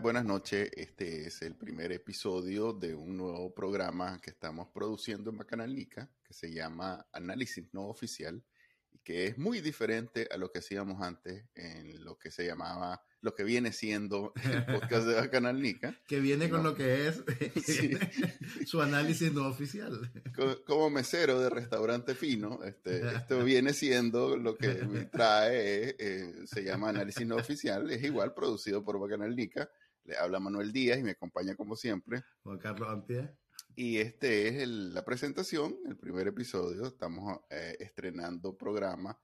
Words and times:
Buenas 0.00 0.24
noches. 0.24 0.70
Este 0.76 1.26
es 1.26 1.42
el 1.42 1.56
primer 1.56 1.90
episodio 1.90 2.72
de 2.72 2.94
un 2.94 3.16
nuevo 3.16 3.52
programa 3.52 4.20
que 4.20 4.30
estamos 4.30 4.68
produciendo 4.68 5.30
en 5.30 5.38
Bacanalnica, 5.38 6.08
que 6.22 6.32
se 6.32 6.52
llama 6.52 7.04
Análisis 7.12 7.66
No 7.72 7.88
Oficial, 7.88 8.44
y 8.92 8.98
que 8.98 9.26
es 9.26 9.38
muy 9.38 9.60
diferente 9.60 10.28
a 10.30 10.36
lo 10.36 10.52
que 10.52 10.60
hacíamos 10.60 11.02
antes 11.02 11.46
en 11.56 12.04
lo 12.04 12.16
que 12.16 12.30
se 12.30 12.46
llamaba, 12.46 13.02
lo 13.22 13.34
que 13.34 13.42
viene 13.42 13.72
siendo 13.72 14.32
el 14.44 14.66
podcast 14.66 15.04
de 15.04 15.14
Bacanalnica. 15.14 15.98
que 16.06 16.20
viene 16.20 16.48
con 16.48 16.62
lo 16.62 16.76
que 16.76 17.08
es 17.08 17.24
su 18.66 18.80
análisis 18.80 19.32
no 19.32 19.48
oficial. 19.48 20.12
Como, 20.64 20.90
mesero 20.90 21.40
de 21.40 21.50
restaurante 21.50 22.14
fino, 22.14 22.62
este, 22.62 23.04
esto 23.16 23.42
viene 23.42 23.72
siendo 23.72 24.36
lo 24.36 24.56
que 24.56 24.74
trae, 25.10 25.96
eh, 25.98 26.34
se 26.46 26.62
llama 26.62 26.90
Análisis 26.90 27.26
No 27.26 27.34
Oficial, 27.34 27.90
es 27.90 28.04
igual 28.04 28.32
producido 28.32 28.84
por 28.84 29.00
Bacanalnica. 29.00 29.68
Le 30.08 30.16
habla 30.16 30.40
Manuel 30.40 30.72
Díaz 30.72 30.98
y 30.98 31.02
me 31.02 31.10
acompaña 31.10 31.54
como 31.54 31.76
siempre. 31.76 32.24
Juan 32.42 32.56
Carlos 32.56 32.88
Ampie. 32.88 33.28
Y 33.76 33.98
este 33.98 34.48
es 34.48 34.66
la 34.66 35.04
presentación, 35.04 35.76
el 35.86 35.98
primer 35.98 36.26
episodio. 36.26 36.86
Estamos 36.86 37.40
eh, 37.50 37.76
estrenando 37.78 38.56
programa. 38.56 39.18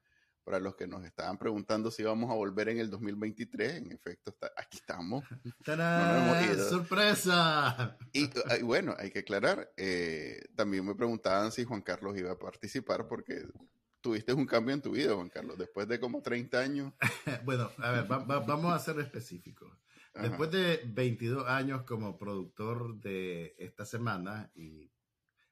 Para 0.45 0.61
los 0.61 0.75
que 0.77 0.87
nos 0.87 1.03
estaban 1.07 1.39
preguntando 1.39 1.91
si 1.91 2.03
íbamos 2.03 2.31
a 2.31 2.35
volver 2.35 2.69
en 2.69 2.79
el 2.79 2.91
2023, 2.91 3.77
en 3.77 3.93
efecto, 3.93 4.31
está, 4.31 4.53
aquí 4.59 4.77
estamos. 4.77 5.25
¡Sorpresa! 6.69 7.97
Y, 8.13 8.29
bueno, 8.63 8.95
hay 8.99 9.11
que 9.11 9.21
aclarar, 9.21 9.73
eh, 9.79 10.43
también 10.55 10.85
me 10.85 10.95
preguntaban 10.95 11.51
si 11.51 11.65
Juan 11.65 11.81
Carlos 11.81 12.19
iba 12.19 12.33
a 12.33 12.39
participar 12.39 13.09
porque 13.09 13.47
tuviste 14.03 14.35
un 14.35 14.45
cambio 14.45 14.75
en 14.75 14.83
tu 14.83 14.91
vida, 14.91 15.15
Juan 15.15 15.31
Carlos, 15.31 15.57
después 15.57 15.89
de 15.89 15.99
como 15.99 16.21
30 16.21 16.61
años. 16.61 16.93
bueno, 17.47 17.71
a 17.79 17.91
ver, 17.93 18.07
vamos 18.07 18.75
a 18.75 18.79
ser 18.79 19.01
específicos. 19.01 19.73
Después 20.15 20.51
de 20.53 20.81
22 20.87 21.47
años 21.49 21.83
como 21.83 22.17
productor 22.17 23.01
de 23.01 23.57
esta 23.59 23.85
semana 23.85 24.51
y 24.55 24.91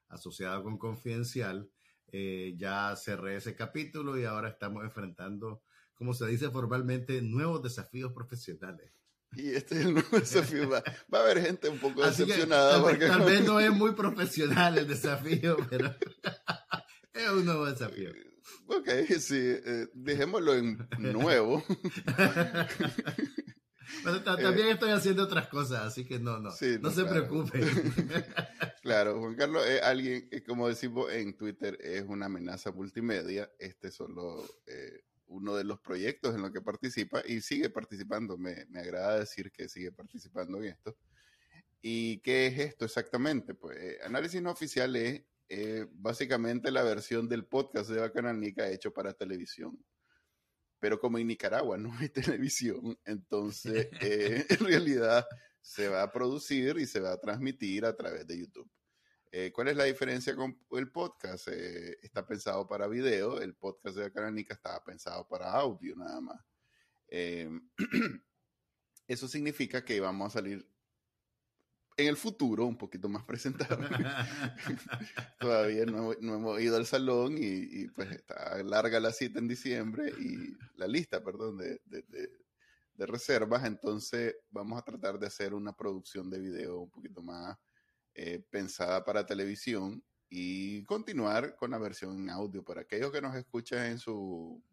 asociado 0.07 0.63
con 0.63 0.77
Confidencial, 0.77 1.69
eh, 2.11 2.53
ya 2.57 2.95
cerré 2.95 3.37
ese 3.37 3.55
capítulo 3.55 4.17
y 4.17 4.23
ahora 4.23 4.49
estamos 4.49 4.83
enfrentando, 4.83 5.63
como 5.95 6.13
se 6.13 6.27
dice 6.27 6.49
formalmente, 6.49 7.21
nuevos 7.21 7.61
desafíos 7.61 8.13
profesionales. 8.13 8.91
Y 9.35 9.49
este 9.49 9.79
es 9.79 9.85
el 9.87 9.93
nuevo 9.95 10.19
desafío. 10.19 10.69
Va, 10.69 10.83
a 11.11 11.23
haber 11.23 11.41
gente 11.41 11.67
un 11.67 11.79
poco 11.79 12.05
decepcionada. 12.05 12.79
tal, 12.99 13.25
vez 13.25 13.43
no 13.43 13.59
es 13.59 13.71
muy 13.71 13.93
profesional 13.93 14.77
el 14.77 14.87
desafío, 14.87 15.57
pero 15.71 15.91
es 17.11 17.29
un 17.31 17.43
nuevo 17.43 17.65
desafío. 17.65 18.11
Ok, 18.67 18.89
sí, 19.19 19.39
eh, 19.39 19.87
dejémoslo 19.95 20.53
en 20.53 20.87
nuevo. 20.99 21.63
también 24.23 24.67
estoy 24.69 24.91
haciendo 24.91 25.23
otras 25.23 25.47
cosas, 25.47 25.81
así 25.81 26.05
que 26.05 26.19
no, 26.19 26.39
no, 26.39 26.49
no, 26.49 26.91
se 26.91 27.05
preocupe. 27.05 27.59
claro, 28.81 29.19
Juan 29.19 29.35
Carlos 29.35 29.65
es 29.65 29.81
alguien, 29.81 30.29
como 30.47 30.67
decimos 30.67 31.11
en 31.11 31.35
Twitter, 31.35 31.77
es 31.81 32.03
una 32.03 32.25
amenaza 32.27 32.71
multimedia. 32.71 33.51
Este 33.59 33.87
es 33.87 33.95
solo 33.95 34.43
eh, 34.67 35.01
uno 35.27 35.55
de 35.55 35.63
los 35.63 35.79
proyectos 35.79 36.35
en 36.35 36.41
los 36.41 36.51
que 36.51 36.61
participa 36.61 37.21
y 37.25 37.41
sigue 37.41 37.69
participando. 37.69 38.37
Me, 38.37 38.65
me, 38.69 38.79
agrada 38.79 39.19
decir 39.19 39.51
que 39.51 39.69
sigue 39.69 39.91
participando 39.91 40.57
en 40.59 40.65
esto. 40.65 40.95
¿Y 41.81 42.19
qué 42.19 42.47
es 42.47 42.59
esto 42.59 42.85
exactamente? 42.85 43.53
Pues 43.53 43.77
eh, 43.77 43.97
análisis 44.05 44.41
no 44.41 44.51
oficial 44.51 44.95
es 44.95 45.23
eh, 45.49 45.85
básicamente 45.91 46.71
la 46.71 46.83
versión 46.83 47.27
del 47.27 47.45
podcast 47.45 47.89
de 47.89 47.99
Bacanal 47.99 48.39
Nica 48.39 48.69
hecho 48.69 48.93
para 48.93 49.13
televisión 49.13 49.77
pero 50.83 50.99
como 50.99 51.17
en 51.17 51.27
Nicaragua 51.27 51.77
no 51.77 51.93
hay 51.97 52.09
televisión, 52.41 52.99
entonces 53.05 53.87
eh, 54.01 54.45
en 54.49 54.59
realidad 54.59 55.25
se 55.61 55.87
va 55.87 56.03
a 56.03 56.11
producir 56.11 56.77
y 56.77 56.85
se 56.85 56.99
va 56.99 57.13
a 57.13 57.21
transmitir 57.21 57.85
a 57.85 57.95
través 57.95 58.27
de 58.27 58.37
YouTube. 58.37 58.69
Eh, 59.31 59.53
¿Cuál 59.53 59.69
es 59.69 59.77
la 59.77 59.85
diferencia 59.85 60.35
con 60.35 60.59
el 60.71 60.91
podcast? 60.91 61.47
Eh, 61.47 61.99
está 62.01 62.27
pensado 62.27 62.67
para 62.67 62.87
video, 62.87 63.39
el 63.39 63.55
podcast 63.55 63.95
de 63.95 64.07
Acaranica 64.07 64.55
estaba 64.55 64.83
pensado 64.83 65.25
para 65.25 65.53
audio 65.53 65.95
nada 65.95 66.19
más. 66.19 66.45
eso 69.07 69.27
significa 69.29 69.85
que 69.85 70.01
vamos 70.01 70.27
a 70.27 70.39
salir 70.39 70.67
en 71.97 72.07
el 72.07 72.17
futuro 72.17 72.65
un 72.65 72.77
poquito 72.77 73.09
más 73.09 73.23
presentable. 73.23 73.87
Todavía 75.39 75.85
no, 75.85 76.13
hemos 76.13 76.61
ido 76.61 76.77
al 76.77 76.85
salón 76.85 77.35
y, 77.37 77.87
pues 77.89 78.11
está 78.11 78.61
larga 78.63 78.99
la 78.99 79.11
cita 79.11 79.39
en 79.39 79.47
diciembre 79.47 80.11
y 80.19 80.55
la 80.75 80.87
lista, 80.87 81.23
perdón, 81.23 81.57
de, 81.57 81.79
reservas. 82.97 83.65
Entonces 83.65 84.35
vamos 84.49 84.79
a 84.79 84.85
tratar 84.85 85.19
de 85.19 85.27
hacer 85.27 85.53
una 85.53 85.75
producción 85.75 86.29
de 86.29 86.39
video 86.39 86.79
un 86.81 86.89
poquito 86.89 87.21
más 87.21 87.57
eh, 88.13 88.43
pensada 88.49 89.03
para 89.03 89.25
televisión 89.25 90.03
y 90.29 90.83
continuar 90.85 91.55
con 91.55 91.71
la 91.71 91.77
versión 91.77 92.17
en 92.17 92.29
audio. 92.29 92.63
Para 92.63 92.81
aquellos 92.81 93.11
que 93.11 93.21
nos 93.21 93.35
escuchan 93.35 93.85
en 93.85 93.99
su 93.99 94.63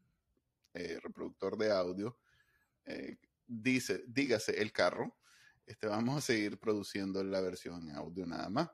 eh, 0.74 0.98
reproductor 1.02 1.58
de 1.58 1.72
audio, 1.72 2.16
eh, 2.86 3.18
dice, 3.46 4.04
dígase 4.06 4.62
el 4.62 4.72
carro 4.72 5.19
este, 5.70 5.86
vamos 5.86 6.18
a 6.18 6.20
seguir 6.20 6.58
produciendo 6.58 7.22
la 7.22 7.40
versión 7.40 7.92
audio 7.92 8.26
nada 8.26 8.48
más. 8.50 8.70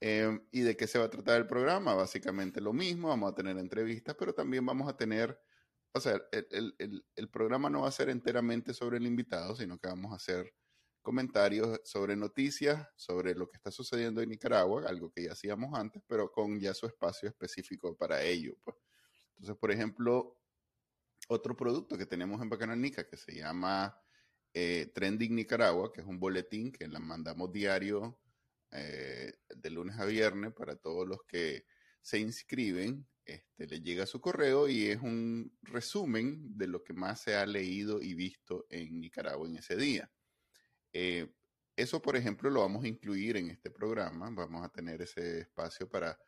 Em, 0.00 0.44
¿Y 0.50 0.62
de 0.62 0.76
qué 0.76 0.88
se 0.88 0.98
va 0.98 1.04
a 1.04 1.10
tratar 1.10 1.40
el 1.40 1.46
programa? 1.46 1.94
Básicamente 1.94 2.60
lo 2.60 2.72
mismo, 2.72 3.08
vamos 3.08 3.30
a 3.30 3.34
tener 3.36 3.56
entrevistas, 3.56 4.16
pero 4.18 4.34
también 4.34 4.66
vamos 4.66 4.88
a 4.88 4.96
tener, 4.96 5.38
o 5.92 6.00
sea, 6.00 6.20
el, 6.32 6.74
el, 6.78 7.06
el, 7.14 7.28
programa 7.30 7.70
no 7.70 7.82
va 7.82 7.88
a 7.88 7.92
ser 7.92 8.08
enteramente 8.08 8.74
sobre 8.74 8.96
el 8.96 9.06
invitado, 9.06 9.54
sino 9.54 9.78
que 9.78 9.86
vamos 9.86 10.12
a 10.12 10.16
hacer 10.16 10.52
comentarios 11.02 11.80
sobre 11.84 12.16
noticias, 12.16 12.88
sobre 12.96 13.36
lo 13.36 13.48
que 13.48 13.58
está 13.58 13.70
sucediendo 13.70 14.20
en 14.22 14.30
Nicaragua, 14.30 14.82
algo 14.88 15.12
que 15.12 15.22
ya 15.22 15.32
hacíamos 15.32 15.78
antes, 15.78 16.02
pero 16.08 16.32
con 16.32 16.58
ya 16.58 16.74
su 16.74 16.86
espacio 16.86 17.28
específico 17.28 17.96
para 17.96 18.22
ello. 18.22 18.56
Pues. 18.64 18.76
Entonces, 19.36 19.56
por 19.56 19.70
ejemplo, 19.70 20.36
otro 21.28 21.56
producto 21.56 21.96
que 21.96 22.06
tenemos 22.06 22.42
en 22.42 22.48
Bacananica 22.48 23.06
que 23.06 23.16
se 23.16 23.36
llama 23.36 23.96
eh, 24.54 24.90
Trending 24.94 25.34
Nicaragua, 25.34 25.92
que 25.92 26.00
es 26.00 26.06
un 26.06 26.20
boletín 26.20 26.72
que 26.72 26.86
la 26.86 26.98
mandamos 26.98 27.52
diario 27.52 28.18
eh, 28.70 29.32
de 29.48 29.70
lunes 29.70 29.98
a 29.98 30.04
viernes 30.04 30.52
para 30.52 30.76
todos 30.76 31.06
los 31.06 31.22
que 31.26 31.64
se 32.00 32.18
inscriben. 32.18 33.06
Este, 33.24 33.66
le 33.66 33.80
llega 33.80 34.04
su 34.04 34.20
correo 34.20 34.68
y 34.68 34.86
es 34.86 35.00
un 35.00 35.56
resumen 35.62 36.56
de 36.56 36.66
lo 36.66 36.82
que 36.82 36.92
más 36.92 37.20
se 37.20 37.36
ha 37.36 37.46
leído 37.46 38.02
y 38.02 38.14
visto 38.14 38.66
en 38.68 39.00
Nicaragua 39.00 39.46
en 39.46 39.56
ese 39.56 39.76
día. 39.76 40.10
Eh, 40.92 41.32
eso, 41.76 42.02
por 42.02 42.16
ejemplo, 42.16 42.50
lo 42.50 42.60
vamos 42.60 42.84
a 42.84 42.88
incluir 42.88 43.36
en 43.36 43.50
este 43.50 43.70
programa. 43.70 44.30
Vamos 44.30 44.64
a 44.64 44.68
tener 44.68 45.00
ese 45.00 45.40
espacio 45.40 45.88
para 45.88 46.18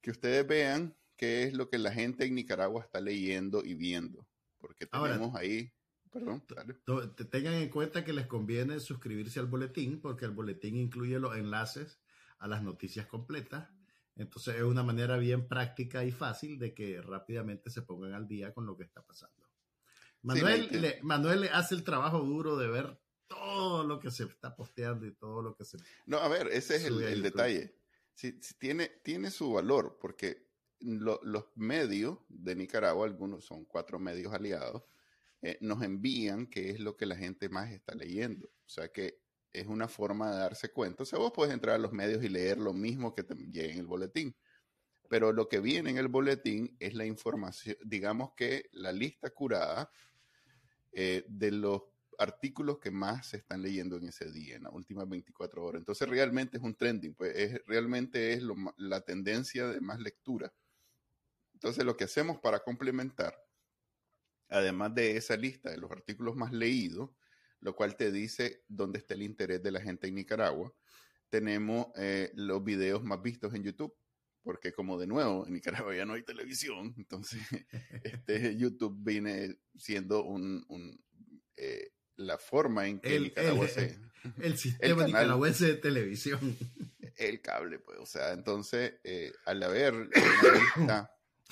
que 0.00 0.10
ustedes 0.10 0.46
vean 0.46 0.96
qué 1.16 1.44
es 1.44 1.54
lo 1.54 1.68
que 1.68 1.78
la 1.78 1.92
gente 1.92 2.24
en 2.24 2.34
Nicaragua 2.34 2.82
está 2.82 3.00
leyendo 3.00 3.64
y 3.64 3.74
viendo. 3.74 4.26
Porque 4.58 4.86
tenemos 4.86 5.36
ahí 5.36 5.72
Perdón, 6.14 6.44
Tengan 7.28 7.54
en 7.54 7.68
cuenta 7.70 8.04
que 8.04 8.12
les 8.12 8.28
conviene 8.28 8.78
suscribirse 8.78 9.40
al 9.40 9.46
boletín 9.46 10.00
porque 10.00 10.24
el 10.24 10.30
boletín 10.30 10.76
incluye 10.76 11.18
los 11.18 11.36
enlaces 11.36 11.98
a 12.38 12.46
las 12.46 12.62
noticias 12.62 13.08
completas. 13.08 13.68
Entonces 14.14 14.54
es 14.54 14.62
una 14.62 14.84
manera 14.84 15.16
bien 15.16 15.48
práctica 15.48 16.04
y 16.04 16.12
fácil 16.12 16.60
de 16.60 16.72
que 16.72 17.02
rápidamente 17.02 17.68
se 17.68 17.82
pongan 17.82 18.12
al 18.12 18.28
día 18.28 18.54
con 18.54 18.64
lo 18.64 18.76
que 18.76 18.84
está 18.84 19.02
pasando. 19.02 19.42
Manuel, 20.22 20.68
le, 20.80 21.00
Manuel 21.02 21.50
hace 21.52 21.74
el 21.74 21.82
trabajo 21.82 22.20
duro 22.20 22.56
de 22.56 22.68
ver 22.68 22.96
todo 23.26 23.82
lo 23.82 23.98
que 23.98 24.12
se 24.12 24.22
está 24.22 24.54
posteando 24.54 25.06
y 25.06 25.16
todo 25.16 25.42
lo 25.42 25.56
que 25.56 25.64
se... 25.64 25.78
No, 26.06 26.18
a 26.18 26.28
ver, 26.28 26.46
ese 26.46 26.76
es 26.76 26.84
el, 26.84 27.22
detalle. 27.22 27.74
Si, 28.14 28.38
tiene, 28.56 28.86
tiene 29.02 29.32
su 29.32 29.52
valor 29.52 29.98
porque 30.00 30.46
los 30.78 31.46
medios 31.56 32.18
de 32.28 32.54
Nicaragua, 32.54 33.04
algunos 33.04 33.44
son 33.44 33.64
cuatro 33.64 33.98
medios 33.98 34.32
aliados, 34.32 34.84
eh, 35.46 35.58
nos 35.60 35.82
envían 35.82 36.46
qué 36.46 36.70
es 36.70 36.80
lo 36.80 36.96
que 36.96 37.04
la 37.04 37.16
gente 37.16 37.50
más 37.50 37.70
está 37.70 37.94
leyendo. 37.94 38.46
O 38.46 38.68
sea 38.68 38.88
que 38.88 39.20
es 39.52 39.66
una 39.66 39.88
forma 39.88 40.30
de 40.30 40.38
darse 40.38 40.70
cuenta. 40.72 41.02
O 41.02 41.06
sea, 41.06 41.18
vos 41.18 41.32
puedes 41.34 41.52
entrar 41.52 41.74
a 41.74 41.78
los 41.78 41.92
medios 41.92 42.24
y 42.24 42.30
leer 42.30 42.56
lo 42.56 42.72
mismo 42.72 43.14
que 43.14 43.24
te 43.24 43.34
en 43.34 43.78
el 43.78 43.86
boletín. 43.86 44.34
Pero 45.06 45.34
lo 45.34 45.46
que 45.46 45.60
viene 45.60 45.90
en 45.90 45.98
el 45.98 46.08
boletín 46.08 46.74
es 46.80 46.94
la 46.94 47.04
información, 47.04 47.76
digamos 47.84 48.32
que 48.34 48.70
la 48.72 48.90
lista 48.90 49.28
curada 49.28 49.90
eh, 50.92 51.26
de 51.28 51.50
los 51.52 51.82
artículos 52.18 52.78
que 52.78 52.90
más 52.90 53.26
se 53.26 53.36
están 53.36 53.60
leyendo 53.60 53.98
en 53.98 54.08
ese 54.08 54.32
día, 54.32 54.56
en 54.56 54.62
las 54.62 54.72
últimas 54.72 55.06
24 55.06 55.62
horas. 55.62 55.80
Entonces 55.80 56.08
realmente 56.08 56.56
es 56.56 56.62
un 56.62 56.74
trending, 56.74 57.12
pues 57.12 57.36
es, 57.36 57.60
realmente 57.66 58.32
es 58.32 58.42
la 58.78 59.02
tendencia 59.02 59.68
de 59.68 59.82
más 59.82 60.00
lectura. 60.00 60.50
Entonces 61.52 61.84
lo 61.84 61.98
que 61.98 62.04
hacemos 62.04 62.38
para 62.40 62.60
complementar 62.60 63.43
además 64.54 64.94
de 64.94 65.16
esa 65.16 65.36
lista 65.36 65.70
de 65.70 65.78
los 65.78 65.90
artículos 65.90 66.36
más 66.36 66.52
leídos, 66.52 67.10
lo 67.60 67.74
cual 67.74 67.96
te 67.96 68.12
dice 68.12 68.62
dónde 68.68 68.98
está 68.98 69.14
el 69.14 69.22
interés 69.22 69.62
de 69.62 69.70
la 69.72 69.80
gente 69.80 70.06
en 70.06 70.14
Nicaragua, 70.14 70.72
tenemos 71.30 71.86
eh, 71.96 72.30
los 72.34 72.62
videos 72.62 73.02
más 73.02 73.20
vistos 73.22 73.54
en 73.54 73.62
YouTube, 73.64 73.94
porque 74.42 74.72
como 74.72 74.98
de 74.98 75.06
nuevo 75.06 75.46
en 75.46 75.54
Nicaragua 75.54 75.94
ya 75.96 76.04
no 76.04 76.12
hay 76.14 76.22
televisión, 76.22 76.94
entonces 76.98 77.40
este, 78.04 78.56
YouTube 78.56 78.96
viene 79.02 79.56
siendo 79.76 80.24
un, 80.24 80.64
eh, 81.56 81.90
la 82.16 82.38
forma 82.38 82.86
en 82.86 83.00
que 83.00 83.16
El- 83.16 83.22
Nicaragua 83.24 83.64
el- 83.66 83.70
se... 83.70 83.98
El 84.40 84.56
sistema 84.56 84.94
canal. 84.94 85.06
nicaragüense 85.06 85.66
de 85.66 85.74
televisión. 85.74 86.56
El 87.16 87.42
cable, 87.42 87.78
pues, 87.78 87.98
o 87.98 88.06
sea, 88.06 88.32
entonces, 88.32 88.94
eh, 89.04 89.32
al 89.44 89.62
haber 89.62 89.94
lista, 89.94 91.10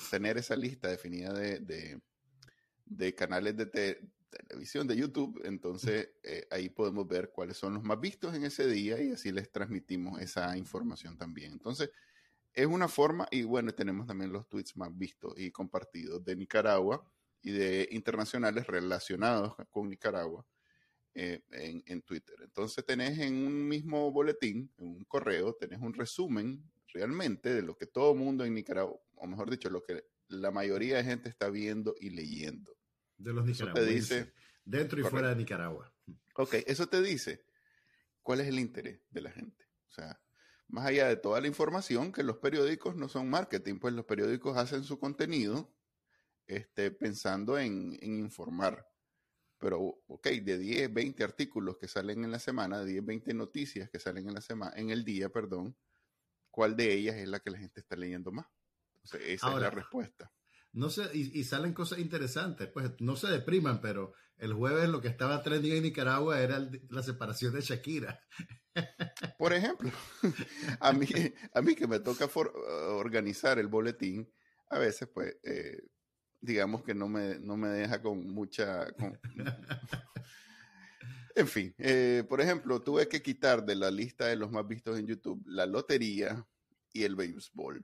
tener 0.09 0.39
esa 0.39 0.55
lista 0.55 0.87
definida 0.89 1.31
de, 1.33 1.59
de, 1.59 2.01
de 2.85 3.15
canales 3.15 3.55
de 3.57 3.65
te- 3.65 4.09
televisión 4.29 4.87
de 4.87 4.95
YouTube, 4.95 5.41
entonces 5.45 6.09
eh, 6.23 6.47
ahí 6.49 6.69
podemos 6.69 7.07
ver 7.07 7.31
cuáles 7.31 7.57
son 7.57 7.75
los 7.75 7.83
más 7.83 7.99
vistos 7.99 8.33
en 8.33 8.43
ese 8.45 8.67
día 8.67 9.01
y 9.01 9.11
así 9.11 9.31
les 9.31 9.51
transmitimos 9.51 10.19
esa 10.21 10.57
información 10.57 11.17
también. 11.17 11.51
Entonces, 11.53 11.91
es 12.53 12.65
una 12.67 12.87
forma, 12.87 13.27
y 13.31 13.43
bueno, 13.43 13.73
tenemos 13.73 14.07
también 14.07 14.31
los 14.31 14.47
tweets 14.47 14.77
más 14.77 14.95
vistos 14.95 15.33
y 15.37 15.51
compartidos 15.51 16.23
de 16.23 16.35
Nicaragua 16.35 17.11
y 17.41 17.51
de 17.51 17.87
internacionales 17.91 18.67
relacionados 18.67 19.55
con 19.69 19.89
Nicaragua 19.89 20.45
eh, 21.15 21.43
en, 21.51 21.83
en 21.85 22.01
Twitter. 22.01 22.35
Entonces 22.43 22.85
tenés 22.85 23.19
en 23.19 23.35
un 23.35 23.67
mismo 23.67 24.11
boletín, 24.11 24.71
en 24.77 24.87
un 24.87 25.03
correo, 25.05 25.53
tenés 25.55 25.79
un 25.79 25.93
resumen 25.93 26.71
realmente 26.87 27.53
de 27.53 27.63
lo 27.63 27.75
que 27.75 27.87
todo 27.87 28.15
mundo 28.15 28.45
en 28.45 28.53
Nicaragua, 28.53 28.99
o 29.15 29.27
mejor 29.27 29.49
dicho, 29.49 29.69
lo 29.69 29.83
que 29.83 30.05
la 30.27 30.51
mayoría 30.51 30.97
de 30.97 31.03
gente 31.03 31.29
está 31.29 31.49
viendo 31.49 31.95
y 31.99 32.09
leyendo. 32.11 32.75
De 33.17 33.33
los 33.33 33.47
Eso 33.47 33.65
te 33.65 33.81
nicaragüenses. 33.81 34.09
dice, 34.25 34.33
dentro 34.65 34.99
y 34.99 35.03
Correcto. 35.03 35.09
fuera 35.09 35.29
de 35.29 35.35
Nicaragua. 35.35 35.93
ok, 36.35 36.55
eso 36.65 36.87
te 36.87 37.01
dice 37.01 37.45
cuál 38.21 38.39
es 38.41 38.47
el 38.47 38.59
interés 38.59 39.01
de 39.09 39.21
la 39.21 39.31
gente. 39.31 39.65
O 39.89 39.91
sea, 39.91 40.19
más 40.67 40.85
allá 40.87 41.07
de 41.07 41.17
toda 41.17 41.39
la 41.41 41.47
información, 41.47 42.11
que 42.11 42.23
los 42.23 42.37
periódicos 42.37 42.95
no 42.95 43.07
son 43.09 43.29
marketing, 43.29 43.79
pues 43.79 43.93
los 43.93 44.05
periódicos 44.05 44.57
hacen 44.57 44.83
su 44.83 44.99
contenido 44.99 45.75
este, 46.47 46.91
pensando 46.91 47.57
en, 47.59 47.97
en 48.01 48.19
informar. 48.19 48.87
Pero, 49.59 49.79
ok, 50.07 50.27
de 50.27 50.57
10, 50.57 50.93
20 50.93 51.23
artículos 51.23 51.77
que 51.77 51.87
salen 51.87 52.23
en 52.25 52.31
la 52.31 52.39
semana, 52.39 52.79
de 52.79 52.85
10, 52.91 53.05
20 53.05 53.33
noticias 53.33 53.89
que 53.89 53.99
salen 53.99 54.27
en 54.27 54.33
la 54.33 54.41
semana, 54.41 54.73
en 54.75 54.89
el 54.89 55.05
día, 55.05 55.29
perdón, 55.29 55.77
¿cuál 56.49 56.75
de 56.75 56.91
ellas 56.93 57.15
es 57.15 57.27
la 57.29 57.39
que 57.39 57.51
la 57.51 57.59
gente 57.59 57.79
está 57.79 57.95
leyendo 57.95 58.31
más? 58.31 58.47
Esa 59.25 59.47
Ahora, 59.47 59.67
es 59.67 59.73
la 59.73 59.81
respuesta. 59.81 60.31
No 60.73 60.89
sé, 60.89 61.03
y, 61.13 61.39
y 61.39 61.43
salen 61.43 61.73
cosas 61.73 61.99
interesantes. 61.99 62.67
Pues 62.67 62.91
no 62.99 63.15
se 63.15 63.27
depriman, 63.27 63.79
pero 63.81 64.13
el 64.37 64.53
jueves 64.53 64.89
lo 64.89 65.01
que 65.01 65.07
estaba 65.07 65.43
trending 65.43 65.73
en 65.73 65.83
Nicaragua 65.83 66.39
era 66.41 66.57
el- 66.57 66.81
la 66.89 67.03
separación 67.03 67.53
de 67.53 67.61
Shakira. 67.61 68.19
Por 69.37 69.53
ejemplo, 69.53 69.91
a 70.79 70.91
mí, 70.93 71.07
a 71.53 71.61
mí 71.61 71.75
que 71.75 71.87
me 71.87 71.99
toca 71.99 72.27
for- 72.27 72.53
organizar 72.55 73.59
el 73.59 73.67
boletín, 73.67 74.31
a 74.69 74.79
veces, 74.79 75.07
pues, 75.13 75.37
eh, 75.43 75.77
digamos 76.41 76.83
que 76.83 76.95
no 76.95 77.07
me, 77.07 77.39
no 77.39 77.55
me 77.57 77.67
deja 77.69 78.01
con 78.01 78.27
mucha... 78.29 78.91
con- 78.93 79.19
En 81.35 81.47
fin, 81.47 81.73
eh, 81.79 82.23
por 82.29 82.41
ejemplo, 82.41 82.81
tuve 82.83 83.07
que 83.07 83.21
quitar 83.23 83.65
de 83.65 83.75
la 83.75 83.89
lista 83.89 84.27
de 84.27 84.35
los 84.35 84.51
más 84.51 84.67
vistos 84.67 84.99
en 84.99 85.07
YouTube 85.07 85.43
la 85.47 85.65
lotería 85.65 86.45
y 86.91 87.03
el 87.03 87.15
béisbol, 87.15 87.83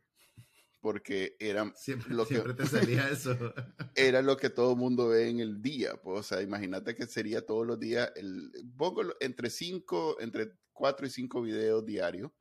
porque 0.82 1.36
eran 1.40 1.74
Siempre, 1.76 2.14
Lo 2.14 2.26
que- 2.26 2.36
siempre 2.36 2.54
te 2.54 2.66
salía 2.66 3.10
eso. 3.12 3.54
era 3.96 4.22
lo 4.22 4.38
que 4.38 4.50
todo 4.50 4.72
el 4.74 4.78
mundo 4.78 5.10
ve 5.10 5.30
en 5.30 5.40
el 5.40 5.62
día. 5.62 6.02
Pues, 6.02 6.20
o 6.20 6.24
sea, 6.24 6.42
imagínate 6.42 6.96
que 6.96 7.06
sería 7.08 7.46
todos 7.46 7.66
los 7.68 7.80
días, 7.80 8.12
el, 8.16 8.52
pongo 8.78 9.04
lo- 9.04 9.16
entre 9.20 9.50
cinco, 9.50 10.18
entre 10.20 10.54
cuatro 10.74 11.06
y 11.06 11.10
cinco 11.10 11.42
videos 11.42 11.86
diarios, 11.86 12.32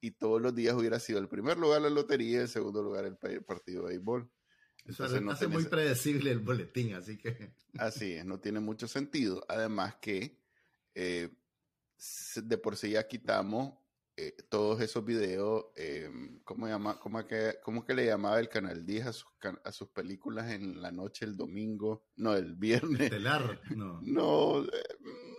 y 0.00 0.10
todos 0.10 0.42
los 0.42 0.52
días 0.54 0.74
hubiera 0.74 0.98
sido 0.98 1.20
el 1.20 1.28
primer 1.28 1.56
lugar 1.58 1.80
la 1.82 1.90
lotería, 1.90 2.42
el 2.42 2.48
segundo 2.48 2.82
lugar 2.82 3.04
el 3.04 3.16
pa- 3.16 3.28
partido 3.46 3.82
de 3.84 3.90
béisbol. 3.90 4.28
Eso 4.84 5.04
Entonces, 5.04 5.22
no 5.22 5.30
hace 5.30 5.46
tenés- 5.46 5.52
muy 5.52 5.64
predecible 5.66 6.32
el 6.32 6.40
boletín, 6.40 6.94
así 6.94 7.16
que 7.16 7.54
Así 7.78 8.14
es, 8.14 8.24
no 8.24 8.40
tiene 8.40 8.58
mucho 8.58 8.88
sentido. 8.88 9.44
Además 9.48 9.94
que 10.02 10.40
eh, 10.96 11.30
de 12.42 12.58
por 12.58 12.76
sí 12.76 12.90
ya 12.90 13.06
quitamos 13.06 13.78
eh, 14.16 14.34
todos 14.50 14.80
esos 14.82 15.04
videos, 15.04 15.64
eh, 15.76 16.10
¿cómo, 16.44 16.68
llama, 16.68 16.98
cómo, 17.00 17.26
que, 17.26 17.54
¿cómo 17.62 17.84
que 17.84 17.94
le 17.94 18.04
llamaba 18.06 18.38
el 18.40 18.48
Canal 18.48 18.84
10 18.84 19.06
a 19.06 19.12
sus, 19.12 19.26
a 19.64 19.72
sus 19.72 19.88
películas 19.88 20.50
en 20.50 20.82
la 20.82 20.92
noche, 20.92 21.24
el 21.24 21.36
domingo? 21.36 22.04
No, 22.16 22.34
el 22.34 22.54
viernes. 22.54 23.00
estelar, 23.00 23.60
no. 23.76 24.00
No, 24.02 24.64
eh, 24.64 24.68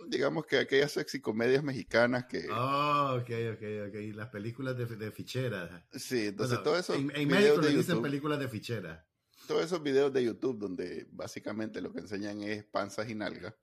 digamos 0.08 0.44
que 0.46 0.58
aquellas 0.58 0.92
sexy 0.92 1.20
comedias 1.20 1.62
mexicanas 1.62 2.26
que... 2.26 2.48
Oh, 2.50 3.16
ok, 3.20 3.30
ok, 3.54 3.88
ok. 3.88 4.14
Las 4.16 4.28
películas 4.30 4.76
de, 4.76 4.86
de 4.86 5.12
fichera. 5.12 5.86
sí, 5.92 6.26
entonces 6.26 6.58
Bueno, 6.58 6.62
todos 6.64 6.78
esos 6.80 6.96
en, 6.96 7.12
en 7.14 7.28
México 7.28 7.60
le 7.60 7.70
dicen 7.76 8.02
películas 8.02 8.38
de 8.40 8.48
fichera. 8.48 9.06
todos 9.46 9.64
esos 9.64 9.82
videos 9.82 10.12
de 10.12 10.24
YouTube 10.24 10.58
donde 10.58 11.06
básicamente 11.12 11.80
lo 11.80 11.92
que 11.92 12.00
enseñan 12.00 12.40
es 12.42 12.64
panzas 12.64 13.08
y 13.08 13.14
nalgas. 13.14 13.54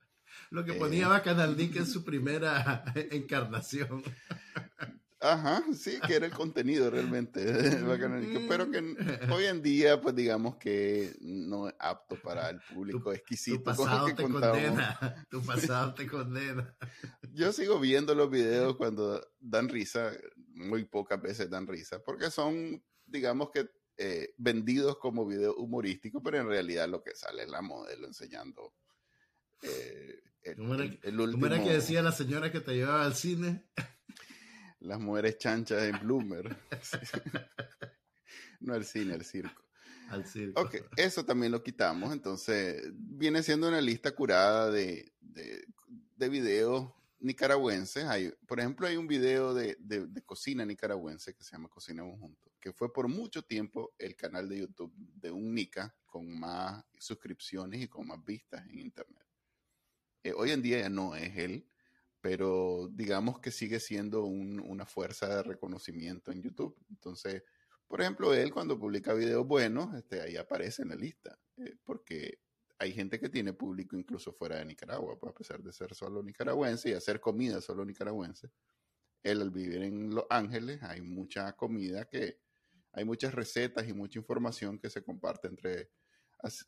Lo 0.50 0.63
que 0.63 0.72
Eh. 0.72 0.75
ponía 0.80 1.10
Bacanal 1.10 1.58
Nick 1.58 1.75
en 1.75 1.86
su 1.86 2.06
primera 2.06 2.86
encarnación. 3.12 4.02
Ajá, 5.23 5.63
sí, 5.77 6.00
que 6.07 6.15
era 6.15 6.25
el 6.25 6.31
contenido 6.33 6.89
realmente. 6.89 7.41
Pero 8.50 8.71
que 8.71 8.79
hoy 9.31 9.45
en 9.45 9.62
día, 9.62 10.01
pues 10.01 10.15
digamos 10.15 10.56
que 10.57 11.13
no 11.21 11.68
es 11.69 11.75
apto 11.77 12.15
para 12.21 12.50
el 12.50 12.59
público 12.73 13.00
Tu 13.03 13.12
exquisito 13.12 13.57
el 13.57 13.63
pasado 13.63 14.07
que 14.07 14.13
te 14.15 14.23
contamos. 14.23 14.57
condena. 14.59 15.25
Tu 15.29 15.41
pasado 15.45 15.94
te 15.94 16.07
condena. 16.07 16.75
Yo 17.33 17.53
sigo 17.53 17.79
viendo 17.79 18.15
los 18.15 18.31
videos 18.31 18.75
cuando 18.77 19.23
dan 19.39 19.69
risa, 19.69 20.12
muy 20.56 20.85
pocas 20.85 21.21
veces 21.21 21.50
dan 21.51 21.67
risa, 21.67 22.01
porque 22.03 22.31
son, 22.31 22.83
digamos 23.06 23.51
que, 23.51 23.69
eh, 23.97 24.33
vendidos 24.38 24.97
como 24.97 25.27
video 25.27 25.53
humorístico, 25.56 26.24
pero 26.24 26.39
en 26.39 26.47
realidad 26.47 26.89
lo 26.89 27.03
que 27.03 27.13
sale 27.15 27.44
es 27.44 27.50
la 27.50 27.62
modelo 27.62 28.07
enseñando 28.07 28.74
eh, 29.62 30.19
el, 30.41 30.56
¿Cómo 30.56 30.74
era- 30.74 30.83
el- 30.85 31.00
el 31.03 31.15
¿Cómo 31.31 31.45
era 31.45 31.56
último- 31.57 31.67
que 31.67 31.74
decía 31.75 32.01
la 32.01 32.12
señora 32.12 32.51
que 32.51 32.62
te 32.62 32.74
llevaba 32.74 33.06
al 33.06 33.13
cine? 33.13 33.69
Las 34.81 35.00
mujeres 35.00 35.38
chanchas 35.38 35.83
en 35.83 36.00
Bloomer. 36.00 36.55
no 38.59 38.75
el 38.75 38.85
cine, 38.85 39.15
el 39.15 39.25
circo. 39.25 39.63
Al 40.09 40.25
circo. 40.25 40.61
Ok, 40.61 40.75
eso 40.97 41.23
también 41.25 41.51
lo 41.51 41.63
quitamos. 41.63 42.11
Entonces, 42.11 42.83
viene 42.93 43.41
siendo 43.43 43.67
una 43.67 43.79
lista 43.81 44.11
curada 44.13 44.69
de, 44.69 45.13
de, 45.21 45.65
de 46.15 46.29
videos 46.29 46.91
nicaragüenses. 47.19 48.03
Hay, 48.05 48.33
por 48.47 48.59
ejemplo, 48.59 48.88
hay 48.88 48.97
un 48.97 49.07
video 49.07 49.53
de, 49.53 49.77
de- 49.79 50.07
de 50.07 50.21
cocina 50.23 50.65
nicaragüense 50.65 51.33
que 51.33 51.43
se 51.43 51.51
llama 51.51 51.69
Cocinemos 51.69 52.19
Juntos, 52.19 52.51
que 52.59 52.73
fue 52.73 52.91
por 52.91 53.07
mucho 53.07 53.43
tiempo 53.43 53.93
el 53.97 54.15
canal 54.15 54.50
de 54.50 54.59
YouTube 54.59 54.93
de 54.95 55.31
un 55.31 55.53
Nica 55.53 55.95
con 56.05 56.27
más 56.38 56.83
suscripciones 56.97 57.81
y 57.81 57.88
con 57.88 58.07
más 58.07 58.23
vistas 58.25 58.65
en 58.67 58.79
Internet. 58.79 59.25
Eh, 60.23 60.33
hoy 60.35 60.51
en 60.51 60.61
día 60.61 60.79
ya 60.79 60.89
no 60.89 61.15
es 61.15 61.35
él, 61.38 61.67
pero 62.22 62.88
digamos 62.92 63.40
que 63.40 63.51
sigue 63.51 63.80
siendo 63.80 64.24
un- 64.25 64.60
una 64.62 64.86
fuerza 64.86 65.28
de 65.38 65.44
reconocimiento 65.44 66.32
en 66.32 66.42
YouTube. 66.42 66.78
Entonces, 66.90 67.44
por 67.88 68.01
ejemplo, 68.01 68.34
él 68.34 68.54
cuando 68.54 68.80
publica 68.80 69.13
videos 69.13 69.46
buenos, 69.48 69.94
este, 69.96 70.22
ahí 70.22 70.38
aparece 70.38 70.84
en 70.84 70.90
la 70.90 70.96
lista, 70.96 71.38
eh, 71.58 71.75
porque 71.84 72.40
hay 72.80 72.94
gente 72.94 73.20
que 73.20 73.30
tiene 73.30 73.54
público 73.54 73.96
incluso 73.98 74.34
fuera 74.34 74.58
de 74.58 74.66
Nicaragua, 74.66 75.18
pues 75.20 75.32
a 75.32 75.36
pesar 75.36 75.62
de 75.62 75.74
ser 75.74 75.94
solo 75.94 76.24
nicaragüense 76.24 76.90
y 76.90 76.94
hacer 76.94 77.20
comida 77.20 77.62
solo 77.62 77.86
nicaragüense. 77.86 78.51
Él 79.24 79.42
al 79.42 79.51
vivir 79.51 79.84
en 79.84 80.13
Los 80.13 80.25
Ángeles 80.30 80.82
hay 80.84 81.01
mucha 81.01 81.54
comida 81.54 82.06
que, 82.06 82.40
hay 82.94 83.06
muchas 83.06 83.34
recetas 83.34 83.88
y 83.88 83.94
mucha 83.94 84.20
información 84.20 84.80
que 84.80 84.90
se 84.90 85.04
comparte 85.04 85.48
entre 85.48 85.92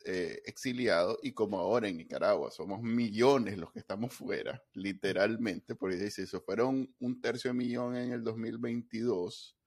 eh, 0.05 0.41
exiliados 0.45 1.17
y 1.23 1.33
como 1.33 1.59
ahora 1.59 1.87
en 1.87 1.97
Nicaragua 1.97 2.51
somos 2.51 2.81
millones 2.81 3.57
los 3.57 3.71
que 3.71 3.79
estamos 3.79 4.13
fuera, 4.13 4.63
literalmente, 4.73 5.75
porque 5.75 5.95
dice, 5.95 6.27
si 6.27 6.39
fueron 6.39 6.93
un 6.99 7.21
tercio 7.21 7.49
de 7.49 7.57
millón 7.57 7.95
en 7.95 8.11
el 8.11 8.23
2022, 8.23 9.57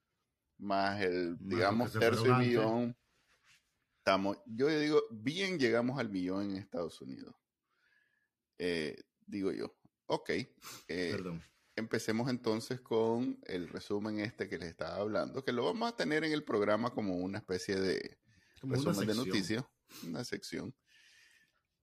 más 0.59 1.01
el, 1.03 1.31
Más 1.31 1.39
digamos, 1.41 1.93
tercio 1.93 2.23
de 2.23 2.47
millón, 2.47 2.97
estamos, 3.99 4.39
yo 4.47 4.69
digo, 4.69 5.03
bien 5.11 5.59
llegamos 5.59 5.99
al 5.99 6.09
millón 6.09 6.51
en 6.51 6.57
Estados 6.57 7.01
Unidos. 7.01 7.35
Eh, 8.59 8.97
digo 9.27 9.51
yo, 9.51 9.77
ok, 10.07 10.31
eh, 10.31 10.47
Perdón. 10.87 11.43
empecemos 11.75 12.31
entonces 12.31 12.81
con 12.81 13.41
el 13.45 13.69
resumen 13.69 14.21
este 14.21 14.49
que 14.49 14.59
les 14.59 14.69
estaba 14.69 14.97
hablando, 14.97 15.45
que 15.45 15.53
lo 15.53 15.65
vamos 15.65 15.93
a 15.93 15.97
tener 15.97 16.23
en 16.23 16.33
el 16.33 16.45
programa 16.45 16.91
como 16.95 17.17
una 17.17 17.39
especie 17.39 17.77
de 17.77 18.19
Como 18.61 18.75
resumen 18.77 19.09
de 19.09 19.15
noticias, 19.15 19.65
una 20.05 20.25
sección, 20.25 20.75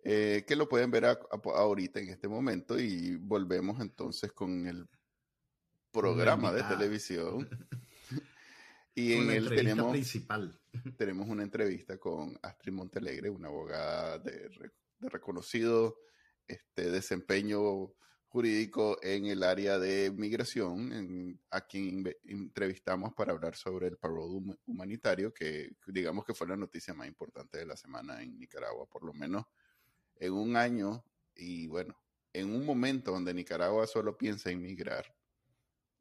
eh, 0.03 0.43
que 0.47 0.55
lo 0.55 0.67
pueden 0.67 0.91
ver 0.91 1.05
a- 1.05 1.11
a- 1.11 1.41
ahorita 1.59 1.99
en 1.99 2.09
este 2.09 2.27
momento 2.27 2.79
y 2.79 3.15
volvemos 3.17 3.79
entonces 3.79 4.31
con 4.33 4.67
el 4.67 4.87
programa 5.91 6.51
de 6.51 6.63
televisión. 6.63 7.47
y 8.95 9.13
en 9.13 9.21
él 9.23 9.37
entrevista 9.43 9.55
tenemos, 9.55 9.91
principal. 9.91 10.61
tenemos 10.97 11.27
una 11.29 11.43
entrevista 11.43 11.97
con 11.97 12.37
Astrid 12.41 12.73
Montelegre, 12.73 13.29
una 13.29 13.47
abogada 13.47 14.19
de, 14.19 14.49
de 14.99 15.09
reconocido 15.09 15.99
este, 16.47 16.89
desempeño 16.91 17.93
jurídico 18.33 18.97
en 19.03 19.27
el 19.27 19.43
área 19.43 19.79
de 19.79 20.11
migración, 20.11 20.91
en- 20.93 21.41
a 21.51 21.61
quien 21.67 22.03
entrevistamos 22.25 23.13
para 23.15 23.33
hablar 23.33 23.55
sobre 23.55 23.87
el 23.87 23.97
parole 23.97 24.33
hum- 24.35 24.57
humanitario, 24.65 25.33
que 25.33 25.71
digamos 25.87 26.25
que 26.25 26.33
fue 26.35 26.47
la 26.47 26.57
noticia 26.57 26.93
más 26.95 27.07
importante 27.07 27.59
de 27.59 27.65
la 27.67 27.77
semana 27.77 28.21
en 28.23 28.39
Nicaragua, 28.39 28.87
por 28.89 29.03
lo 29.05 29.13
menos 29.13 29.45
en 30.15 30.33
un 30.33 30.55
año, 30.57 31.05
y 31.35 31.67
bueno, 31.67 31.95
en 32.33 32.53
un 32.53 32.65
momento 32.65 33.11
donde 33.11 33.33
Nicaragua 33.33 33.87
solo 33.87 34.17
piensa 34.17 34.51
en 34.51 34.61
migrar, 34.61 35.15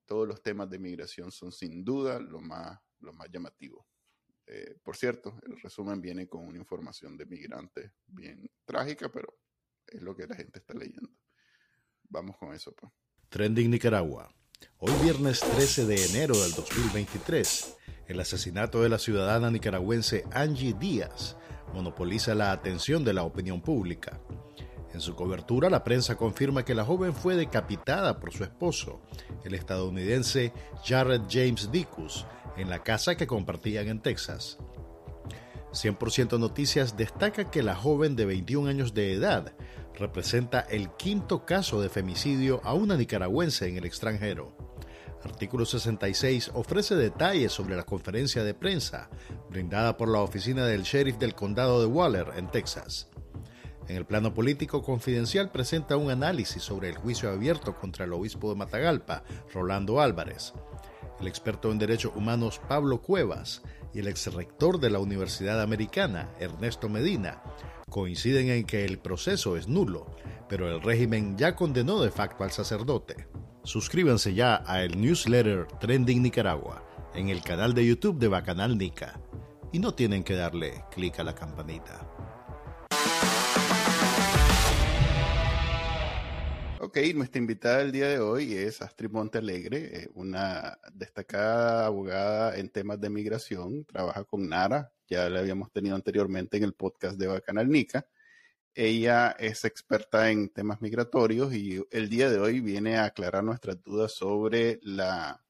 todos 0.06 0.28
los 0.28 0.42
temas 0.42 0.70
de 0.70 0.78
migración 0.78 1.32
son 1.32 1.52
sin 1.52 1.84
duda 1.84 2.20
lo 2.20 2.40
más, 2.40 2.78
lo 3.00 3.12
más 3.12 3.28
llamativo. 3.30 3.86
Eh, 4.46 4.76
por 4.82 4.96
cierto, 4.96 5.38
el 5.46 5.60
resumen 5.60 6.00
viene 6.02 6.28
con 6.28 6.46
una 6.46 6.58
información 6.58 7.16
de 7.16 7.26
migrantes 7.26 7.92
bien 8.06 8.50
trágica, 8.66 9.10
pero 9.10 9.38
es 9.86 10.02
lo 10.02 10.16
que 10.16 10.26
la 10.28 10.36
gente 10.36 10.60
está 10.60 10.74
leyendo. 10.74 11.21
Vamos 12.12 12.36
con 12.36 12.52
eso. 12.52 12.72
Pues. 12.72 12.92
Trending 13.30 13.70
Nicaragua. 13.70 14.28
Hoy 14.76 14.92
viernes 15.02 15.40
13 15.40 15.86
de 15.86 16.04
enero 16.04 16.38
del 16.38 16.52
2023, 16.52 17.76
el 18.06 18.20
asesinato 18.20 18.82
de 18.82 18.90
la 18.90 18.98
ciudadana 18.98 19.50
nicaragüense 19.50 20.26
Angie 20.30 20.74
Díaz 20.74 21.38
monopoliza 21.72 22.34
la 22.34 22.52
atención 22.52 23.02
de 23.02 23.14
la 23.14 23.22
opinión 23.22 23.62
pública. 23.62 24.20
En 24.92 25.00
su 25.00 25.14
cobertura, 25.14 25.70
la 25.70 25.84
prensa 25.84 26.16
confirma 26.16 26.66
que 26.66 26.74
la 26.74 26.84
joven 26.84 27.14
fue 27.14 27.34
decapitada 27.34 28.20
por 28.20 28.30
su 28.30 28.44
esposo, 28.44 29.00
el 29.42 29.54
estadounidense 29.54 30.52
Jared 30.84 31.22
James 31.30 31.72
Dicus, 31.72 32.26
en 32.58 32.68
la 32.68 32.82
casa 32.82 33.16
que 33.16 33.26
compartían 33.26 33.88
en 33.88 34.00
Texas. 34.00 34.58
100% 35.72 36.38
Noticias 36.38 36.98
destaca 36.98 37.50
que 37.50 37.62
la 37.62 37.74
joven 37.74 38.16
de 38.16 38.26
21 38.26 38.68
años 38.68 38.92
de 38.92 39.14
edad 39.14 39.54
representa 39.98 40.60
el 40.60 40.90
quinto 40.90 41.44
caso 41.44 41.80
de 41.80 41.88
femicidio 41.88 42.60
a 42.64 42.74
una 42.74 42.96
nicaragüense 42.96 43.68
en 43.68 43.76
el 43.76 43.84
extranjero. 43.84 44.56
Artículo 45.24 45.64
66 45.64 46.50
ofrece 46.54 46.96
detalles 46.96 47.52
sobre 47.52 47.76
la 47.76 47.84
conferencia 47.84 48.42
de 48.42 48.54
prensa 48.54 49.08
brindada 49.50 49.96
por 49.96 50.08
la 50.08 50.20
oficina 50.20 50.66
del 50.66 50.82
sheriff 50.82 51.18
del 51.18 51.34
condado 51.34 51.80
de 51.80 51.86
Waller, 51.86 52.32
en 52.36 52.50
Texas. 52.50 53.08
En 53.88 53.96
el 53.96 54.04
plano 54.04 54.32
político 54.34 54.82
confidencial 54.82 55.50
presenta 55.50 55.96
un 55.96 56.10
análisis 56.10 56.62
sobre 56.62 56.88
el 56.88 56.96
juicio 56.96 57.30
abierto 57.30 57.74
contra 57.76 58.04
el 58.04 58.12
obispo 58.12 58.50
de 58.50 58.56
Matagalpa, 58.56 59.22
Rolando 59.52 60.00
Álvarez. 60.00 60.54
El 61.20 61.28
experto 61.28 61.70
en 61.70 61.78
derechos 61.78 62.12
humanos 62.16 62.60
Pablo 62.68 63.00
Cuevas 63.00 63.62
y 63.94 64.00
el 64.00 64.08
exrector 64.08 64.80
de 64.80 64.90
la 64.90 64.98
Universidad 64.98 65.60
Americana, 65.60 66.30
Ernesto 66.38 66.88
Medina, 66.88 67.42
coinciden 67.88 68.48
en 68.48 68.64
que 68.64 68.84
el 68.84 68.98
proceso 68.98 69.56
es 69.56 69.68
nulo, 69.68 70.06
pero 70.48 70.68
el 70.70 70.82
régimen 70.82 71.36
ya 71.36 71.54
condenó 71.56 72.02
de 72.02 72.10
facto 72.10 72.44
al 72.44 72.50
sacerdote. 72.50 73.28
Suscríbanse 73.64 74.34
ya 74.34 74.62
a 74.66 74.82
el 74.82 75.00
newsletter 75.00 75.66
Trending 75.80 76.22
Nicaragua 76.22 76.84
en 77.14 77.28
el 77.28 77.42
canal 77.42 77.74
de 77.74 77.86
YouTube 77.86 78.18
de 78.18 78.28
Bacanal 78.28 78.76
Nica 78.76 79.20
y 79.72 79.78
no 79.78 79.94
tienen 79.94 80.24
que 80.24 80.34
darle 80.34 80.84
clic 80.90 81.18
a 81.20 81.24
la 81.24 81.34
campanita. 81.34 82.11
Ok, 86.84 86.98
nuestra 87.14 87.38
invitada 87.38 87.78
del 87.78 87.92
día 87.92 88.08
de 88.08 88.18
hoy 88.18 88.54
es 88.54 88.82
Astrid 88.82 89.10
Montealegre, 89.12 90.02
eh, 90.02 90.08
una 90.14 90.76
destacada 90.92 91.86
abogada 91.86 92.56
en 92.56 92.70
temas 92.70 93.00
de 93.00 93.08
migración, 93.08 93.84
trabaja 93.84 94.24
con 94.24 94.48
NARA, 94.48 94.92
ya 95.06 95.30
la 95.30 95.38
habíamos 95.38 95.70
tenido 95.70 95.94
anteriormente 95.94 96.56
en 96.56 96.64
el 96.64 96.74
podcast 96.74 97.16
de 97.18 97.28
Bacanal 97.28 97.68
Nica. 97.68 98.08
Ella 98.74 99.30
es 99.38 99.64
experta 99.64 100.32
en 100.32 100.48
temas 100.48 100.80
migratorios 100.80 101.54
y 101.54 101.80
el 101.92 102.08
día 102.08 102.28
de 102.28 102.40
hoy 102.40 102.58
viene 102.60 102.96
a 102.96 103.04
aclarar 103.04 103.44
nuestras 103.44 103.80
dudas 103.80 104.10
sobre 104.12 104.80
la 104.82 105.40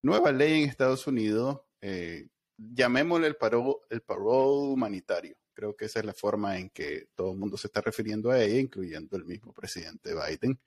nueva 0.00 0.32
ley 0.32 0.62
en 0.62 0.70
Estados 0.70 1.06
Unidos, 1.06 1.60
eh, 1.82 2.28
llamémosle 2.56 3.26
el 3.26 3.36
paro, 3.36 3.82
el 3.90 4.00
parole 4.00 4.72
humanitario. 4.72 5.36
Creo 5.54 5.76
que 5.76 5.86
esa 5.86 6.00
es 6.00 6.04
la 6.04 6.12
forma 6.12 6.58
en 6.58 6.70
que 6.70 7.08
todo 7.14 7.32
el 7.32 7.38
mundo 7.38 7.56
se 7.56 7.68
está 7.68 7.80
refiriendo 7.80 8.30
a 8.30 8.42
ella, 8.42 8.60
incluyendo 8.60 9.16
el 9.16 9.24
mismo 9.24 9.52
presidente 9.52 10.12
Biden. 10.14 10.60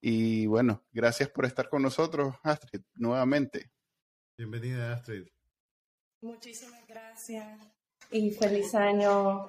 Y 0.00 0.46
bueno, 0.46 0.84
gracias 0.92 1.28
por 1.30 1.46
estar 1.46 1.68
con 1.68 1.82
nosotros, 1.82 2.34
Astrid, 2.42 2.82
nuevamente. 2.94 3.70
Bienvenida, 4.36 4.94
Astrid. 4.94 5.28
Muchísimas 6.20 6.86
gracias 6.86 7.46
y 8.10 8.30
feliz 8.30 8.74
año. 8.74 9.46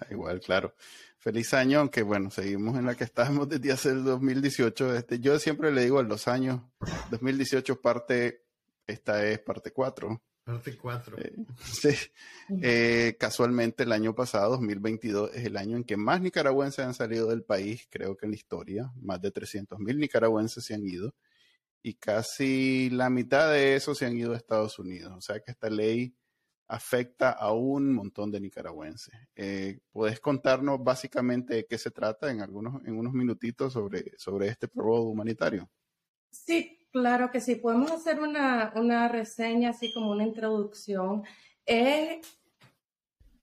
Ah, 0.00 0.06
igual, 0.10 0.40
claro. 0.40 0.74
Feliz 1.18 1.54
año, 1.54 1.80
aunque 1.80 2.02
bueno, 2.02 2.30
seguimos 2.30 2.76
en 2.76 2.86
la 2.86 2.94
que 2.94 3.04
estábamos 3.04 3.48
desde 3.48 3.72
hace 3.72 3.90
el 3.90 4.04
2018. 4.04 4.96
Este, 4.96 5.20
yo 5.20 5.38
siempre 5.38 5.70
le 5.70 5.82
digo 5.82 5.98
a 5.98 6.02
los 6.02 6.26
años, 6.26 6.62
2018 7.10 7.80
parte, 7.80 8.44
esta 8.86 9.24
es 9.26 9.38
parte 9.38 9.72
4. 9.72 10.20
Parte 10.52 10.76
4. 10.76 11.18
Eh, 11.18 11.32
sí. 11.64 11.88
Eh, 12.60 13.16
casualmente 13.18 13.84
el 13.84 13.92
año 13.92 14.14
pasado, 14.14 14.50
2022, 14.50 15.30
es 15.34 15.46
el 15.46 15.56
año 15.56 15.76
en 15.76 15.84
que 15.84 15.96
más 15.96 16.20
nicaragüenses 16.20 16.84
han 16.84 16.94
salido 16.94 17.28
del 17.28 17.42
país, 17.42 17.86
creo 17.90 18.16
que 18.16 18.26
en 18.26 18.32
la 18.32 18.36
historia. 18.36 18.92
Más 19.00 19.20
de 19.20 19.30
300 19.30 19.78
mil 19.78 19.98
nicaragüenses 19.98 20.64
se 20.64 20.74
han 20.74 20.86
ido. 20.86 21.14
Y 21.82 21.94
casi 21.94 22.90
la 22.90 23.08
mitad 23.10 23.50
de 23.50 23.76
eso 23.76 23.94
se 23.94 24.06
han 24.06 24.16
ido 24.16 24.34
a 24.34 24.36
Estados 24.36 24.78
Unidos. 24.78 25.14
O 25.16 25.20
sea 25.20 25.40
que 25.40 25.52
esta 25.52 25.70
ley 25.70 26.14
afecta 26.68 27.30
a 27.30 27.52
un 27.52 27.92
montón 27.92 28.30
de 28.30 28.40
nicaragüenses. 28.40 29.14
Eh, 29.34 29.80
¿Puedes 29.90 30.20
contarnos 30.20 30.82
básicamente 30.82 31.54
de 31.54 31.66
qué 31.66 31.78
se 31.78 31.90
trata 31.90 32.30
en, 32.30 32.40
algunos, 32.40 32.84
en 32.84 32.98
unos 32.98 33.12
minutitos 33.14 33.72
sobre, 33.72 34.12
sobre 34.18 34.48
este 34.48 34.68
probado 34.68 35.04
humanitario? 35.04 35.70
Sí, 36.30 36.81
Claro 36.92 37.30
que 37.30 37.40
sí, 37.40 37.56
podemos 37.56 37.90
hacer 37.90 38.20
una, 38.20 39.08
reseña, 39.08 39.70
así 39.70 39.94
como 39.94 40.10
una 40.10 40.24
introducción. 40.24 41.24
Es 41.64 42.20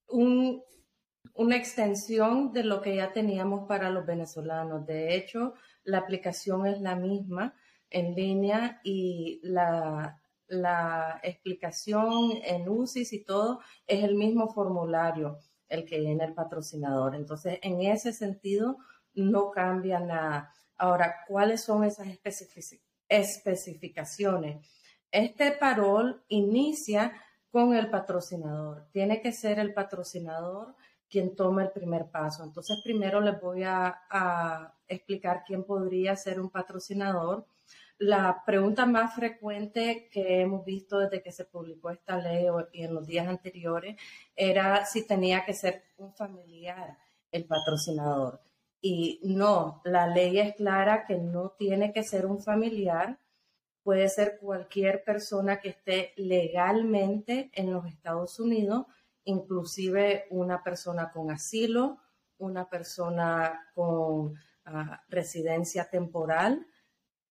una 0.07 1.55
extensión 1.55 2.53
de 2.53 2.63
lo 2.63 2.79
que 2.81 2.95
ya 2.97 3.11
teníamos 3.11 3.67
para 3.67 3.89
los 3.89 4.05
venezolanos. 4.05 4.85
De 4.85 5.15
hecho, 5.15 5.55
la 5.83 5.97
aplicación 5.97 6.67
es 6.67 6.79
la 6.79 6.95
misma 6.95 7.55
en 7.89 8.13
línea 8.13 8.81
y 8.83 9.39
la, 9.41 10.21
la 10.47 11.19
explicación 11.23 12.33
en 12.43 12.69
UCIS 12.69 13.13
y 13.13 13.23
todo 13.23 13.61
es 13.87 14.03
el 14.03 14.13
mismo 14.13 14.53
formulario, 14.53 15.39
el 15.67 15.85
que 15.85 15.99
viene 15.99 16.23
el 16.23 16.35
patrocinador. 16.35 17.15
Entonces, 17.15 17.57
en 17.63 17.81
ese 17.81 18.13
sentido, 18.13 18.77
no 19.15 19.49
cambia 19.49 19.99
nada. 19.99 20.53
Ahora, 20.77 21.25
¿cuáles 21.27 21.63
son 21.63 21.83
esas 21.83 22.07
especificidades? 22.07 22.88
Especificaciones. 23.09 24.65
Este 25.11 25.51
parol 25.51 26.23
inicia 26.29 27.11
con 27.51 27.75
el 27.75 27.89
patrocinador. 27.89 28.87
Tiene 28.91 29.21
que 29.21 29.31
ser 29.31 29.59
el 29.59 29.73
patrocinador 29.73 30.75
quien 31.09 31.35
tome 31.35 31.63
el 31.63 31.71
primer 31.71 32.11
paso. 32.11 32.43
Entonces, 32.43 32.79
primero 32.83 33.19
les 33.19 33.41
voy 33.41 33.63
a, 33.63 34.75
explicar 34.87 35.43
quién 35.45 35.63
podría 35.65 36.15
ser 36.15 36.39
un 36.39 36.49
patrocinador. 36.49 37.45
La 37.99 38.43
pregunta 38.45 38.85
más 38.85 39.13
frecuente 39.13 40.09
que 40.11 40.41
hemos 40.41 40.65
visto 40.65 40.97
desde 40.97 41.21
que 41.21 41.31
se 41.31 41.45
publicó 41.45 41.91
esta 41.91 42.17
ley 42.17 42.47
y 42.71 42.83
en 42.83 42.95
los 42.95 43.05
días 43.05 43.27
anteriores 43.27 43.97
era 44.35 44.85
si 44.85 45.05
tenía 45.05 45.45
que 45.45 45.53
ser 45.53 45.83
un 45.97 46.13
familiar 46.13 46.97
el 47.31 47.45
patrocinador. 47.45 48.41
Y 48.81 49.19
no, 49.23 49.81
la 49.83 50.07
ley 50.07 50.39
es 50.39 50.55
clara 50.55 51.05
que 51.05 51.17
no 51.17 51.51
tiene 51.57 51.91
que 51.91 52.03
ser 52.03 52.25
un 52.25 52.41
familiar, 52.41 53.19
puede 53.83 54.07
ser 54.09 54.37
cualquier 54.39 55.03
persona 55.03 55.59
que 55.59 55.69
esté 55.69 56.13
legalmente 56.15 57.49
en 57.53 57.73
los 57.73 57.85
Estados 57.85 58.39
Unidos, 58.39 58.85
inclusive 59.23 60.27
una 60.29 60.63
persona 60.63 61.11
con 61.11 61.31
asilo, 61.31 61.97
una 62.37 62.69
persona 62.69 63.67
con 63.73 64.35
ah, 64.65 65.03
residencia 65.09 65.89
temporal, 65.89 66.65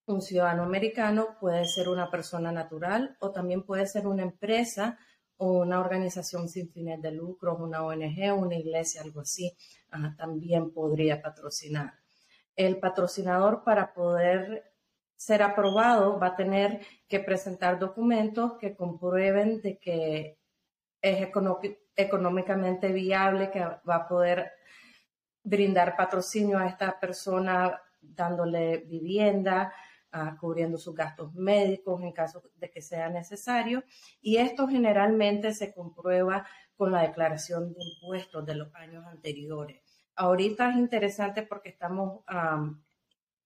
un 0.06 0.22
ciudadano 0.22 0.62
americano, 0.62 1.36
puede 1.40 1.64
ser 1.66 1.88
una 1.88 2.10
persona 2.10 2.50
natural 2.52 3.16
o 3.20 3.30
también 3.30 3.62
puede 3.62 3.86
ser 3.86 4.06
una 4.06 4.22
empresa 4.22 4.98
una 5.38 5.80
organización 5.80 6.48
sin 6.48 6.68
fines 6.70 7.00
de 7.00 7.12
lucro, 7.12 7.56
una 7.56 7.84
ONG, 7.84 8.32
una 8.36 8.56
iglesia, 8.56 9.02
algo 9.02 9.20
así 9.20 9.56
también 10.16 10.72
podría 10.72 11.22
patrocinar. 11.22 11.94
El 12.54 12.78
patrocinador 12.78 13.62
para 13.64 13.94
poder 13.94 14.72
ser 15.16 15.42
aprobado 15.42 16.18
va 16.18 16.28
a 16.28 16.36
tener 16.36 16.80
que 17.08 17.20
presentar 17.20 17.78
documentos 17.78 18.54
que 18.58 18.76
comprueben 18.76 19.60
de 19.62 19.78
que 19.78 20.38
es 21.00 21.28
económicamente 21.96 22.92
viable, 22.92 23.50
que 23.50 23.60
va 23.60 23.94
a 23.94 24.08
poder 24.08 24.52
brindar 25.42 25.96
patrocinio 25.96 26.58
a 26.58 26.66
esta 26.66 26.98
persona 26.98 27.80
dándole 28.00 28.78
vivienda, 28.78 29.72
uh, 30.12 30.36
cubriendo 30.38 30.78
sus 30.78 30.94
gastos 30.94 31.34
médicos 31.34 32.02
en 32.02 32.12
caso 32.12 32.42
de 32.56 32.70
que 32.70 32.82
sea 32.82 33.08
necesario. 33.08 33.84
Y 34.20 34.36
esto 34.36 34.66
generalmente 34.68 35.52
se 35.54 35.72
comprueba 35.72 36.46
con 36.76 36.92
la 36.92 37.02
declaración 37.02 37.72
de 37.74 37.84
impuestos 37.84 38.46
de 38.46 38.54
los 38.54 38.74
años 38.74 39.04
anteriores. 39.06 39.82
Ahorita 40.14 40.70
es 40.70 40.76
interesante 40.76 41.42
porque 41.42 41.70
estamos 41.70 42.24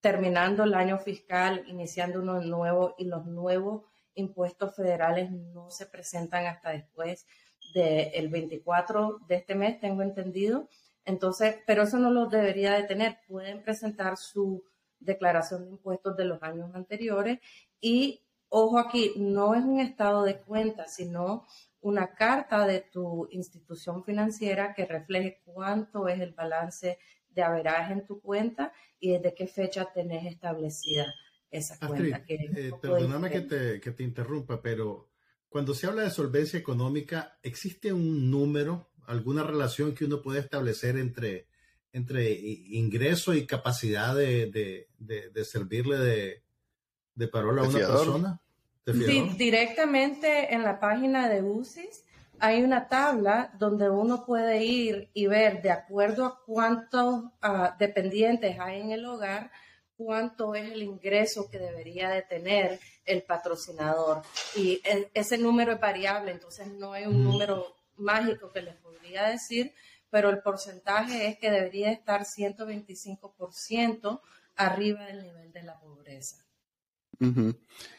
terminando 0.00 0.64
el 0.64 0.74
año 0.74 0.98
fiscal, 0.98 1.64
iniciando 1.66 2.20
uno 2.20 2.40
nuevo 2.40 2.94
y 2.98 3.04
los 3.04 3.26
nuevos 3.26 3.84
impuestos 4.14 4.74
federales 4.74 5.30
no 5.30 5.70
se 5.70 5.86
presentan 5.86 6.46
hasta 6.46 6.70
después 6.70 7.26
del 7.74 8.28
24 8.28 9.20
de 9.26 9.34
este 9.36 9.54
mes, 9.54 9.80
tengo 9.80 10.02
entendido. 10.02 10.68
Entonces, 11.04 11.56
pero 11.66 11.82
eso 11.84 11.98
no 11.98 12.10
lo 12.10 12.26
debería 12.26 12.74
de 12.74 12.84
tener. 12.84 13.18
Pueden 13.26 13.62
presentar 13.62 14.16
su 14.16 14.64
declaración 15.04 15.64
de 15.64 15.70
impuestos 15.70 16.16
de 16.16 16.24
los 16.24 16.42
años 16.42 16.74
anteriores 16.74 17.38
y, 17.80 18.22
ojo 18.48 18.78
aquí, 18.78 19.12
no 19.16 19.54
es 19.54 19.64
un 19.64 19.80
estado 19.80 20.24
de 20.24 20.38
cuenta, 20.38 20.86
sino 20.86 21.44
una 21.80 22.14
carta 22.14 22.66
de 22.66 22.80
tu 22.80 23.28
institución 23.32 24.04
financiera 24.04 24.72
que 24.74 24.86
refleje 24.86 25.40
cuánto 25.44 26.08
es 26.08 26.20
el 26.20 26.32
balance 26.32 26.98
de 27.28 27.42
averaje 27.42 27.92
en 27.92 28.06
tu 28.06 28.20
cuenta 28.20 28.72
y 29.00 29.12
desde 29.12 29.34
qué 29.34 29.46
fecha 29.46 29.88
tenés 29.92 30.26
establecida 30.26 31.12
esa 31.50 31.78
cuenta. 31.86 32.24
Eh, 32.28 32.72
perdóname 32.80 33.30
que 33.30 33.40
te, 33.42 33.80
que 33.80 33.90
te 33.90 34.02
interrumpa, 34.02 34.62
pero 34.62 35.10
cuando 35.48 35.74
se 35.74 35.86
habla 35.86 36.02
de 36.02 36.10
solvencia 36.10 36.58
económica, 36.58 37.38
¿existe 37.42 37.92
un 37.92 38.30
número, 38.30 38.90
alguna 39.06 39.42
relación 39.42 39.94
que 39.94 40.04
uno 40.04 40.22
puede 40.22 40.40
establecer 40.40 40.96
entre, 40.96 41.48
entre 41.92 42.32
ingreso 42.32 43.34
y 43.34 43.46
capacidad 43.46 44.14
de, 44.14 44.88
servirle 45.44 45.98
de, 45.98 46.42
de 47.14 47.28
parola 47.28 47.62
a 47.62 47.68
una 47.68 47.78
persona? 47.78 48.40
Sí, 48.86 49.34
directamente 49.36 50.52
en 50.52 50.64
la 50.64 50.80
página 50.80 51.28
de 51.28 51.42
UCIS 51.42 52.04
hay 52.42 52.64
una 52.64 52.88
tabla 52.88 53.52
donde 53.56 53.88
uno 53.88 54.26
puede 54.26 54.64
ir 54.64 55.08
y 55.14 55.28
ver 55.28 55.62
de 55.62 55.70
acuerdo 55.70 56.26
a 56.26 56.40
cuántos 56.44 57.26
ah, 57.40 57.76
dependientes 57.78 58.58
hay 58.58 58.80
en 58.80 58.90
el 58.90 59.06
hogar, 59.06 59.52
cuánto 59.96 60.56
es 60.56 60.72
el 60.72 60.82
ingreso 60.82 61.48
que 61.48 61.60
debería 61.60 62.10
de 62.10 62.22
tener 62.22 62.80
el 63.04 63.22
patrocinador. 63.22 64.22
Y 64.56 64.80
e, 64.82 65.08
ese 65.14 65.38
número 65.38 65.74
es 65.74 65.80
variable, 65.80 66.32
entonces 66.32 66.66
no 66.66 66.92
hay 66.92 67.06
un 67.06 67.20
mm. 67.20 67.24
número 67.24 67.76
mágico 67.98 68.50
que 68.50 68.62
les 68.62 68.74
podría 68.74 69.28
decir, 69.28 69.72
pero 70.12 70.28
el 70.28 70.42
porcentaje 70.42 71.26
es 71.26 71.38
que 71.38 71.50
debería 71.50 71.90
estar 71.90 72.26
125% 72.26 74.20
arriba 74.56 75.06
del 75.06 75.22
nivel 75.22 75.50
de 75.52 75.62
la 75.62 75.80
pobreza. 75.80 76.44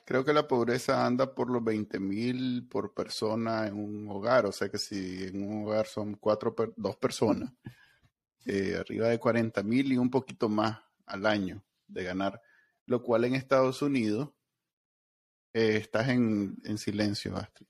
Creo 0.05 0.23
que 0.23 0.31
la 0.31 0.47
pobreza 0.47 1.07
anda 1.07 1.33
por 1.33 1.49
los 1.49 1.63
20 1.63 1.99
mil 1.99 2.67
por 2.69 2.93
persona 2.93 3.65
en 3.65 3.79
un 3.79 4.07
hogar, 4.09 4.45
o 4.45 4.51
sea 4.51 4.69
que 4.69 4.77
si 4.77 5.23
en 5.23 5.41
un 5.43 5.65
hogar 5.65 5.87
son 5.87 6.13
cuatro, 6.17 6.53
dos 6.75 6.97
personas, 6.97 7.51
eh, 8.45 8.77
arriba 8.79 9.07
de 9.07 9.17
40 9.17 9.63
mil 9.63 9.91
y 9.91 9.97
un 9.97 10.11
poquito 10.11 10.47
más 10.49 10.79
al 11.07 11.25
año 11.25 11.65
de 11.87 12.03
ganar, 12.03 12.39
lo 12.85 13.01
cual 13.01 13.25
en 13.25 13.33
Estados 13.33 13.81
Unidos 13.81 14.29
eh, 15.51 15.77
estás 15.77 16.09
en, 16.09 16.57
en 16.63 16.77
silencio, 16.77 17.35
Astrid. 17.35 17.65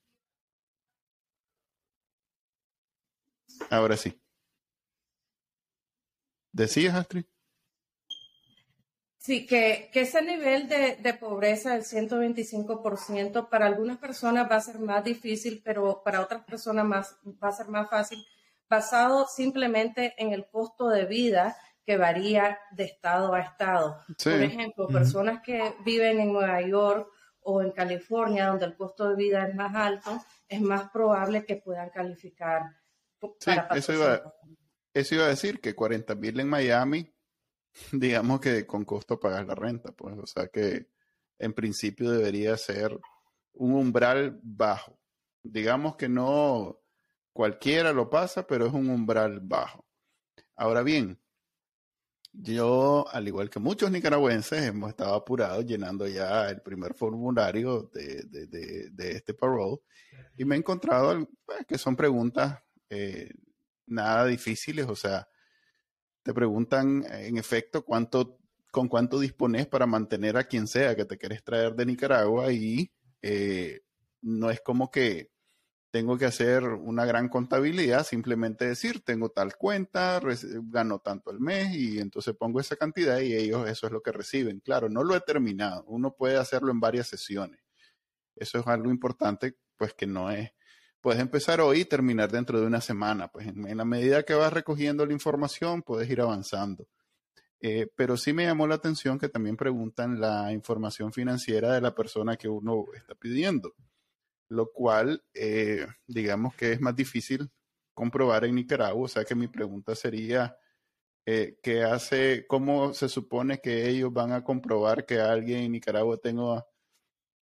Ahora 3.70 3.96
sí. 3.96 4.23
¿Decías, 6.54 6.94
Astrid? 6.94 7.26
Sí, 9.18 9.48
que, 9.48 9.90
que 9.92 10.02
ese 10.02 10.22
nivel 10.22 10.68
de, 10.68 10.98
de, 10.98 11.14
pobreza 11.14 11.74
del 11.74 11.84
125% 11.84 13.50
para 13.50 13.66
algunas 13.66 13.98
personas 13.98 14.50
va 14.52 14.58
a 14.58 14.62
ser 14.62 14.80
más 14.80 15.04
difícil, 15.04 15.62
pero 15.64 16.04
para 16.04 16.22
otras 16.22 16.44
personas 16.44 16.86
más, 16.86 17.18
va 17.42 17.48
a 17.48 17.54
ser 17.54 17.70
más 17.70 17.90
fácil, 17.90 18.24
basado 18.70 19.26
simplemente 19.28 20.14
en 20.18 20.34
el 20.34 20.46
costo 20.48 20.90
de 20.90 21.06
vida 21.06 21.58
que 21.86 21.98
varía 21.98 22.60
de 22.72 22.84
estado 22.84 23.34
a 23.34 23.40
estado. 23.40 24.04
Por 24.24 24.44
ejemplo, 24.44 24.88
personas 24.88 25.42
que 25.42 25.74
viven 25.84 26.20
en 26.20 26.34
Nueva 26.34 26.62
York 26.62 27.10
o 27.42 27.62
en 27.62 27.72
California, 27.72 28.48
donde 28.48 28.66
el 28.66 28.76
costo 28.76 29.10
de 29.10 29.16
vida 29.16 29.48
es 29.48 29.56
más 29.56 29.74
alto, 29.74 30.24
es 30.48 30.62
más 30.62 30.90
probable 30.92 31.46
que 31.46 31.56
puedan 31.56 31.90
calificar. 31.90 32.64
Para 33.20 33.70
sí, 33.74 33.80
eso 33.80 33.94
iba, 33.94 34.22
eso 34.94 35.16
iba 35.16 35.26
a 35.26 35.30
decir 35.30 35.60
que 35.60 35.76
40 35.76 36.16
mil 36.16 36.40
en 36.40 36.50
Miami 36.50 37.14
digamos 37.92 38.40
que 38.40 38.66
con 38.66 38.86
costo 38.86 39.20
pagar 39.20 39.46
la 39.46 39.56
renta, 39.56 39.92
pues, 39.92 40.18
o 40.18 40.26
sea 40.26 40.48
que 40.48 40.88
en 41.40 41.54
principio 41.54 42.12
debería 42.12 42.56
ser 42.58 43.00
un 43.54 43.74
umbral 43.74 44.40
bajo. 44.44 45.00
Digamos 45.44 45.96
que 45.96 46.08
no 46.08 46.80
cualquiera 47.34 47.92
lo 47.92 48.10
pasa, 48.10 48.48
pero 48.48 48.68
es 48.68 48.74
un 48.74 48.90
umbral 48.90 49.40
bajo. 49.42 49.86
Ahora 50.56 50.84
bien, 50.84 51.20
yo, 52.32 53.06
al 53.12 53.28
igual 53.28 53.50
que 53.50 53.60
muchos 53.60 53.92
nicaragüenses, 53.92 54.64
hemos 54.64 54.90
estado 54.90 55.14
apurados 55.16 55.66
llenando 55.66 56.08
ya 56.08 56.50
el 56.50 56.62
primer 56.62 56.94
formulario 56.94 57.92
de, 57.94 58.24
de, 58.24 58.90
de, 58.90 59.12
este 59.12 59.34
parole 59.34 59.78
y 60.38 60.46
me 60.46 60.56
he 60.56 60.58
encontrado 60.58 61.28
pues, 61.46 61.66
que 61.68 61.78
son 61.78 61.96
preguntas 61.96 62.60
eh, 62.90 63.30
nada 63.86 64.26
difíciles, 64.26 64.88
o 64.88 64.96
sea, 64.96 65.28
te 66.24 66.34
preguntan 66.34 67.06
en 67.10 67.38
efecto 67.38 67.84
cuánto, 67.84 68.40
con 68.72 68.88
cuánto 68.88 69.20
dispones 69.20 69.68
para 69.68 69.86
mantener 69.86 70.38
a 70.38 70.46
quien 70.46 70.68
sea 70.68 70.96
que 70.96 71.06
te 71.06 71.18
quieres 71.18 71.44
traer 71.44 71.76
de 71.76 71.86
Nicaragua 71.86 72.52
y 72.52 72.92
eh, 73.22 73.82
no 74.22 74.50
es 74.50 74.62
como 74.62 74.90
que 74.90 75.32
tengo 75.92 76.18
que 76.18 76.26
hacer 76.26 76.64
una 76.64 77.06
gran 77.06 77.30
contabilidad, 77.30 78.04
simplemente 78.04 78.66
decir, 78.66 79.04
tengo 79.04 79.30
tal 79.30 79.56
cuenta, 79.58 80.20
gano 80.64 80.98
tanto 80.98 81.30
al 81.30 81.40
mes 81.40 81.76
y 81.76 82.00
entonces 82.00 82.36
pongo 82.36 82.60
esa 82.60 82.76
cantidad 82.76 83.20
y 83.20 83.36
ellos 83.36 83.70
eso 83.70 83.86
es 83.86 83.94
lo 83.94 84.02
que 84.02 84.12
reciben. 84.12 84.60
Claro, 84.62 84.90
no 84.90 85.04
lo 85.04 85.16
he 85.16 85.22
terminado, 85.22 85.84
uno 85.86 86.16
puede 86.16 86.38
hacerlo 86.38 86.72
en 86.72 86.80
varias 86.80 87.08
sesiones. 87.08 87.60
Eso 88.36 88.58
es 88.58 88.66
algo 88.66 88.90
importante, 88.90 89.56
pues 89.78 89.94
que 89.94 90.08
no 90.08 90.32
es 90.32 90.52
puedes 91.04 91.20
empezar 91.20 91.60
hoy 91.60 91.82
y 91.82 91.86
terminar 91.86 92.32
dentro 92.32 92.62
de 92.62 92.66
una 92.66 92.80
semana. 92.80 93.28
Pues 93.28 93.48
en, 93.48 93.78
la 93.78 93.84
medida 93.84 94.24
que 94.24 94.36
vas 94.36 94.54
recogiendo 94.54 95.06
la 95.06 95.12
información, 95.12 95.84
puedes 95.84 96.10
ir 96.10 96.22
avanzando. 96.22 96.88
Eh, 97.60 97.88
pero 97.96 98.16
sí 98.16 98.32
me 98.32 98.46
llamó 98.46 98.68
la 98.68 98.76
atención 98.76 99.20
que 99.20 99.28
también 99.28 99.58
preguntan 99.58 100.22
la 100.22 100.54
información 100.54 101.12
financiera 101.12 101.74
de 101.74 101.82
la 101.82 101.94
persona 101.94 102.38
que 102.38 102.48
uno 102.48 102.86
está 102.96 103.16
pidiendo, 103.16 103.74
lo 104.48 104.72
cual, 104.72 105.24
eh, 105.34 105.86
digamos 106.08 106.56
que 106.56 106.72
es 106.72 106.80
más 106.80 106.96
difícil 106.96 107.52
comprobar 107.94 108.46
en 108.46 108.56
Nicaragua. 108.56 109.04
O 109.04 109.10
sea 109.10 109.26
que 109.26 109.36
mi 109.36 109.50
pregunta 109.50 109.96
sería, 109.96 110.56
eh, 111.26 111.58
¿qué 111.62 111.84
hace, 111.84 112.46
cómo 112.48 112.94
se 112.94 113.10
supone 113.10 113.60
que 113.60 113.90
ellos 113.90 114.14
van 114.14 114.32
a 114.32 114.44
comprobar 114.46 115.06
que 115.06 115.20
alguien 115.20 115.64
en 115.64 115.74
Nicaragua 115.74 116.18
tenga 116.18 116.66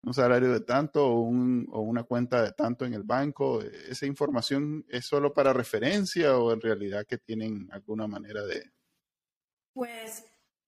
un 0.04 0.14
salario 0.14 0.52
de 0.54 0.62
tanto 0.62 1.08
o, 1.08 1.22
una 1.22 2.04
cuenta 2.04 2.42
de 2.42 2.52
tanto 2.54 2.86
en 2.86 2.94
el 2.94 3.04
banco. 3.04 3.62
¿Esa 3.62 4.06
información 4.06 4.86
es 4.90 5.06
solo 5.06 5.34
para 5.34 5.54
referencia 5.54 6.38
o 6.38 6.54
en 6.54 6.62
realidad 6.62 7.06
que 7.06 7.18
tienen 7.18 7.68
alguna 7.72 8.08
manera 8.08 8.44
de... 8.44 8.72
Pues 9.74 10.26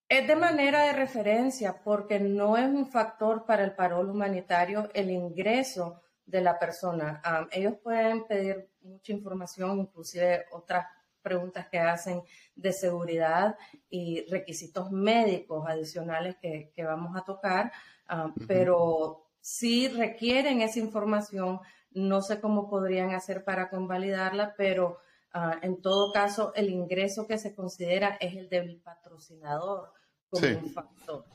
es 0.08 0.28
de 0.28 0.36
manera 0.36 0.86
de 0.86 0.94
referencia 0.94 1.82
porque 1.84 2.20
no 2.20 2.58
es 2.58 2.67
un 2.67 2.86
factor 2.86 3.46
para 3.46 3.63
el 3.63 3.74
parol 3.74 4.10
humanitario 4.10 4.89
el 4.94 5.10
ingreso 5.10 6.02
de 6.26 6.41
la 6.41 6.60
persona. 6.60 7.22
ellos 7.52 7.76
pueden 7.82 8.26
pedir 8.26 8.70
mucha 8.82 9.12
información, 9.12 9.80
inclusive 9.80 10.46
otras 10.52 10.86
preguntas 11.22 11.67
que 11.70 11.80
hacen 11.80 12.24
de 12.56 12.74
seguridad 12.74 13.56
y 13.89 14.26
requisitos 14.30 14.91
médicos 14.91 15.65
adicionales 15.67 16.36
que, 16.41 16.72
que 16.74 16.84
vamos 16.84 17.15
a 17.15 17.24
tocar, 17.24 17.72
Ah, 18.13 18.34
pero 18.45 19.32
si 19.39 19.88
requieren 19.88 20.60
esa 20.60 20.80
información, 20.80 21.62
no 21.91 22.21
sé 22.21 22.41
cómo 22.41 22.69
podrían 22.69 23.12
hacer 23.12 23.45
para 23.45 23.69
convalidarla, 23.69 24.54
pero 24.58 24.97
ah, 25.34 25.58
en 25.62 25.82
todo 25.82 26.12
caso 26.12 26.52
el 26.56 26.69
ingreso 26.69 27.26
que 27.26 27.38
se 27.38 27.56
considera 27.56 28.17
es 28.19 28.36
el 28.36 28.50
del 28.50 28.82
patrocinador 28.82 29.93
como 30.30 30.45
un 30.45 30.74
factor. 30.74 31.26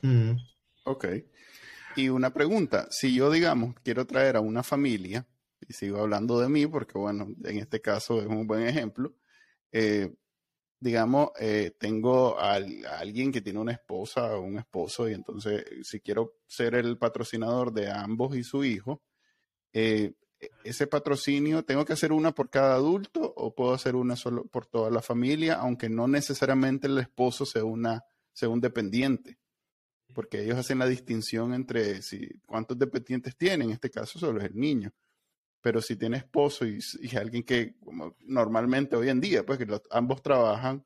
Ok. 0.84 1.06
Y 1.96 2.10
una 2.10 2.34
pregunta, 2.34 2.88
si 2.90 3.14
yo, 3.14 3.30
digamos, 3.30 3.74
quiero 3.82 4.06
traer 4.06 4.36
a 4.36 4.40
una 4.40 4.62
familia, 4.62 5.26
y 5.66 5.72
sigo 5.72 6.00
hablando 6.00 6.38
de 6.40 6.50
mí 6.50 6.66
porque, 6.66 6.98
bueno, 6.98 7.26
en 7.42 7.56
este 7.56 7.80
caso 7.80 8.20
es 8.20 8.26
un 8.26 8.46
buen 8.46 8.66
ejemplo, 8.66 9.14
eh, 9.72 10.14
digamos, 10.80 11.30
eh, 11.40 11.72
tengo 11.78 12.38
a, 12.38 12.54
alguien 12.54 13.32
que 13.32 13.40
tiene 13.40 13.58
una 13.58 13.72
esposa 13.72 14.36
o 14.36 14.42
un 14.42 14.58
esposo 14.58 15.08
y 15.08 15.14
entonces 15.14 15.64
si 15.82 16.00
quiero 16.00 16.36
ser 16.46 16.74
el 16.74 16.98
patrocinador 16.98 17.72
de 17.72 17.90
ambos 17.90 18.36
y 18.36 18.44
su 18.44 18.64
hijo, 18.64 19.02
eh, 19.72 20.12
e, 20.38 20.50
ese 20.64 20.86
patrocinio, 20.86 21.64
¿tengo 21.64 21.84
que 21.84 21.94
hacer 21.94 22.12
una 22.12 22.32
por 22.32 22.50
cada 22.50 22.74
adulto 22.74 23.32
o 23.36 23.54
puedo 23.54 23.72
hacer 23.72 23.96
una 23.96 24.16
solo 24.16 24.44
por 24.46 24.66
toda 24.66 24.90
la 24.90 25.02
familia, 25.02 25.54
aunque 25.54 25.88
no 25.88 26.08
necesariamente 26.08 26.86
el 26.88 26.98
esposo 26.98 27.46
sea, 27.46 27.64
una, 27.64 28.04
sea 28.32 28.48
un 28.48 28.60
dependiente? 28.60 29.38
Porque 30.14 30.42
ellos 30.42 30.58
hacen 30.58 30.78
la 30.78 30.86
distinción 30.86 31.54
entre 31.54 32.02
si, 32.02 32.28
cuántos 32.46 32.78
dependientes 32.78 33.36
tienen, 33.36 33.68
en 33.68 33.74
este 33.74 33.90
caso 33.90 34.18
solo 34.18 34.40
es 34.40 34.46
el 34.46 34.56
niño 34.56 34.92
pero 35.60 35.82
si 35.82 35.96
tiene 35.96 36.18
esposo 36.18 36.64
y, 36.66 36.80
alguien 37.16 37.42
que 37.42 37.76
como 37.80 38.16
normalmente 38.20 38.96
hoy 38.96 39.08
en 39.08 39.20
día, 39.20 39.44
pues 39.44 39.58
que 39.58 39.66
ambos 39.90 40.22
trabajan, 40.22 40.84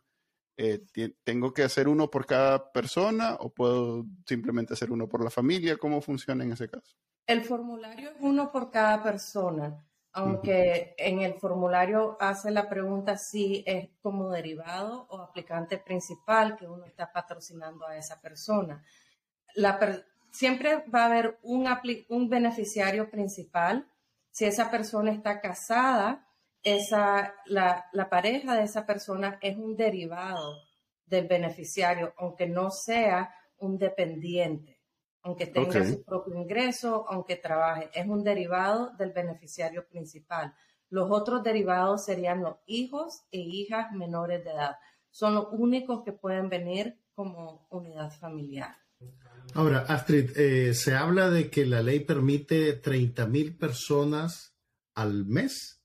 eh, 0.56 0.84
¿tengo 1.24 1.54
que 1.54 1.62
hacer 1.62 1.88
uno 1.88 2.10
por 2.10 2.26
cada 2.26 2.70
persona 2.72 3.36
o 3.40 3.50
puedo 3.50 4.04
simplemente 4.26 4.74
hacer 4.74 4.90
uno 4.90 5.08
por 5.08 5.24
la 5.24 5.30
familia? 5.30 5.78
¿Cómo 5.78 6.02
funciona 6.02 6.44
en 6.44 6.52
ese 6.52 6.68
caso? 6.68 6.96
El 7.26 7.42
formulario 7.42 8.10
es 8.10 8.16
uno 8.20 8.50
por 8.50 8.70
cada 8.70 9.02
persona. 9.02 9.86
aunque 10.12 10.96
en 10.98 11.20
el 11.20 11.34
formulario 11.34 12.16
hace 12.18 12.50
la 12.50 12.68
pregunta 12.68 13.16
si 13.16 13.62
es 13.64 13.90
como 14.02 14.28
derivado 14.28 15.06
o 15.08 15.20
aplicante 15.20 15.78
principal 15.78 16.56
que 16.56 16.66
uno 16.66 16.84
está 16.84 17.12
patrocinando 17.12 17.86
a 17.86 17.96
esa 17.96 18.20
persona. 18.20 18.84
siempre 20.32 20.84
va 20.92 21.02
a 21.02 21.06
haber 21.06 21.38
un, 21.42 21.68
un 22.08 22.28
beneficiario 22.28 23.08
principal. 23.08 23.88
Si 24.30 24.44
esa 24.44 24.70
persona 24.70 25.12
está 25.12 25.40
casada, 25.40 26.26
esa, 26.62 27.34
la, 27.46 27.86
la 27.92 28.10
pareja 28.10 28.54
de 28.54 28.64
esa 28.64 28.86
persona 28.86 29.38
es 29.40 29.56
un 29.56 29.76
derivado 29.76 30.56
del 31.06 31.26
beneficiario, 31.26 32.14
aunque 32.18 32.46
no 32.46 32.70
sea 32.70 33.34
un 33.58 33.78
dependiente 33.78 34.80
aunque 35.22 35.46
tenga 35.46 35.84
su 35.84 36.02
propio 36.02 36.34
ingreso, 36.34 37.04
aunque 37.08 37.36
trabaje. 37.36 37.90
Es 37.94 38.06
un 38.06 38.24
derivado 38.24 38.90
del 38.96 39.12
beneficiario 39.12 39.86
principal. 39.86 40.54
Los 40.88 41.10
otros 41.10 41.42
derivados 41.42 42.04
serían 42.04 42.42
los 42.42 42.56
hijos 42.66 43.24
e 43.30 43.38
hijas 43.38 43.92
menores 43.92 44.42
de 44.44 44.50
edad. 44.50 44.76
Son 45.10 45.34
los 45.34 45.48
únicos 45.52 46.02
que 46.04 46.12
pueden 46.12 46.48
venir 46.48 46.98
como 47.14 47.66
unidad 47.70 48.10
familiar. 48.10 48.76
Ahora, 49.54 49.80
Astrid, 49.88 50.36
eh, 50.36 50.74
se 50.74 50.94
habla 50.94 51.30
de 51.30 51.50
que 51.50 51.66
la 51.66 51.82
ley 51.82 52.00
permite 52.00 52.74
30 52.74 53.26
mil 53.26 53.56
personas 53.56 54.54
al 54.94 55.26
mes 55.26 55.82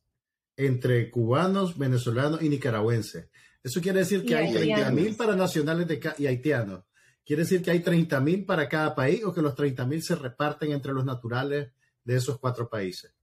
entre 0.58 1.10
cubanos, 1.10 1.78
venezolanos 1.78 2.42
y 2.42 2.50
nicaragüenses. 2.50 3.30
Eso 3.64 3.82
quiere 3.82 4.00
decir 4.00 4.24
que 4.26 4.36
hay 4.36 4.54
30 4.54 4.92
mil 4.92 5.16
para 5.16 5.36
nacionales 5.36 5.88
de 5.88 6.00
y 6.20 6.28
haitianos. 6.28 6.84
¿Quiere 7.26 7.42
decir 7.42 7.64
que 7.64 7.72
hay 7.72 7.80
30.000 7.80 8.46
para 8.46 8.70
cada 8.70 8.94
país 8.94 9.24
o 9.26 9.34
que 9.34 9.42
los 9.42 9.56
30.000 9.56 10.02
se 10.02 10.16
reparten 10.16 10.72
entre 10.72 10.94
los 10.94 11.04
naturales 11.04 11.72
de 12.04 12.16
esos 12.16 12.38
cuatro 12.38 12.70
países? 12.70 13.16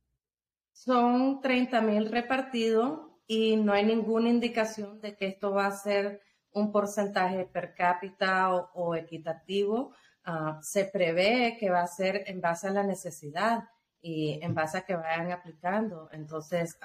Son 0.73 1.41
30.000 1.41 2.11
repartidos 2.11 2.99
y 3.29 3.55
no 3.55 3.73
hay 3.73 3.85
ninguna 3.85 4.29
indicación 4.29 5.01
de 5.01 5.17
que 5.17 5.29
esto 5.29 5.53
va 5.53 5.67
a 5.67 5.77
ser 5.77 6.21
un 6.51 6.73
porcentaje 6.73 7.45
per 7.45 7.75
cápita 7.75 8.53
o, 8.53 8.97
equitativo. 8.97 9.95
Ah, 10.25 10.61
se 10.63 10.85
prevé 10.85 11.57
que 11.59 11.71
va 11.71 11.83
a 11.83 11.87
ser 11.87 12.25
en 12.27 12.41
base 12.41 12.69
a 12.69 12.73
la 12.73 12.85
necesidad 12.85 13.65
y 14.01 14.39
en 14.43 14.55
base 14.55 14.79
a 14.79 14.83
que 14.83 14.95
vayan 14.95 15.33
aplicando. 15.33 16.09
Entonces, 16.13 16.79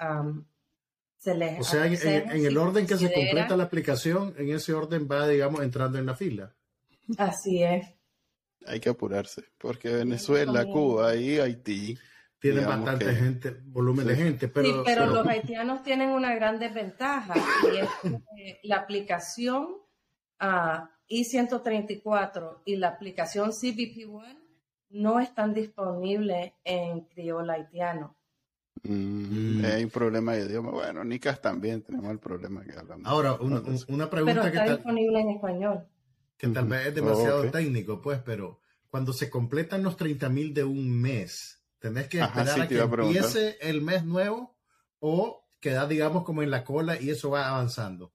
se 1.18 1.34
les... 1.34 1.60
O 1.60 1.64
sea, 1.64 1.86
en, 1.86 2.30
en, 2.30 2.46
el 2.46 2.56
orden 2.56 2.86
que 2.86 2.96
se 2.96 3.12
completa 3.12 3.56
la 3.56 3.64
aplicación, 3.64 4.34
en 4.38 4.50
ese 4.50 4.72
orden 4.72 5.08
va, 5.10 5.26
digamos, 5.28 5.62
entrando 5.62 5.98
en 5.98 6.06
la 6.06 6.14
fila. 6.14 6.54
Así 7.16 7.62
es. 7.62 7.86
Hay 8.66 8.80
que 8.80 8.90
apurarse, 8.90 9.44
porque 9.56 9.88
Venezuela, 9.88 10.64
Cuba 10.64 11.14
y 11.14 11.38
Haití 11.38 11.96
tienen 12.38 12.66
bastante 12.66 13.14
gente, 13.14 13.56
volumen 13.64 14.06
de 14.06 14.16
gente, 14.16 14.48
pero, 14.48 14.68
sí, 14.68 14.74
pero, 14.84 15.06
los 15.06 15.26
haitianos 15.26 15.82
tienen 15.82 16.10
una 16.10 16.34
gran 16.34 16.58
desventaja 16.58 17.34
y 17.72 17.76
es 17.78 17.88
que 18.02 18.60
la 18.62 18.76
aplicación 18.76 19.76
a 20.38 20.97
I-134 21.08 22.62
y 22.64 22.76
la 22.76 22.88
aplicación 22.88 23.50
CBP-1 23.50 24.38
no 24.90 25.20
están 25.20 25.54
disponibles 25.54 26.52
en 26.64 27.00
criollo 27.00 27.50
haitiano. 27.50 28.16
Mm, 28.82 29.60
mm. 29.60 29.64
Hay 29.64 29.84
un 29.84 29.90
problema 29.90 30.34
de 30.34 30.46
idioma. 30.46 30.70
Bueno, 30.70 31.04
Nicas 31.04 31.40
también 31.40 31.82
tenemos 31.82 32.10
el 32.10 32.18
problema 32.18 32.64
que 32.64 32.78
hablamos. 32.78 33.06
Ahora, 33.06 33.34
una, 33.34 33.60
pregunta 34.08 34.42
pero 34.42 34.46
está 34.46 34.76
disponible 34.76 35.20
en 35.20 35.30
español 35.30 35.88
que 36.38 36.48
tal 36.48 36.66
vez 36.66 36.86
es 36.86 36.94
demasiado 36.94 37.50
técnico, 37.50 38.00
pues, 38.00 38.20
pero 38.24 38.60
cuando 38.88 39.12
se 39.12 39.28
completan 39.28 39.82
los 39.82 39.96
30 39.96 40.28
mil 40.28 40.54
de 40.54 40.62
un 40.64 40.88
mes, 40.88 41.60
¿tenés 41.80 42.06
que 42.06 42.20
esperar 42.20 42.60
a 42.60 42.68
que 42.68 42.78
empiece 42.78 43.58
el 43.60 43.82
mes 43.82 44.04
nuevo 44.04 44.56
o 45.00 45.44
quedar, 45.60 45.88
digamos, 45.88 46.22
como 46.22 46.42
en 46.42 46.50
la 46.50 46.62
cola 46.62 47.00
y 47.00 47.10
eso 47.10 47.30
va 47.30 47.48
avanzando? 47.48 48.14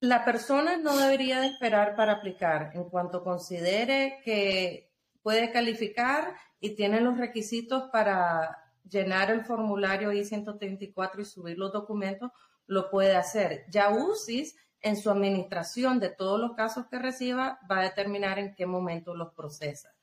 La 0.00 0.24
persona 0.24 0.78
no 0.78 0.96
debería 0.96 1.40
de 1.40 1.48
esperar 1.48 1.94
para 1.94 2.14
aplicar 2.14 2.72
en 2.74 2.84
cuanto 2.84 3.22
considere 3.22 4.20
que 4.24 4.90
puede 5.22 5.52
calificar 5.52 6.34
y 6.58 6.74
tiene 6.74 7.00
los 7.00 7.18
requisitos 7.18 7.90
para 7.90 8.72
llenar 8.88 9.30
el 9.30 9.44
formulario 9.44 10.12
I-134 10.12 11.20
y 11.20 11.24
subir 11.24 11.58
los 11.58 11.72
documentos, 11.72 12.30
lo 12.66 12.90
puede 12.90 13.14
hacer. 13.14 13.66
Ya 13.68 13.90
UCIS 13.90 14.56
en 14.80 14.96
su 14.96 15.10
administración 15.10 16.00
de 16.00 16.08
todos 16.08 16.40
los 16.40 16.54
casos 16.54 16.86
que 16.90 16.98
reciba, 16.98 17.60
va 17.70 17.80
a 17.80 17.84
determinar 17.84 18.38
en 18.38 18.54
qué 18.54 18.64
momento 18.64 19.14
los 19.14 19.34
procesa. 19.34 19.94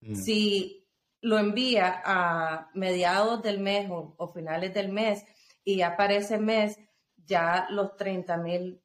Mm. 0.00 0.14
Si 0.14 0.86
lo 1.20 1.38
envía 1.38 2.02
a 2.04 2.70
mediados 2.74 3.42
del 3.42 3.58
mes 3.60 3.88
o, 3.90 4.32
finales 4.32 4.74
del 4.74 4.90
mes 4.90 5.24
y 5.64 5.80
aparece 5.80 6.34
ese 6.34 6.38
mes, 6.38 6.78
ya 7.16 7.66
los 7.70 7.96
30 7.96 8.36
mil 8.36 8.82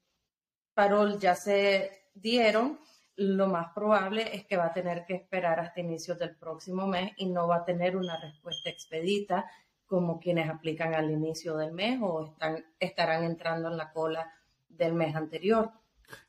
parol 0.74 1.20
ya 1.20 1.36
se 1.36 2.10
dieron, 2.14 2.80
lo 3.16 3.48
más 3.48 3.74
probable 3.74 4.36
es 4.36 4.46
que 4.46 4.58
va 4.58 4.66
a 4.66 4.74
tener 4.74 5.06
que 5.06 5.16
esperar 5.16 5.60
hasta 5.60 5.82
inicios 5.82 6.18
del 6.18 6.36
próximo 6.36 6.88
mes 6.88 7.12
y 7.18 7.28
no 7.28 7.48
va 7.48 7.58
a 7.58 7.66
tener 7.66 7.96
una 7.96 8.20
respuesta 8.20 8.70
expedita 8.70 9.46
como 9.86 10.20
quienes 10.20 10.50
aplican 10.50 10.96
al 10.96 11.12
inicio 11.12 11.56
del 11.56 11.72
mes 11.72 12.00
o 12.02 12.26
están, 12.26 12.66
estarán 12.80 13.24
entrando 13.24 13.70
en 13.70 13.78
la 13.78 13.92
cola 13.92 14.32
del 14.68 14.94
mes 14.94 15.16
anterior. 15.16 15.72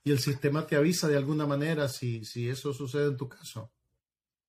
¿Y 0.03 0.13
el 0.13 0.19
sistema 0.19 0.67
te 0.67 0.77
avisa 0.77 1.09
de 1.09 1.17
alguna 1.17 1.47
manera 1.47 1.89
si, 1.89 2.25
si 2.25 2.49
eso 2.49 2.73
sucede 2.73 3.09
en 3.09 3.17
tu 3.17 3.29
caso? 3.29 3.71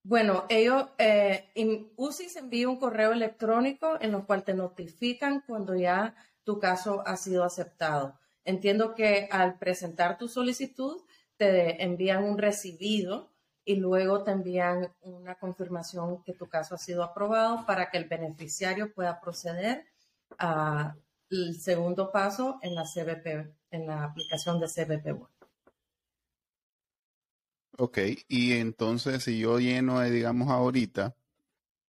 Bueno, 0.04 0.46
ellos, 0.50 0.90
eh, 0.98 1.52
UCIS 1.96 2.36
envía 2.36 2.70
un 2.70 2.78
correo 2.78 3.12
electrónico 3.12 3.98
en 4.00 4.14
el 4.14 4.24
cual 4.26 4.44
te 4.44 4.54
notifican 4.54 5.42
cuando 5.48 5.76
ya 5.76 6.16
tu 6.44 6.60
caso 6.60 7.02
ha 7.08 7.18
sido 7.18 7.44
aceptado. 7.44 8.20
Entiendo 8.46 8.94
que 8.94 9.28
al 9.32 9.58
presentar 9.58 10.18
tu 10.18 10.28
solicitud 10.28 11.02
te 11.36 11.84
envían 11.84 12.24
un 12.24 12.38
recibido 12.38 13.32
y 13.66 13.78
luego 13.78 14.24
te 14.24 14.32
envían 14.32 14.94
una 15.02 15.36
confirmación 15.36 16.24
que 16.24 16.34
tu 16.34 16.48
caso 16.48 16.76
ha 16.76 16.78
sido 16.78 17.04
aprobado 17.04 17.66
para 17.66 17.90
que 17.90 17.98
el 17.98 18.06
beneficiario 18.06 18.94
pueda 18.94 19.20
proceder 19.20 19.86
al 20.38 20.96
segundo 21.60 22.12
paso 22.12 22.60
en 22.62 22.76
la 22.76 22.84
CBP 22.84 23.52
en 23.72 23.88
la 23.88 24.04
aplicación 24.04 24.60
de 24.60 24.68
CBP 24.68 25.08
One. 25.08 25.36
Ok, 27.78 27.98
y 28.30 28.54
entonces 28.54 29.24
si 29.24 29.40
yo 29.40 29.60
lleno, 29.60 30.02
digamos, 30.02 30.50
ahorita, 30.50 31.18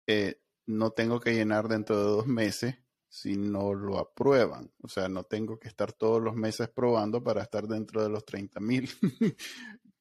eh, 0.09 0.40
no 0.66 0.90
tengo 0.90 1.21
que 1.21 1.35
llenar 1.35 1.69
dentro 1.69 1.97
de 1.97 2.03
dos 2.03 2.27
meses 2.27 2.77
si 3.17 3.35
no 3.35 3.73
lo 3.73 3.99
aprueban. 3.99 4.71
O 4.83 4.89
sea, 4.89 5.09
no 5.09 5.25
tengo 5.25 5.59
que 5.59 5.69
estar 5.69 5.91
todos 5.91 6.23
los 6.23 6.35
meses 6.35 6.69
probando 6.69 7.25
para 7.25 7.41
estar 7.41 7.67
dentro 7.67 8.03
de 8.03 8.11
los 8.11 8.27
30 8.27 8.61
mil. 8.61 8.91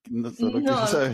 no, 0.10 0.34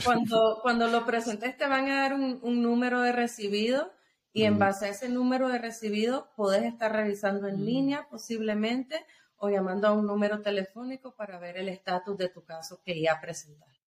cuando, 0.03 0.59
cuando 0.63 0.87
lo 0.87 1.05
presentes 1.05 1.55
te 1.57 1.67
van 1.67 1.89
a 1.89 2.01
dar 2.01 2.15
un, 2.15 2.63
número 2.63 3.01
de 3.01 3.11
recibido 3.11 3.93
y 4.33 4.45
en 4.45 4.57
base 4.57 4.85
a 4.87 4.89
ese 4.89 5.09
número 5.09 5.47
de 5.49 5.59
recibido 5.59 6.31
puedes 6.35 6.63
estar 6.63 6.91
revisando 6.91 7.47
en 7.47 7.63
línea 7.65 8.07
posiblemente 8.09 9.05
o 9.35 9.49
llamando 9.49 9.87
a 9.87 9.91
un 9.91 10.07
número 10.07 10.41
telefónico 10.41 11.15
para 11.15 11.37
ver 11.37 11.57
el 11.57 11.69
estatus 11.69 12.17
de 12.17 12.29
tu 12.29 12.43
caso 12.43 12.81
que 12.83 12.99
ya 12.99 13.21
presentaste. 13.21 13.79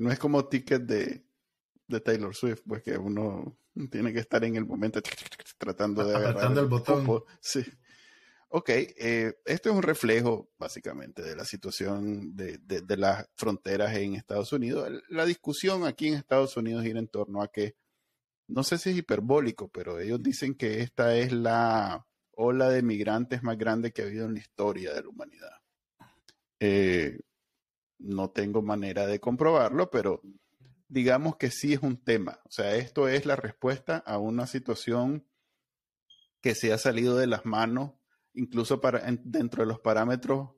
No 0.00 0.10
es 0.10 0.18
como 0.18 0.46
ticket 0.46 0.82
de, 0.84 1.27
de, 1.88 2.00
Taylor 2.00 2.34
Swift, 2.34 2.62
pues 2.66 2.82
que 2.82 2.96
uno 2.96 3.58
tiene 3.90 4.12
que 4.12 4.20
estar 4.20 4.44
en 4.44 4.56
el 4.56 4.66
momento 4.66 5.00
tratando 5.58 6.04
de 6.04 6.16
agarrar 6.16 6.56
el, 6.56 6.66
botón. 6.66 7.24
Sí. 7.40 7.64
Ok, 8.50 8.70
eh, 8.70 9.40
esto 9.44 9.70
es 9.70 9.76
un 9.76 9.82
reflejo 9.82 10.50
básicamente 10.58 11.22
de 11.22 11.36
la 11.36 11.44
situación 11.44 12.34
de, 12.34 12.58
de, 12.58 12.80
de, 12.80 12.96
las 12.96 13.28
fronteras 13.34 13.94
en 13.96 14.14
Estados 14.14 14.52
Unidos. 14.52 14.90
La 15.10 15.26
discusión 15.26 15.84
aquí 15.84 16.08
en 16.08 16.14
Estados 16.14 16.56
Unidos 16.56 16.82
gira 16.82 16.98
en 16.98 17.08
torno 17.08 17.42
a 17.42 17.48
que, 17.48 17.76
no 18.46 18.62
sé 18.62 18.78
si 18.78 18.90
es 18.90 18.96
hiperbólico, 18.96 19.68
pero 19.68 20.00
ellos 20.00 20.22
dicen 20.22 20.54
que 20.54 20.80
esta 20.80 21.14
es 21.14 21.30
la 21.32 22.06
ola 22.32 22.70
de 22.70 22.82
migrantes 22.82 23.42
más 23.42 23.58
grande 23.58 23.92
que 23.92 24.02
ha 24.02 24.06
habido 24.06 24.26
en 24.26 24.34
la 24.34 24.40
historia 24.40 24.94
de 24.94 25.02
la 25.02 25.08
humanidad. 25.08 25.56
Eh, 26.60 27.18
no 27.98 28.30
tengo 28.30 28.62
manera 28.62 29.06
de 29.06 29.20
comprobarlo, 29.20 29.90
pero 29.90 30.22
digamos 30.88 31.36
que 31.36 31.50
sí 31.50 31.74
es 31.74 31.82
un 31.82 32.02
tema. 32.02 32.40
O 32.44 32.50
sea, 32.50 32.74
esto 32.76 33.08
es 33.08 33.26
la 33.26 33.36
respuesta 33.36 33.98
a 33.98 34.18
una 34.18 34.46
situación 34.46 35.26
que 36.40 36.54
se 36.54 36.72
ha 36.72 36.78
salido 36.78 37.16
de 37.16 37.26
las 37.26 37.44
manos, 37.44 37.92
incluso 38.34 38.80
para, 38.80 39.00
dentro 39.22 39.62
de 39.62 39.68
los 39.68 39.80
parámetros 39.80 40.50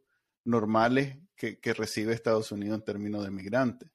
normales 0.44 1.18
que, 1.36 1.74
recibe 1.74 2.12
Estados 2.12 2.52
Unidos 2.52 2.78
en 2.78 2.84
términos 2.84 3.24
de 3.24 3.30
migrantes. 3.30 3.90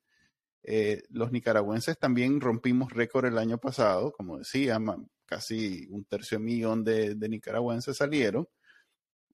Eh, 0.63 1.03
los 1.09 1.31
nicaragüenses 1.31 1.97
también 1.99 2.41
rompimos 2.41 2.91
récord 2.91 3.25
el 3.25 3.37
año 3.37 3.59
pasado, 3.59 4.11
como 4.11 4.39
decía, 4.39 4.79
casi 5.25 5.87
un 5.91 6.05
tercio 6.05 6.39
millón 6.39 6.83
de, 6.83 7.15
nicaragüenses 7.15 7.97
salieron 7.97 8.47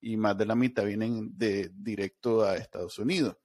y 0.01 0.17
más 0.17 0.37
de 0.37 0.45
la 0.45 0.55
mitad 0.55 0.83
vienen 0.83 1.37
de 1.37 1.71
directo 1.73 2.43
a 2.43 2.57
Estados 2.57 2.99
Unidos. 2.99 3.37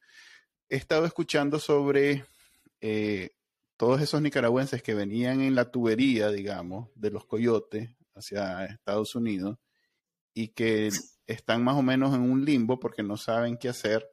He 0.69 0.77
estado 0.77 1.07
escuchando 1.07 1.61
sobre 1.61 2.25
eh, 2.81 3.36
todos 3.77 4.01
esos 4.01 4.23
nicaragüenses 4.23 4.83
que 4.83 4.95
venían 4.95 5.41
en 5.41 5.55
la 5.55 5.71
tubería, 5.71 6.31
digamos, 6.31 6.89
de 6.95 7.11
los 7.11 7.27
coyotes 7.27 7.91
hacia 8.15 8.65
Estados 8.67 9.15
Unidos 9.15 9.59
y 10.35 10.49
que 10.49 10.91
están 11.27 11.65
más 11.65 11.77
o 11.77 11.83
menos 11.83 12.15
en 12.15 12.23
un 12.23 12.45
limbo 12.45 12.79
porque 12.79 13.03
no 13.03 13.17
saben 13.17 13.57
qué 13.57 13.69
hacer 13.69 14.09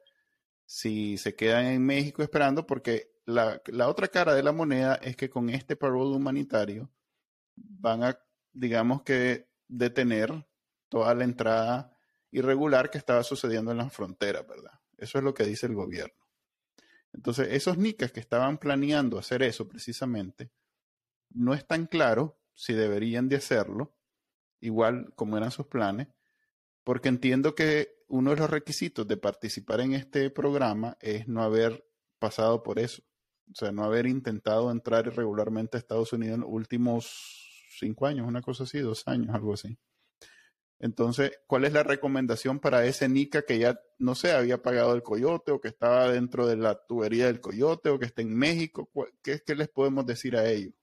si 0.66 1.18
se 1.18 1.34
quedan 1.34 1.66
en 1.66 1.84
México 1.84 2.22
esperando, 2.22 2.66
porque 2.66 3.12
la, 3.26 3.60
la 3.66 3.88
otra 3.88 4.08
cara 4.08 4.34
de 4.34 4.42
la 4.42 4.52
moneda 4.52 4.94
es 4.96 5.16
que 5.16 5.30
con 5.30 5.50
este 5.50 5.76
parole 5.76 6.16
humanitario 6.16 6.90
van 7.54 8.02
a, 8.02 8.18
digamos 8.52 9.02
que, 9.02 9.48
detener 9.68 10.46
toda 10.88 11.14
la 11.14 11.24
entrada 11.24 11.96
irregular 12.30 12.90
que 12.90 12.98
estaba 12.98 13.22
sucediendo 13.22 13.72
en 13.72 13.78
las 13.78 13.92
fronteras, 13.92 14.46
¿verdad? 14.46 14.72
Eso 14.98 15.18
es 15.18 15.24
lo 15.24 15.34
que 15.34 15.44
dice 15.44 15.66
el 15.66 15.74
gobierno. 15.74 16.23
Entonces, 17.14 17.48
esos 17.52 17.78
nicas 17.78 18.12
que 18.12 18.20
estaban 18.20 18.58
planeando 18.58 19.18
hacer 19.18 19.42
eso 19.42 19.68
precisamente, 19.68 20.50
no 21.30 21.54
es 21.54 21.66
tan 21.66 21.86
claro 21.86 22.38
si 22.54 22.72
deberían 22.72 23.28
de 23.28 23.36
hacerlo, 23.36 23.94
igual 24.60 25.12
como 25.14 25.36
eran 25.36 25.50
sus 25.50 25.66
planes, 25.66 26.08
porque 26.82 27.08
entiendo 27.08 27.54
que 27.54 28.04
uno 28.08 28.30
de 28.30 28.36
los 28.36 28.50
requisitos 28.50 29.06
de 29.06 29.16
participar 29.16 29.80
en 29.80 29.94
este 29.94 30.30
programa 30.30 30.96
es 31.00 31.26
no 31.28 31.42
haber 31.42 31.88
pasado 32.18 32.62
por 32.62 32.78
eso. 32.78 33.02
O 33.50 33.54
sea, 33.54 33.72
no 33.72 33.84
haber 33.84 34.06
intentado 34.06 34.70
entrar 34.70 35.06
irregularmente 35.06 35.76
a 35.76 35.80
Estados 35.80 36.12
Unidos 36.12 36.34
en 36.36 36.40
los 36.42 36.50
últimos 36.50 37.64
cinco 37.78 38.06
años, 38.06 38.26
una 38.26 38.42
cosa 38.42 38.64
así, 38.64 38.78
dos 38.78 39.06
años, 39.06 39.34
algo 39.34 39.54
así. 39.54 39.78
Entonces, 40.84 41.40
¿cuál 41.46 41.64
es 41.64 41.72
la 41.72 41.82
recomendación 41.82 42.60
para 42.60 42.84
ese 42.84 43.08
NICA 43.08 43.40
que 43.46 43.58
ya, 43.58 43.80
no 43.98 44.14
sé, 44.14 44.32
había 44.32 44.60
pagado 44.60 44.94
el 44.94 45.02
coyote 45.02 45.50
o 45.50 45.58
que 45.58 45.68
estaba 45.68 46.10
dentro 46.10 46.46
de 46.46 46.58
la 46.58 46.74
tubería 46.74 47.24
del 47.24 47.40
coyote 47.40 47.88
o 47.88 47.98
que 47.98 48.04
está 48.04 48.20
en 48.20 48.36
México? 48.36 48.90
¿Qué, 49.22 49.40
qué 49.46 49.54
les 49.54 49.68
podemos 49.70 50.04
decir 50.04 50.36
a 50.36 50.44
ellos? 50.44 50.74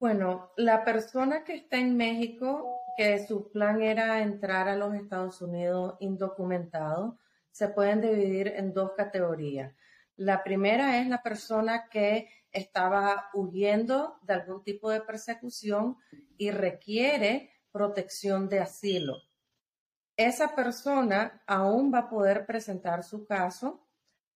Bueno, 0.00 0.52
la 0.56 0.86
persona 0.86 1.44
que 1.44 1.56
está 1.56 1.76
en 1.76 1.98
México, 1.98 2.80
que 2.96 3.26
su 3.26 3.52
plan 3.52 3.82
era 3.82 4.22
entrar 4.22 4.68
a 4.68 4.76
los 4.76 4.94
Estados 4.94 5.42
Unidos 5.42 5.96
indocumentado, 6.00 7.18
se 7.50 7.68
pueden 7.68 8.00
dividir 8.00 8.48
en 8.56 8.72
dos 8.72 8.92
categorías. 8.96 9.74
La 10.16 10.42
primera 10.42 10.98
es 10.98 11.08
la 11.08 11.22
persona 11.22 11.90
que 11.90 12.30
estaba 12.50 13.28
huyendo 13.34 14.18
de 14.22 14.32
algún 14.32 14.64
tipo 14.64 14.90
de 14.90 15.02
persecución 15.02 15.98
y 16.38 16.50
requiere 16.52 17.50
protección 17.78 18.48
de 18.48 18.58
asilo. 18.58 19.22
Esa 20.16 20.56
persona 20.56 21.44
aún 21.46 21.94
va 21.94 22.00
a 22.00 22.10
poder 22.10 22.44
presentar 22.44 23.04
su 23.04 23.24
caso, 23.24 23.86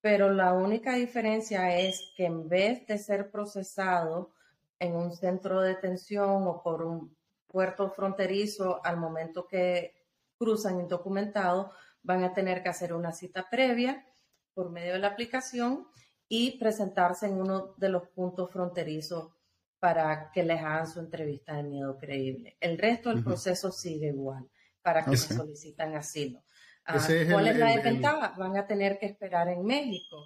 pero 0.00 0.32
la 0.32 0.52
única 0.52 0.94
diferencia 0.94 1.76
es 1.76 2.12
que 2.16 2.26
en 2.26 2.48
vez 2.48 2.86
de 2.86 2.98
ser 2.98 3.32
procesado 3.32 4.32
en 4.78 4.94
un 4.94 5.10
centro 5.12 5.60
de 5.60 5.70
detención 5.70 6.46
o 6.46 6.62
por 6.62 6.84
un 6.84 7.16
puerto 7.48 7.90
fronterizo 7.90 8.80
al 8.84 8.96
momento 8.96 9.48
que 9.48 9.92
cruzan 10.38 10.78
indocumentado, 10.78 11.72
van 12.04 12.22
a 12.22 12.32
tener 12.32 12.62
que 12.62 12.68
hacer 12.68 12.94
una 12.94 13.10
cita 13.10 13.50
previa 13.50 14.06
por 14.54 14.70
medio 14.70 14.92
de 14.92 15.00
la 15.00 15.08
aplicación 15.08 15.88
y 16.28 16.58
presentarse 16.60 17.26
en 17.26 17.40
uno 17.40 17.74
de 17.76 17.88
los 17.88 18.06
puntos 18.08 18.52
fronterizos 18.52 19.32
para 19.82 20.30
que 20.30 20.44
les 20.44 20.60
hagan 20.60 20.86
su 20.86 21.00
entrevista 21.00 21.56
de 21.56 21.64
miedo 21.64 21.98
creíble. 21.98 22.56
El 22.60 22.78
resto 22.78 23.08
del 23.08 23.24
proceso 23.24 23.72
sigue 23.72 24.10
igual 24.10 24.48
para 24.80 25.04
que 25.04 25.16
solicitan 25.16 25.96
asilo. 25.96 26.44
Ah, 26.84 27.04
¿Cuál 27.28 27.48
es, 27.48 27.56
la 27.56 27.66
desventaja? 27.66 28.32
Van 28.38 28.56
a 28.56 28.64
tener 28.64 29.00
que 29.00 29.06
esperar 29.06 29.48
en 29.48 29.64
México, 29.64 30.18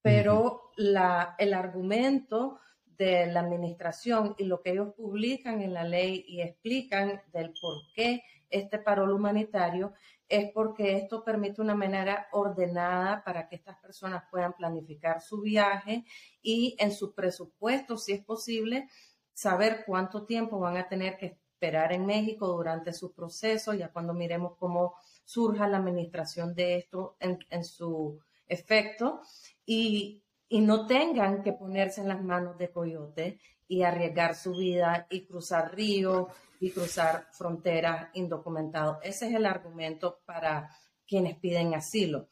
pero 0.00 0.70
la, 0.78 1.34
el 1.38 1.52
argumento 1.52 2.60
de 2.96 3.26
la 3.26 3.40
administración 3.40 4.36
y 4.38 4.44
lo 4.44 4.62
que 4.62 4.70
ellos 4.70 4.94
publican 4.94 5.60
en 5.60 5.74
la 5.74 5.84
ley 5.84 6.24
y 6.26 6.40
explican 6.40 7.20
del 7.30 7.52
por 7.60 7.74
qué 7.94 8.22
este 8.48 8.78
parol 8.78 9.12
humanitario 9.12 9.92
es 10.28 10.50
porque 10.52 10.96
esto 10.96 11.22
permite 11.22 11.60
una 11.60 11.74
manera 11.74 12.28
ordenada 12.32 13.22
para 13.24 13.48
que 13.48 13.56
estas 13.56 13.78
personas 13.78 14.24
puedan 14.30 14.54
planificar 14.54 15.20
su 15.20 15.40
viaje 15.40 16.04
y 16.42 16.76
en 16.78 16.92
su 16.92 17.14
presupuesto, 17.14 17.96
si 17.96 18.12
es 18.12 18.24
posible, 18.24 18.88
saber 19.32 19.84
cuánto 19.86 20.24
tiempo 20.24 20.58
van 20.58 20.76
a 20.76 20.88
tener 20.88 21.16
que 21.16 21.26
esperar 21.26 21.92
en 21.92 22.06
México 22.06 22.48
durante 22.48 22.92
su 22.92 23.12
proceso, 23.12 23.74
ya 23.74 23.92
cuando 23.92 24.14
miremos 24.14 24.56
cómo 24.56 24.94
surja 25.24 25.68
la 25.68 25.78
administración 25.78 26.54
de 26.54 26.76
esto 26.76 27.16
en, 27.20 27.38
en 27.50 27.64
su 27.64 28.20
efecto. 28.46 29.20
Y 29.64 30.23
y 30.54 30.60
no 30.60 30.86
tengan 30.86 31.42
que 31.42 31.52
ponerse 31.52 32.00
en 32.00 32.06
las 32.06 32.22
manos 32.22 32.56
de 32.58 32.70
coyote 32.70 33.40
y 33.66 33.82
arriesgar 33.82 34.36
su 34.36 34.54
vida 34.54 35.08
y 35.10 35.26
cruzar 35.26 35.74
ríos 35.74 36.28
y 36.60 36.70
cruzar 36.70 37.26
fronteras 37.32 38.10
indocumentados. 38.14 38.98
Ese 39.02 39.26
es 39.26 39.34
el 39.34 39.46
argumento 39.46 40.20
para 40.24 40.70
quienes 41.08 41.40
piden 41.40 41.74
asilo. 41.74 42.28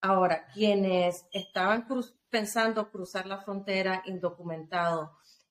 Ahora, 0.00 0.46
quienes 0.54 1.26
estaban 1.30 1.86
pensando 2.30 2.90
cruzar 2.90 3.26
la 3.26 3.42
frontera 3.42 4.02
indocumentados 4.06 5.10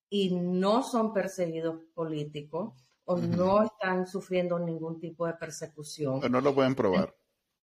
y 0.10 0.34
no 0.36 0.82
son 0.82 1.14
perseguidos 1.14 1.80
políticos 1.94 2.74
o 3.04 3.18
no 3.18 3.62
están 3.62 4.08
sufriendo 4.08 4.58
ningún 4.58 5.00
tipo 5.00 5.28
de 5.28 5.34
persecución. 5.36 6.22
no 6.32 6.42
lo 6.42 6.56
pueden 6.56 6.74
probar. 6.74 7.16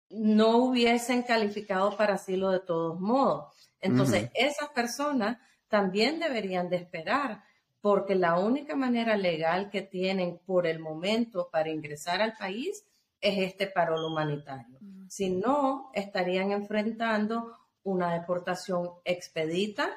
No 0.09 0.57
hubiesen 0.57 1.21
calificado 1.21 1.95
para 1.95 2.15
asilo 2.15 2.49
de 2.49 2.61
todos 2.61 2.99
modos. 2.99 3.53
Entonces, 3.81 4.29
esas 4.33 4.69
personas 4.69 5.37
también 5.67 6.19
deberían 6.19 6.69
de 6.69 6.77
esperar, 6.77 7.43
porque 7.81 8.15
la 8.15 8.39
única 8.39 8.75
manera 8.75 9.15
legal 9.15 9.69
que 9.69 9.81
tienen 9.81 10.39
por 10.45 10.65
el 10.65 10.79
momento 10.79 11.49
para 11.51 11.69
ingresar 11.69 12.21
al 12.21 12.35
país 12.37 12.83
es 13.21 13.37
este 13.39 13.67
parol 13.67 14.03
humanitario. 14.05 14.79
Si 15.09 15.29
no, 15.29 15.91
estarían 15.93 16.51
enfrentando 16.51 17.55
una 17.83 18.13
deportación 18.13 18.89
expedita 19.05 19.89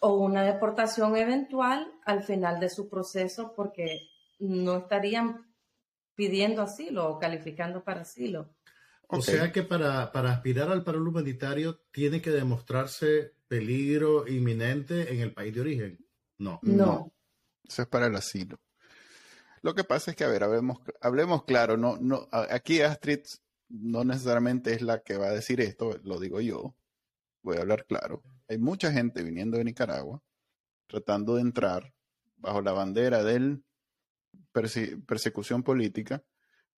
o 0.00 0.16
una 0.16 0.42
deportación 0.42 1.16
eventual 1.16 1.92
al 2.04 2.22
final 2.22 2.60
de 2.60 2.68
su 2.68 2.88
proceso 2.88 3.54
porque 3.54 4.00
no 4.38 4.78
estarían 4.78 5.46
pidiendo 6.14 6.62
asilo 6.62 7.08
o 7.08 7.18
calificando 7.18 7.84
para 7.84 8.02
asilo. 8.02 8.55
O 9.08 9.22
sea 9.22 9.52
que 9.52 9.62
para, 9.62 10.02
aspirar 10.02 10.70
al 10.70 10.82
paro 10.82 11.00
humanitario 11.00 11.80
tiene 11.92 12.20
que 12.20 12.30
demostrarse 12.30 13.34
peligro 13.46 14.26
inminente 14.26 15.12
en 15.14 15.20
el 15.20 15.32
país 15.32 15.54
de 15.54 15.60
origen. 15.60 16.06
No. 16.38 16.58
No. 16.62 17.12
Eso 17.64 17.82
es 17.82 17.88
para 17.88 18.06
el 18.06 18.16
asilo. 18.16 18.60
Lo 19.62 19.74
que 19.74 19.84
pasa 19.84 20.10
es 20.10 20.16
que, 20.16 20.24
a 20.24 20.28
ver, 20.28 20.44
hablemos, 20.44 20.78
hablemos 21.00 21.44
claro, 21.44 21.76
no, 21.76 21.96
no, 21.96 22.28
aquí 22.30 22.82
Astrid 22.82 23.20
no 23.68 24.04
necesariamente 24.04 24.74
es 24.74 24.82
la 24.82 25.02
que 25.02 25.16
va 25.16 25.26
a 25.26 25.32
decir 25.32 25.60
esto, 25.60 25.98
lo 26.04 26.20
digo 26.20 26.40
yo, 26.40 26.76
voy 27.42 27.56
a 27.56 27.60
hablar 27.60 27.84
claro. 27.86 28.22
Hay 28.48 28.58
mucha 28.58 28.92
gente 28.92 29.22
viniendo 29.22 29.58
de 29.58 29.64
Nicaragua 29.64 30.22
tratando 30.86 31.34
de 31.34 31.42
entrar 31.42 31.92
bajo 32.36 32.60
la 32.62 32.72
bandera 32.72 33.24
de 33.24 33.58
persecución 35.06 35.62
política 35.62 36.22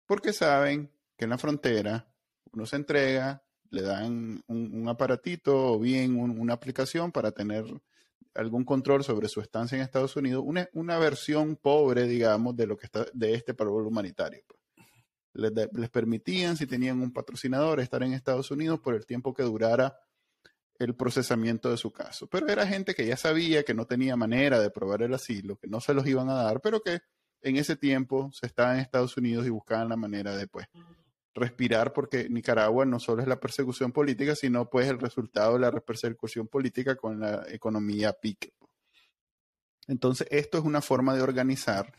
porque 0.07 0.33
saben 0.33 0.91
que 1.17 1.25
en 1.25 1.31
la 1.31 1.39
frontera 1.39 2.09
uno 2.53 2.67
se 2.67 2.77
entrega, 2.77 3.43
le 3.71 3.83
dan 3.83 4.43
un, 4.47 4.89
aparatito 4.89 5.75
o 5.75 5.79
bien 5.79 6.19
una 6.19 6.55
aplicación 6.55 7.13
para 7.13 7.33
tener 7.33 7.65
algún 8.35 8.65
control 8.65 9.05
sobre 9.05 9.29
su 9.29 9.41
estancia 9.41 9.77
en 9.77 9.83
Estados 9.83 10.17
Unidos, 10.17 10.43
una, 10.47 10.69
una 10.73 10.99
versión 10.99 11.57
pobre, 11.57 12.07
digamos, 12.07 12.57
de 12.57 12.67
lo 12.67 12.77
que 12.77 12.87
está 12.87 13.07
de 13.13 13.35
este 13.35 13.55
parol 13.55 13.87
humanitario. 13.87 14.43
Pues. 14.47 14.59
Les, 15.35 15.69
les, 15.73 15.91
permitían, 15.91 16.57
si 16.57 16.67
tenían 16.67 17.01
un 17.01 17.13
patrocinador, 17.13 17.81
estar 17.81 18.03
en 18.03 18.13
Estados 18.13 18.51
Unidos 18.51 18.81
por 18.81 18.95
el 18.95 19.07
tiempo 19.07 19.35
que 19.35 19.43
durara 19.43 19.99
el 20.79 20.95
procesamiento 20.95 21.71
de 21.71 21.77
su 21.77 21.93
caso. 21.93 22.29
Pero 22.29 22.49
era 22.49 22.67
gente 22.67 22.95
que 22.95 23.07
ya 23.07 23.17
sabía 23.17 23.65
que 23.65 23.75
no 23.75 23.87
tenía 23.87 24.17
manera 24.17 24.61
de 24.61 24.71
probar 24.71 25.03
el 25.03 25.15
asilo, 25.15 25.57
que 25.57 25.67
no 25.67 25.81
se 25.81 25.95
los 25.95 26.07
iban 26.07 26.29
a 26.31 26.35
dar, 26.35 26.61
pero 26.61 26.81
que 26.81 27.01
en 27.43 27.57
ese 27.57 27.77
tiempo 27.77 28.31
se 28.33 28.47
estaba 28.47 28.75
en 28.75 28.81
Estados 28.81 29.17
Unidos 29.17 29.47
y 29.47 29.51
buscaban 29.51 29.89
la 29.89 29.97
manera 29.97 30.37
de, 30.37 30.47
pues, 30.47 30.67
respirar 31.39 31.93
porque 31.93 32.29
Nicaragua 32.29 32.85
no 32.85 33.01
solo 33.01 33.23
es 33.23 33.29
la 33.29 33.41
persecución 33.41 33.93
política, 33.93 34.35
sino 34.35 34.69
pues 34.69 34.89
el 34.89 34.99
resultado 34.99 35.55
de 35.55 35.61
la 35.61 35.73
persecución 35.73 36.49
política 36.49 36.97
con 36.97 37.21
la 37.21 37.45
economía 37.49 38.13
pique. 38.13 38.55
Entonces, 39.87 40.29
esto 40.31 40.59
es 40.59 40.65
una 40.65 40.83
forma 40.83 41.15
de 41.15 41.23
organizar 41.23 41.93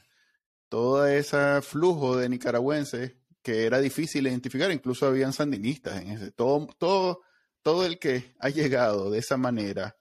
todo 0.70 1.08
ese 1.08 1.62
flujo 1.62 2.18
de 2.18 2.30
nicaragüenses 2.30 3.16
que 3.42 3.66
era 3.66 3.80
difícil 3.80 4.28
identificar, 4.28 4.72
incluso 4.72 5.08
habían 5.08 5.34
sandinistas 5.34 6.02
en 6.02 6.10
ese. 6.10 6.32
Todo, 6.32 6.68
todo, 6.78 7.22
todo 7.64 7.86
el 7.86 7.98
que 7.98 8.36
ha 8.40 8.50
llegado 8.50 9.10
de 9.10 9.20
esa 9.20 9.38
manera 9.38 9.98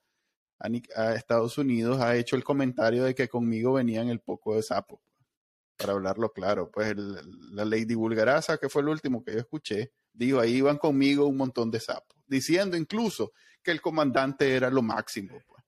a, 0.58 0.68
a 0.96 1.14
Estados 1.14 1.56
Unidos 1.56 2.00
ha 2.00 2.16
hecho 2.16 2.36
el 2.36 2.44
comentario 2.44 3.04
de 3.04 3.14
que 3.14 3.28
conmigo 3.28 3.74
venían 3.74 4.08
el 4.08 4.20
poco 4.20 4.56
de 4.56 4.62
sapo 4.62 5.00
para 5.78 5.92
hablarlo 5.92 6.32
claro, 6.32 6.70
pues 6.70 6.94
la 6.96 7.64
ley 7.64 7.84
divulgaraza, 7.84 8.58
que 8.58 8.68
fue 8.68 8.82
el 8.82 8.88
último 8.88 9.24
que 9.24 9.32
yo 9.32 9.38
escuché, 9.38 9.92
dijo, 10.12 10.40
ahí 10.40 10.56
iban 10.56 10.76
conmigo 10.76 11.26
un 11.26 11.36
montón 11.36 11.70
de 11.70 11.80
sapos, 11.80 12.18
diciendo 12.26 12.76
incluso 12.76 13.32
que 13.62 13.70
el 13.70 13.80
comandante 13.80 14.54
era 14.54 14.70
lo 14.70 14.82
máximo. 14.82 15.40
Pues. 15.46 15.64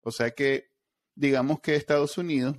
O 0.00 0.10
sea 0.10 0.30
que, 0.30 0.72
digamos 1.14 1.60
que 1.60 1.76
Estados 1.76 2.16
Unidos, 2.16 2.56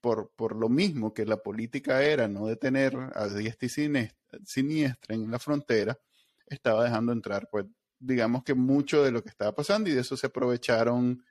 por, 0.00 0.32
por 0.34 0.56
lo 0.56 0.68
mismo 0.68 1.12
que 1.12 1.26
la 1.26 1.36
política 1.36 2.02
era 2.02 2.28
no 2.28 2.46
detener 2.46 2.96
a 3.14 3.28
diestra 3.28 3.66
y 3.66 4.10
siniestra 4.44 5.14
en 5.14 5.30
la 5.30 5.38
frontera, 5.38 5.98
estaba 6.46 6.84
dejando 6.84 7.12
entrar, 7.12 7.48
pues, 7.50 7.66
digamos 7.98 8.42
que 8.42 8.54
mucho 8.54 9.02
de 9.04 9.10
lo 9.10 9.22
que 9.22 9.28
estaba 9.28 9.54
pasando 9.54 9.90
y 9.90 9.94
de 9.94 10.00
eso 10.00 10.16
se 10.16 10.28
aprovecharon 10.28 11.22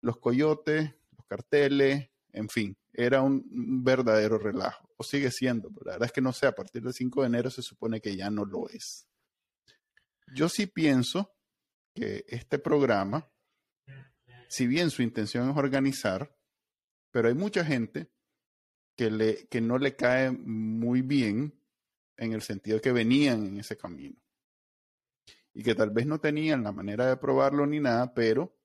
los 0.00 0.18
coyotes, 0.18 0.94
los 1.16 1.26
carteles, 1.26 2.11
en 2.32 2.48
fin, 2.48 2.76
era 2.92 3.22
un 3.22 3.84
verdadero 3.84 4.38
relajo, 4.38 4.88
o 4.96 5.04
sigue 5.04 5.30
siendo, 5.30 5.70
pero 5.70 5.86
la 5.86 5.92
verdad 5.92 6.06
es 6.06 6.12
que 6.12 6.20
no 6.20 6.32
sé, 6.32 6.46
a 6.46 6.52
partir 6.52 6.82
del 6.82 6.92
5 6.92 7.20
de 7.20 7.26
enero 7.26 7.50
se 7.50 7.62
supone 7.62 8.00
que 8.00 8.16
ya 8.16 8.30
no 8.30 8.44
lo 8.44 8.68
es. 8.68 9.06
Yo 10.34 10.48
sí 10.48 10.66
pienso 10.66 11.34
que 11.94 12.24
este 12.28 12.58
programa, 12.58 13.30
si 14.48 14.66
bien 14.66 14.90
su 14.90 15.02
intención 15.02 15.50
es 15.50 15.56
organizar, 15.56 16.34
pero 17.10 17.28
hay 17.28 17.34
mucha 17.34 17.64
gente 17.64 18.10
que, 18.96 19.10
le, 19.10 19.46
que 19.48 19.60
no 19.60 19.78
le 19.78 19.94
cae 19.94 20.30
muy 20.30 21.02
bien 21.02 21.58
en 22.16 22.32
el 22.32 22.42
sentido 22.42 22.80
que 22.80 22.92
venían 22.92 23.46
en 23.46 23.60
ese 23.60 23.76
camino 23.76 24.22
y 25.54 25.62
que 25.62 25.74
tal 25.74 25.90
vez 25.90 26.06
no 26.06 26.18
tenían 26.18 26.62
la 26.62 26.72
manera 26.72 27.06
de 27.06 27.16
probarlo 27.16 27.66
ni 27.66 27.80
nada, 27.80 28.14
pero 28.14 28.56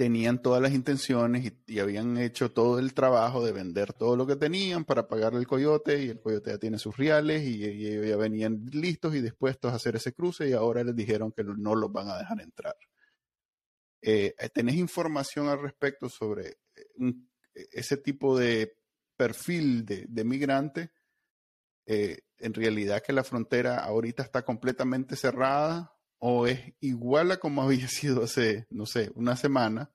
tenían 0.00 0.40
todas 0.40 0.62
las 0.62 0.72
intenciones 0.72 1.52
y, 1.66 1.78
habían 1.78 2.16
hecho 2.16 2.50
todo 2.50 2.78
el 2.78 2.94
trabajo 2.94 3.44
de 3.44 3.52
vender 3.52 3.92
todo 3.92 4.16
lo 4.16 4.26
que 4.26 4.34
tenían 4.34 4.86
para 4.86 5.06
pagar 5.06 5.34
el 5.34 5.46
coyote 5.46 6.02
y 6.02 6.08
el 6.08 6.18
coyote 6.18 6.52
ya 6.52 6.58
tiene 6.58 6.78
sus 6.78 6.96
reales 6.96 7.42
y, 7.42 8.08
ya 8.08 8.16
venían 8.16 8.64
listos 8.72 9.14
y 9.14 9.20
dispuestos 9.20 9.70
a 9.70 9.76
hacer 9.76 9.96
ese 9.96 10.14
cruce 10.14 10.48
y 10.48 10.54
ahora 10.54 10.82
les 10.84 10.96
dijeron 10.96 11.32
que 11.32 11.44
no 11.44 11.74
los 11.74 11.92
van 11.92 12.08
a 12.08 12.16
dejar 12.16 12.40
entrar. 12.40 12.74
Eh, 14.00 14.34
¿Tenés 14.54 14.76
información 14.76 15.48
al 15.48 15.60
respecto 15.60 16.08
sobre 16.08 16.56
eh, 16.74 17.12
ese 17.70 17.98
tipo 17.98 18.38
de 18.38 18.78
perfil 19.18 19.84
de, 19.84 20.06
de 20.08 20.24
migrante? 20.24 20.92
Eh, 21.84 22.20
en 22.38 22.54
realidad 22.54 23.02
que 23.02 23.12
la 23.12 23.22
frontera 23.22 23.84
ahorita 23.84 24.22
está 24.22 24.46
completamente 24.46 25.14
cerrada 25.14 25.92
o 26.20 26.46
es 26.46 26.60
igual 26.80 27.32
a 27.32 27.38
como 27.38 27.62
había 27.62 27.88
sido 27.88 28.22
hace, 28.22 28.66
no 28.70 28.86
sé, 28.86 29.10
una 29.14 29.36
semana 29.36 29.90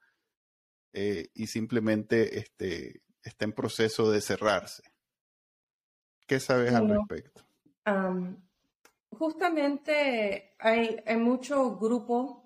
eh, 0.94 1.30
y 1.34 1.48
simplemente 1.48 2.40
este, 2.40 3.02
está 3.24 3.46
en 3.46 3.54
proceso 3.54 4.12
de 4.12 4.22
cerrarse. 4.22 4.84
¿Qué 6.28 6.40
sabes 6.40 6.74
al 6.74 6.90
respecto? 6.90 7.44
justamente 9.12 10.56
hay, 10.58 11.00
hay 11.06 11.18
muchos 11.18 11.80
grupos 11.80 12.38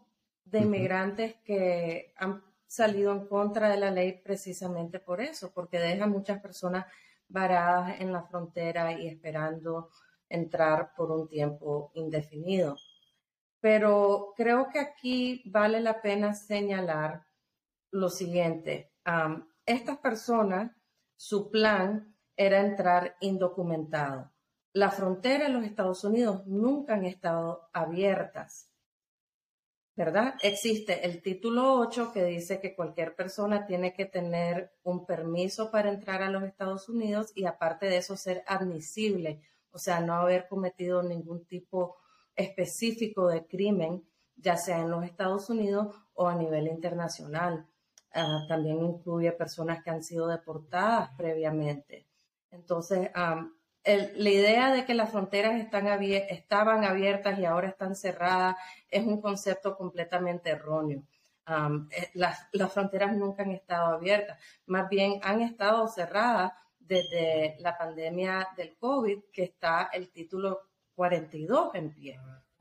de 0.43 0.59
inmigrantes 0.59 1.35
que 1.45 2.13
han 2.17 2.43
salido 2.67 3.13
en 3.13 3.25
contra 3.25 3.69
de 3.69 3.77
la 3.77 3.89
ley 3.89 4.19
precisamente 4.21 4.99
por 4.99 5.21
eso, 5.21 5.51
porque 5.53 5.79
dejan 5.79 6.11
muchas 6.11 6.41
personas 6.41 6.85
varadas 7.29 7.99
en 8.01 8.11
la 8.11 8.23
frontera 8.23 8.91
y 8.99 9.07
esperando 9.07 9.89
entrar 10.27 10.93
por 10.95 11.11
un 11.11 11.27
tiempo 11.27 11.91
indefinido. 11.95 12.75
Pero 13.59 14.33
creo 14.35 14.69
que 14.69 14.79
aquí 14.79 15.43
vale 15.45 15.81
la 15.81 16.01
pena 16.01 16.33
señalar 16.33 17.25
lo 17.91 18.09
siguiente. 18.09 18.93
estas 19.65 19.97
personas, 19.97 20.71
su 21.15 21.49
plan 21.49 22.15
era 22.35 22.61
entrar 22.61 23.17
indocumentado. 23.19 24.31
La 24.73 24.91
frontera 24.91 25.47
en 25.47 25.53
los 25.53 25.65
Estados 25.65 26.03
Unidos 26.03 26.45
nunca 26.45 26.93
han 26.93 27.05
estado 27.05 27.69
abiertas. 27.73 28.69
¿verdad? 29.99 30.35
Existe 30.41 31.05
el 31.05 31.21
título 31.21 31.73
8 31.73 32.13
que 32.13 32.23
dice 32.23 32.61
que 32.61 32.73
cualquier 32.73 33.17
persona 33.17 33.65
tiene 33.65 33.91
que 33.91 34.05
tener 34.05 34.71
un 34.83 35.05
permiso 35.05 35.71
para 35.71 35.89
entrar 35.89 36.23
a 36.23 36.29
los 36.29 36.43
Estados 36.43 36.87
Unidos 36.87 37.33
y 37.35 37.43
aparte 37.43 37.87
de 37.87 37.97
eso 37.97 38.15
ser 38.15 38.41
admisible, 38.47 39.41
o 39.71 39.77
sea, 39.77 39.99
no 39.99 40.13
haber 40.13 40.47
cometido 40.47 41.03
ningún 41.03 41.45
tipo 41.45 41.97
específico 42.39 43.27
de 43.27 43.45
crimen, 43.45 44.03
ya 44.35 44.57
sea 44.57 44.79
en 44.79 44.89
los 44.89 45.03
Estados 45.03 45.49
Unidos 45.49 45.95
o 46.13 46.27
a 46.27 46.35
nivel 46.35 46.67
internacional. 46.67 47.67
Ah, 48.13 48.45
también 48.47 48.83
incluye 48.83 49.31
personas 49.33 49.83
que 49.83 49.89
han 49.91 50.03
sido 50.03 50.27
deportadas 50.27 51.11
previamente. 51.17 52.07
Entonces, 52.51 53.11
la 53.13 54.29
idea 54.29 54.71
de 54.73 54.85
que 54.85 54.93
las 54.95 55.11
fronteras 55.11 55.59
están 55.59 55.87
estaban 55.87 56.83
abiertas 56.85 57.37
y 57.37 57.45
ahora 57.45 57.69
están 57.69 57.95
cerradas 57.95 58.55
es 58.89 59.05
un 59.05 59.21
concepto 59.21 59.77
completamente 59.77 60.49
erróneo. 60.49 61.03
Eh, 61.91 62.11
las, 62.13 62.47
las, 62.51 62.71
fronteras 62.71 63.15
nunca 63.15 63.41
han 63.41 63.51
estado 63.51 63.95
abiertas, 63.95 64.37
más 64.67 64.87
bien 64.87 65.19
han 65.23 65.41
estado 65.41 65.87
cerradas 65.87 66.51
desde 66.77 67.55
la 67.59 67.75
pandemia 67.75 68.49
del 68.55 68.77
COVID, 68.77 69.23
que 69.33 69.43
está 69.43 69.89
el 69.91 70.11
título 70.11 70.68
42 70.99 71.75
en 71.75 71.93
pie. 71.93 72.19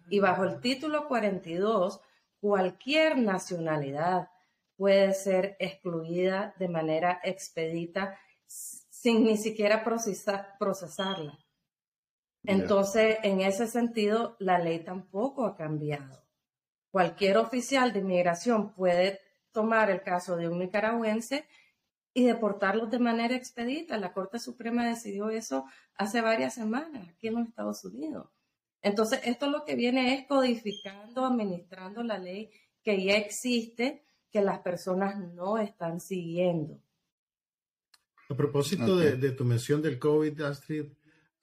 Y 0.08 0.20
bajo 0.20 0.44
el 0.44 0.60
título 0.60 1.08
42, 1.08 2.00
cualquier 2.40 3.18
nacionalidad 3.18 4.30
puede 4.76 5.12
ser 5.12 5.56
excluida 5.58 6.54
de 6.56 6.68
manera 6.68 7.20
expedita 7.24 8.16
sin 8.46 9.24
ni 9.24 9.36
siquiera 9.36 9.82
procesarla. 9.82 11.36
Entonces, 12.44 13.18
en 13.24 13.40
ese 13.40 13.66
sentido, 13.66 14.36
la 14.38 14.60
ley 14.60 14.84
tampoco 14.84 15.44
ha 15.44 15.56
cambiado. 15.56 16.24
Cualquier 16.92 17.38
oficial 17.38 17.92
de 17.92 17.98
inmigración 17.98 18.72
puede 18.72 19.18
tomar 19.50 19.90
el 19.90 20.00
caso 20.02 20.36
de 20.36 20.48
un 20.48 20.60
nicaragüense 20.60 21.44
y 22.18 22.24
deportarlos 22.24 22.90
de 22.90 22.98
manera 22.98 23.36
expedita. 23.36 23.96
La 23.96 24.12
Corte 24.12 24.40
Suprema 24.40 24.84
decidió 24.84 25.30
eso 25.30 25.66
hace 25.94 26.20
varias 26.20 26.54
semanas 26.54 27.08
aquí 27.08 27.28
en 27.28 27.34
los 27.34 27.46
Estados 27.46 27.84
Unidos. 27.84 28.26
Entonces, 28.82 29.20
esto 29.22 29.48
lo 29.48 29.64
que 29.64 29.76
viene 29.76 30.14
es 30.14 30.26
codificando, 30.26 31.24
administrando 31.24 32.02
la 32.02 32.18
ley 32.18 32.50
que 32.82 33.04
ya 33.04 33.16
existe, 33.16 34.04
que 34.32 34.40
las 34.40 34.58
personas 34.58 35.16
no 35.32 35.58
están 35.58 36.00
siguiendo. 36.00 36.80
A 38.28 38.34
propósito 38.34 38.96
de, 38.96 39.30
tu 39.30 39.44
mención 39.44 39.80
del 39.80 40.00
COVID, 40.00 40.40
Astrid, 40.40 40.86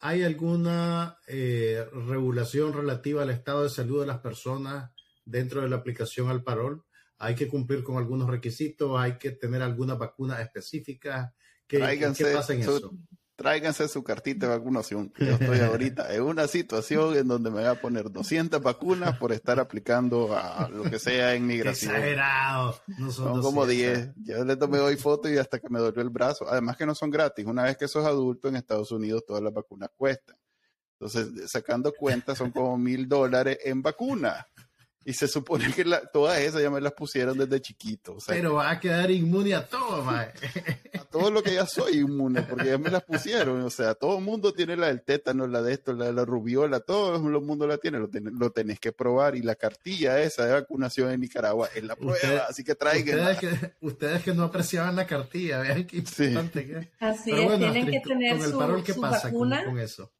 ¿hay 0.02 0.24
alguna 0.24 1.20
eh, 1.26 1.86
regulación 2.10 2.74
relativa 2.74 3.22
al 3.22 3.30
estado 3.30 3.64
de 3.64 3.70
salud 3.70 4.02
de 4.02 4.08
las 4.08 4.20
personas 4.20 4.92
dentro 5.24 5.62
de 5.62 5.70
la 5.70 5.78
aplicación 5.78 6.30
al 6.30 6.44
parol? 6.44 6.84
¿Hay 7.18 7.36
que 7.36 7.48
cumplir 7.48 7.84
con 7.84 7.98
algunos 7.98 8.30
requisitos? 8.30 9.00
¿Hay 9.00 9.18
que 9.18 9.32
tener 9.32 9.62
alguna 9.62 9.96
vacuna 9.96 10.42
específica? 10.42 11.34
¿Qué, 11.68 11.80
¿qué 12.18 12.26
pasa 12.34 12.54
en 12.54 12.62
eso? 12.62 12.92
tráiganse 13.36 13.88
su 13.88 14.04
cartita 14.04 14.48
de 14.48 14.58
vacunación. 14.58 15.12
Yo 15.18 15.34
estoy 15.34 15.60
ahorita 15.60 16.14
en 16.14 16.22
una 16.24 16.48
situación 16.48 17.16
en 17.16 17.28
donde 17.28 17.50
me 17.50 17.60
voy 17.60 17.70
a 17.70 17.80
poner 17.80 18.12
200 18.12 18.62
vacunas 18.62 19.18
por 19.18 19.32
estar 19.32 19.60
aplicando 19.60 20.36
a 20.36 20.70
lo 20.70 20.84
que 20.84 21.00
sea 21.00 21.36
en 21.36 21.46
migración. 21.46 21.94
Exagerado. 21.94 22.80
No 22.98 23.12
son, 23.12 23.42
como 23.42 23.66
10. 23.66 24.12
Yo 24.24 24.46
le 24.46 24.56
tomé 24.56 24.80
hoy 24.80 24.96
foto 24.96 25.30
y 25.30 25.38
hasta 25.38 25.60
que 25.60 25.70
me 25.70 25.80
dolió 25.80 26.02
el 26.02 26.10
brazo. 26.10 26.48
Además 26.50 26.78
que 26.78 26.86
no 26.86 26.96
son 26.96 27.10
gratis. 27.10 27.46
Una 27.46 27.64
vez 27.64 27.78
que 27.78 27.88
sos 27.88 28.06
adulto 28.06 28.48
en 28.48 28.56
Estados 28.56 28.92
Unidos, 28.92 29.24
todas 29.26 29.44
las 29.44 29.54
vacunas 29.54 29.90
cuestan. 29.96 30.38
Entonces, 30.98 31.52
sacando 31.52 31.94
cuentas, 31.94 32.38
son 32.38 32.52
como 32.52 32.78
mil 32.78 33.08
dólares 33.08 33.60
en 33.66 33.82
vacunas. 33.82 34.46
Y 35.08 35.14
se 35.14 35.28
supone 35.28 35.72
que 35.72 35.86
la, 35.86 36.02
todas 36.02 36.40
esas 36.40 36.64
ya 36.64 36.72
me 36.72 36.82
las 36.82 36.94
pusieron 36.94 37.38
desde 37.38 37.62
chiquito. 37.62 38.18
Pero 38.26 38.56
va 38.56 38.72
a 38.72 38.80
quedar 38.80 39.12
inmune 39.12 39.54
a 39.54 39.64
todo, 39.64 40.04
mae. 40.04 40.34
A 41.00 41.04
todo 41.04 41.30
lo 41.30 41.44
que 41.44 41.54
ya 41.54 41.68
soy 41.68 41.98
inmune, 41.98 42.42
porque 42.42 42.70
ya 42.70 42.80
me 42.80 42.90
las 42.90 43.04
pusieron. 43.04 43.62
O 43.62 43.70
sea, 43.70 43.94
todo 43.94 44.18
el 44.18 44.24
mundo 44.24 44.52
tiene 44.52 44.76
la 44.76 44.88
del 44.88 45.04
tétano, 45.04 45.46
la 45.46 45.62
de 45.62 45.74
esto, 45.74 45.94
la 45.94 46.06
de 46.06 46.14
la 46.14 46.26
rubiola, 46.26 46.80
todo 46.80 47.18
el 47.18 47.22
mundo 47.22 47.68
la 47.68 47.78
tiene. 47.78 48.00
Lo, 48.00 48.10
lo 48.12 48.50
tenés 48.50 48.80
que 48.80 48.94
probar. 48.94 49.36
Y 49.36 49.44
la 49.44 49.54
cartilla 49.54 50.20
esa 50.20 50.44
de 50.48 50.54
vacunación 50.54 51.12
en 51.12 51.20
Nicaragua 51.20 51.70
es 51.76 51.84
la 51.84 51.96
prueba. 51.96 52.46
así 52.50 52.64
que 52.64 52.74
traigan. 52.74 53.20
Ustedes 53.20 53.38
que, 53.38 53.76
ustedes 53.82 54.24
que 54.24 54.34
no 54.34 54.44
apreciaban 54.46 54.96
la 54.96 55.06
cartilla, 55.06 55.60
vean 55.60 55.86
qué 55.86 55.98
importante 55.98 56.66
que 56.66 56.92
Así 57.00 57.32
es, 57.32 57.60
tienen 57.60 57.92
que 57.92 58.00
tener 58.00 58.38
con 58.38 58.46
el 58.48 58.54
parol, 58.54 58.84
¿qué 58.84 58.96
pasa 58.96 59.32
con, 59.32 59.52
con 59.52 59.80
eso? 59.80 60.12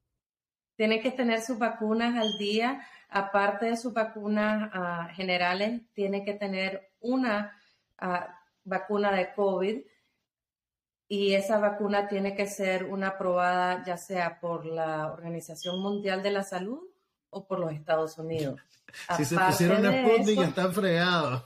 Tienen 0.78 1.02
que 1.02 1.10
tener 1.10 1.42
sus 1.42 1.58
vacunas 1.58 2.16
al 2.22 2.38
día 2.38 2.86
aparte 3.10 3.68
de 3.68 3.78
sus 3.78 3.94
vacunas 3.94 4.70
ah, 4.74 5.10
generales, 5.14 5.82
tiene 5.94 6.24
que 6.24 6.34
tener 6.34 6.92
una 7.00 7.58
ah, 7.98 8.40
vacuna 8.64 9.12
de 9.12 9.34
COVID 9.34 9.82
y 11.08 11.34
esa 11.34 11.60
vacuna 11.60 12.08
tiene 12.08 12.36
que 12.36 12.48
ser 12.48 12.86
una 12.86 13.10
aprobada 13.10 13.84
ya 13.86 13.98
sea 13.98 14.40
por 14.40 14.66
la 14.66 15.12
Organización 15.12 15.80
Mundial 15.80 16.24
de 16.24 16.32
la 16.32 16.44
Salud 16.44 16.80
o 17.30 17.48
por 17.48 17.60
los 17.60 17.72
Estados 17.74 18.18
Unidos. 18.18 18.60
si 19.18 19.26
se 19.26 19.38
pusieron 19.38 19.84
la 19.84 19.92
Sputnik 19.92 20.40
están 20.40 20.74
fregados. 20.74 21.44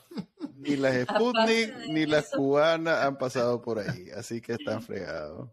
Ni 0.56 0.76
las 0.76 0.96
Sputnik 1.08 1.76
ni 1.88 2.06
las 2.06 2.30
cubanas 2.30 3.04
han 3.04 3.18
pasado 3.18 3.62
por 3.62 3.80
ahí, 3.80 4.10
así 4.12 4.42
que 4.42 4.54
están 4.54 4.82
fregados 4.82 5.50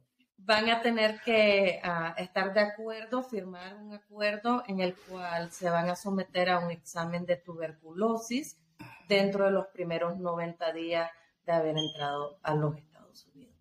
van 0.47 0.71
a 0.71 0.81
tener 0.81 1.21
que 1.25 1.81
ah, 1.83 2.15
estar 2.17 2.55
de 2.55 2.61
acuerdo, 2.61 3.23
firmar 3.25 3.77
un 3.77 3.93
acuerdo 3.93 4.63
en 4.69 4.81
el 4.81 4.95
cual 4.95 5.51
se 5.51 5.69
van 5.69 5.91
a 5.91 5.97
someter 5.97 6.51
a 6.51 6.61
un 6.61 6.71
examen 6.71 7.27
de 7.27 7.37
tuberculosis 7.37 8.57
dentro 9.09 9.47
de 9.47 9.51
los 9.51 9.67
primeros 9.67 10.19
90 10.19 10.73
días 10.73 11.11
de 11.45 11.53
haber 11.53 11.77
entrado 11.77 12.39
a 12.43 12.55
los 12.55 12.77
Estados 12.77 13.27
Unidos. 13.35 13.57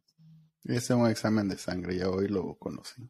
Ese 0.64 0.78
es 0.78 0.90
un 0.92 1.10
examen 1.10 1.50
de 1.50 1.58
sangre, 1.58 1.98
ya 1.98 2.10
hoy 2.10 2.28
lo 2.28 2.56
conocí. 2.56 3.10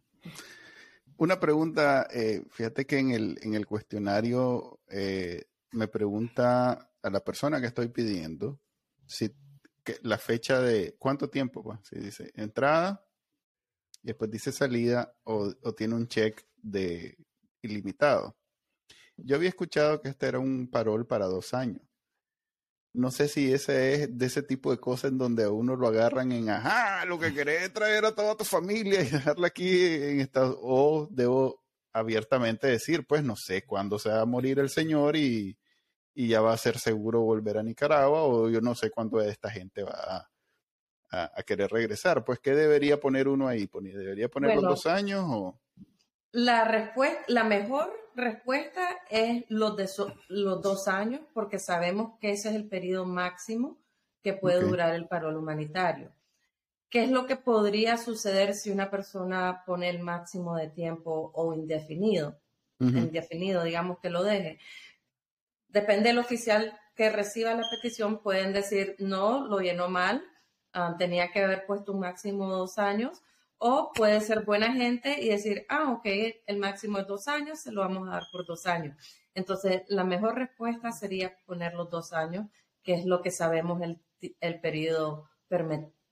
Una 1.18 1.40
pregunta, 1.40 2.08
eh, 2.12 2.44
fíjate 2.52 2.86
que 2.86 2.98
en 2.98 3.12
el, 3.12 3.38
en 3.42 3.56
el 3.56 3.66
cuestionario 3.66 4.80
eh, 4.90 5.46
me 5.72 5.88
pregunta 5.90 6.92
a 7.02 7.10
la 7.10 7.20
persona 7.20 7.60
que 7.60 7.68
estoy 7.68 7.90
pidiendo 7.90 8.60
si 9.06 9.36
la 10.02 10.18
fecha 10.18 10.62
de 10.62 10.96
cuánto 10.98 11.30
tiempo, 11.30 11.62
pues, 11.62 11.80
si 11.84 12.00
dice 12.00 12.32
entrada 12.36 13.05
y 14.06 14.10
después 14.10 14.30
dice 14.30 14.52
salida 14.52 15.12
o, 15.24 15.52
tiene 15.74 15.96
un 15.96 16.08
check 16.08 16.46
de 16.62 17.18
ilimitado. 17.64 18.38
Yo 19.18 19.36
había 19.36 19.50
escuchado 19.50 20.00
que 20.02 20.10
este 20.10 20.28
era 20.28 20.38
un 20.38 20.70
parol 20.70 21.08
para 21.08 21.26
dos 21.26 21.54
años 21.56 21.82
no 22.96 23.12
sé 23.12 23.28
si 23.28 23.52
ese 23.52 23.94
es 23.94 24.18
de 24.18 24.26
ese 24.26 24.42
tipo 24.42 24.72
de 24.72 24.80
cosas 24.80 25.12
en 25.12 25.18
donde 25.18 25.44
a 25.44 25.52
uno 25.52 25.76
lo 25.76 25.88
agarran 25.88 26.32
en, 26.32 26.50
ajá, 26.50 27.06
lo 27.06 27.20
que 27.20 27.34
querés 27.34 27.64
es 27.64 27.74
traer 27.74 28.06
a 28.06 28.16
toda 28.16 28.36
tu 28.36 28.46
familia 28.46 29.02
y 29.02 29.10
dejarla 29.10 29.48
aquí 29.48 29.70
en 29.70 30.22
Estados 30.22 30.58
o 30.62 31.08
debo 31.12 31.62
abiertamente 31.94 32.68
decir, 32.68 33.06
pues 33.06 33.24
no 33.24 33.36
sé 33.36 33.66
cuándo 33.66 34.00
se 34.00 34.10
va 34.10 34.22
a 34.22 34.26
morir 34.26 34.60
el 34.60 34.70
señor 34.70 35.16
y, 35.16 35.58
ya 36.16 36.40
va 36.40 36.54
a 36.54 36.58
ser 36.58 36.80
seguro 36.80 37.22
volver 37.22 37.58
a 37.58 37.64
Nicaragua 37.64 38.24
o 38.24 38.50
yo 38.50 38.62
no 38.62 38.74
sé 38.74 38.90
cuándo 38.90 39.20
esta 39.20 39.50
gente 39.52 39.84
va 39.84 39.92
a, 39.92 40.32
querer 41.46 41.72
regresar. 41.72 42.24
Pues, 42.26 42.40
¿qué 42.40 42.56
debería 42.56 43.00
poner 43.00 43.28
uno 43.28 43.48
ahí? 43.48 43.70
¿Debería 43.74 44.30
poner 44.30 44.56
los 44.56 44.64
dos 44.64 44.86
años 44.86 45.26
o...? 45.28 45.60
La 46.32 46.66
respuesta, 46.66 47.24
la 47.28 47.46
mejor 47.46 47.94
respuesta 48.14 48.90
es 49.10 49.46
los, 49.48 49.78
de 49.78 49.90
los 50.28 50.62
dos 50.62 50.90
años, 50.90 51.22
porque 51.34 51.60
sabemos 51.60 52.20
que 52.20 52.32
ese 52.32 52.50
es 52.50 52.56
el 52.56 52.68
periodo 52.68 53.06
máximo 53.06 53.78
que 54.22 54.34
puede 54.34 54.62
durar 54.62 54.94
el 54.96 55.08
parol 55.08 55.38
humanitario. 55.38 56.12
¿Qué 56.90 57.04
es 57.04 57.12
lo 57.12 57.26
que 57.26 57.36
podría 57.36 57.98
suceder 57.98 58.54
si 58.54 58.72
una 58.72 58.90
persona 58.90 59.64
pone 59.66 59.90
el 59.90 60.00
máximo 60.00 60.56
de 60.56 60.70
tiempo 60.70 61.32
o 61.34 61.54
indefinido? 61.54 62.40
Indefinido, 62.80 63.64
digamos 63.64 64.00
que 64.00 64.10
lo 64.10 64.24
deje. 64.24 64.60
Depende 65.70 66.10
del 66.10 66.20
oficial 66.20 66.78
que 66.96 67.10
reciba 67.10 67.54
la 67.54 67.64
petición, 67.70 68.22
pueden 68.22 68.52
decir, 68.52 68.96
no, 69.00 69.48
lo 69.48 69.60
llenó 69.60 69.90
mal, 69.90 70.24
ah, 70.76 70.96
tenía 70.98 71.32
que 71.32 71.44
haber 71.44 71.66
puesto 71.66 71.94
un 71.94 72.02
máximo 72.02 72.48
de 72.50 72.58
dos 72.58 72.78
años, 72.78 73.24
o 73.58 73.92
puede 73.94 74.22
ser 74.22 74.46
buena 74.46 74.74
gente 74.74 75.20
y 75.20 75.30
decir, 75.30 75.66
ah, 75.70 75.92
ok, 75.94 76.06
el 76.46 76.58
máximo 76.58 77.00
es 77.00 77.08
dos 77.08 77.28
años, 77.28 77.60
se 77.60 77.72
lo 77.72 77.82
vamos 77.82 78.08
a 78.08 78.12
dar 78.12 78.24
por 78.32 78.46
dos 78.46 78.68
años. 78.68 78.96
Entonces, 79.34 79.84
la 79.88 80.04
mejor 80.04 80.36
respuesta 80.36 80.92
sería 80.92 81.36
poner 81.46 81.74
los 81.74 81.90
dos 81.90 82.14
años, 82.14 82.48
que 82.84 82.94
es 82.94 83.06
lo 83.06 83.22
que 83.22 83.32
sabemos 83.32 83.82
el, 83.82 84.00
el 84.40 84.60
periodo 84.62 85.30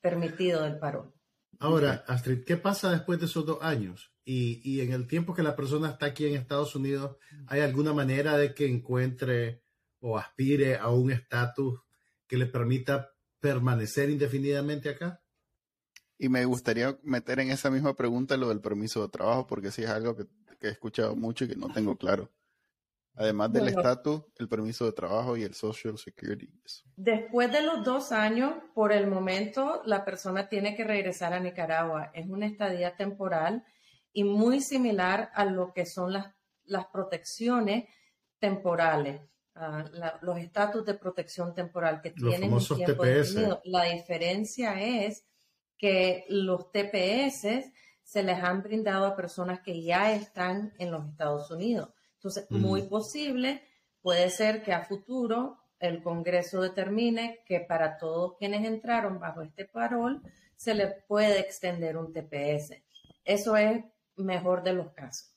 permitido 0.02 0.64
del 0.64 0.80
paro. 0.80 1.14
Ahora, 1.60 2.04
Astrid, 2.08 2.44
¿qué 2.44 2.58
pasa 2.58 2.92
después 2.92 3.20
de 3.20 3.26
esos 3.26 3.46
dos 3.46 3.60
años? 3.62 4.12
Y, 4.26 4.62
y, 4.64 4.82
en 4.82 4.94
el 4.94 5.08
tiempo 5.08 5.34
que 5.34 5.44
la 5.44 5.56
persona 5.56 5.90
está 5.90 6.08
aquí 6.08 6.26
en 6.26 6.36
Estados 6.36 6.76
Unidos, 6.76 7.18
¿hay 7.48 7.62
alguna 7.62 7.94
manera 7.94 8.38
de 8.38 8.54
que 8.54 8.66
encuentre 8.66 9.64
o 10.00 10.18
aspire 10.18 10.78
a 10.78 10.90
un 10.90 11.12
estatus 11.12 11.82
que 12.28 12.38
le 12.38 12.46
permita 12.46 13.13
permanecer 13.44 14.10
indefinidamente 14.10 14.88
acá? 14.88 15.22
Y 16.18 16.30
me 16.30 16.46
gustaría 16.46 16.98
meter 17.04 17.42
en 17.42 17.52
esa 17.52 17.70
misma 17.70 17.94
pregunta 17.94 18.38
lo 18.38 18.48
del 18.48 18.62
permiso 18.62 19.02
de 19.02 19.10
trabajo, 19.10 19.46
porque 19.46 19.70
sí 19.70 19.84
es 19.84 19.90
algo 19.90 20.16
que, 20.16 20.24
he 20.62 20.70
escuchado 20.70 21.14
mucho 21.18 21.44
y 21.44 21.50
que 21.50 21.58
no 21.58 21.68
tengo 21.74 21.98
claro. 21.98 22.32
Además 23.16 23.52
del 23.52 23.68
estatus, 23.68 24.24
el 24.38 24.48
permiso 24.48 24.86
de 24.86 24.94
trabajo 24.94 25.36
y 25.36 25.44
el 25.44 25.54
Social 25.54 25.98
Security. 25.98 26.50
Después 26.96 27.52
de 27.52 27.62
los 27.62 27.84
dos 27.84 28.14
años, 28.14 28.54
por 28.74 28.94
el 28.94 29.08
momento, 29.08 29.82
la 29.86 30.06
persona 30.06 30.48
tiene 30.48 30.74
que 30.74 30.86
regresar 30.86 31.34
a 31.34 31.42
Nicaragua. 31.42 32.12
Es 32.14 32.30
una 32.30 32.46
estadía 32.46 32.96
temporal 32.96 33.66
y 34.14 34.24
muy 34.24 34.62
similar 34.62 35.32
a 35.34 35.44
lo 35.44 35.74
que 35.74 35.86
son 35.86 36.14
las, 36.14 36.34
las 36.64 36.86
protecciones 36.86 37.90
temporales, 38.40 39.22
los 40.22 40.38
estatus 40.40 40.86
de 40.86 40.96
protección 40.96 41.54
temporal 41.54 42.02
que 42.02 42.12
tienen 42.12 42.54
un 42.54 42.66
tiempo 42.66 43.04
definido. 43.04 43.62
La 43.66 43.84
diferencia 43.84 44.82
es 44.82 45.26
que 45.78 46.26
los 46.30 46.72
TPS 46.72 47.72
se 48.04 48.24
les 48.24 48.44
han 48.44 48.64
brindado 48.64 49.06
a 49.06 49.16
personas 49.16 49.62
que 49.62 49.82
ya 49.84 50.14
están 50.14 50.74
en 50.80 50.92
los 50.92 51.08
Estados 51.08 51.52
Unidos. 51.52 51.90
Entonces, 52.16 52.50
muy 52.50 52.84
posible, 52.84 53.64
puede 54.02 54.30
ser 54.30 54.64
que 54.64 54.74
a 54.74 54.86
futuro 54.86 55.60
el 55.80 56.02
Congreso 56.02 56.62
determine 56.62 57.44
que 57.46 57.60
para 57.60 57.98
todos 57.98 58.38
quienes 58.38 58.66
entraron 58.66 59.20
bajo 59.20 59.42
este 59.42 59.66
parol 59.66 60.22
se 60.56 60.74
les 60.74 61.04
puede 61.06 61.40
extender 61.40 61.98
un 61.98 62.14
TPS. 62.14 62.82
Eso 63.26 63.58
es 63.58 63.84
mejor 64.16 64.64
de 64.64 64.74
los 64.74 64.92
casos. 64.94 65.36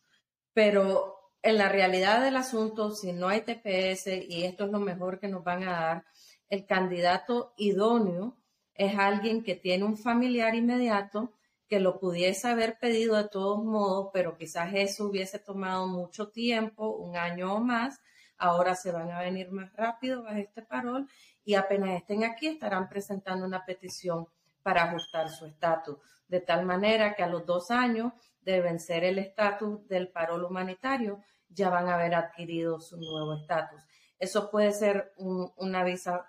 Pero 0.53 1.16
en 1.47 1.59
la 1.59 1.68
realidad 1.68 2.22
del 2.22 2.36
asunto, 2.36 2.90
si 2.90 3.12
no 3.12 3.28
hay 3.28 3.42
TPS, 3.42 4.09
y 4.28 4.42
esto 4.42 4.64
es 4.64 4.70
lo 4.72 4.80
mejor 4.80 5.20
que 5.20 5.28
nos 5.28 5.44
van 5.44 5.62
a 5.62 5.72
dar, 5.80 6.05
el 6.49 6.66
candidato 6.66 7.55
idóneo 7.57 8.36
es 8.74 8.99
alguien 8.99 9.44
que 9.44 9.55
tiene 9.55 9.84
un 9.84 9.97
familiar 9.97 10.57
inmediato 10.57 11.32
que 11.68 11.78
lo 11.78 12.01
pudiese 12.01 12.49
haber 12.49 12.78
pedido 12.80 13.14
de 13.14 13.28
todos 13.28 13.64
modos, 13.64 14.11
pero 14.12 14.36
quizás 14.36 14.72
eso 14.74 15.07
hubiese 15.07 15.38
tomado 15.38 15.86
mucho 15.86 16.30
tiempo, 16.30 16.97
un 16.97 17.16
año 17.16 17.55
o 17.55 17.61
más. 17.61 18.01
Ahora 18.38 18.74
se 18.74 18.90
van 18.90 19.12
a 19.12 19.20
venir 19.20 19.53
más 19.53 19.72
rápido 19.74 20.26
a 20.26 20.40
este 20.40 20.62
parol 20.62 21.09
y 21.44 21.55
apenas 21.55 21.90
estén 21.90 22.24
aquí 22.24 22.49
estarán 22.49 22.88
presentando 22.88 23.47
una 23.47 23.64
petición 23.64 24.26
para 24.64 24.82
ajustar 24.82 25.30
su 25.30 25.47
estatus, 25.47 25.97
de 26.26 26.40
tal 26.40 26.66
manera 26.66 27.14
que 27.14 27.22
a 27.22 27.28
los 27.28 27.47
dos 27.47 27.70
años 27.70 28.12
de 28.42 28.61
vencer 28.61 29.05
el 29.05 29.18
estatus 29.18 29.86
del 29.88 30.09
parol 30.09 30.44
humanitario 30.44 31.20
ya 31.57 31.71
van 31.71 31.89
a 31.89 31.95
haber 31.95 32.15
adquirido 32.15 32.79
su 32.79 32.97
nuevo 32.99 33.35
estatus. 33.35 33.81
Eso 34.19 34.51
puede 34.51 34.73
ser 34.73 35.13
una 35.17 35.85
visa 35.85 36.27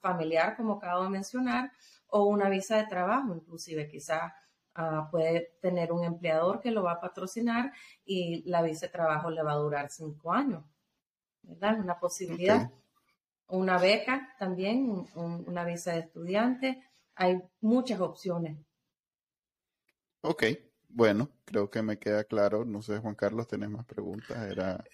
familiar, 0.00 0.56
como 0.56 0.74
acabo 0.74 1.04
de 1.04 1.10
mencionar, 1.10 1.72
o 2.08 2.24
una 2.24 2.48
visa 2.48 2.76
de 2.76 2.86
trabajo, 2.86 3.34
inclusive 3.34 3.88
quizás 3.88 4.32
ah, 4.74 5.08
puede 5.10 5.56
tener 5.60 5.92
un 5.92 6.04
empleador 6.04 6.60
que 6.60 6.70
lo 6.70 6.82
va 6.82 6.92
a 6.92 7.00
patrocinar 7.00 7.72
y 8.04 8.42
la 8.48 8.62
visa 8.62 8.86
de 8.86 8.92
trabajo 8.92 9.30
le 9.30 9.42
va 9.42 9.52
a 9.52 9.56
durar 9.56 9.90
cinco 9.90 10.32
años. 10.32 10.64
¿Verdad? 11.42 11.78
Una 11.78 11.98
posibilidad. 11.98 12.70
Una 13.48 13.78
beca 13.78 14.34
también, 14.38 15.08
una 15.14 15.64
visa 15.64 15.92
de 15.92 16.00
estudiante. 16.00 16.82
Hay 17.16 17.42
muchas 17.60 18.00
opciones. 18.00 18.58
Ok, 20.22 20.44
bueno, 20.92 21.30
creo 21.44 21.70
que 21.70 21.82
me 21.82 21.98
queda 21.98 22.24
claro. 22.24 22.64
No 22.64 22.82
sé, 22.82 22.98
Juan 22.98 23.14
Carlos, 23.14 23.46
¿tenés 23.46 23.70
más 23.70 23.84
preguntas? 23.84 24.36
Era... 24.50 24.84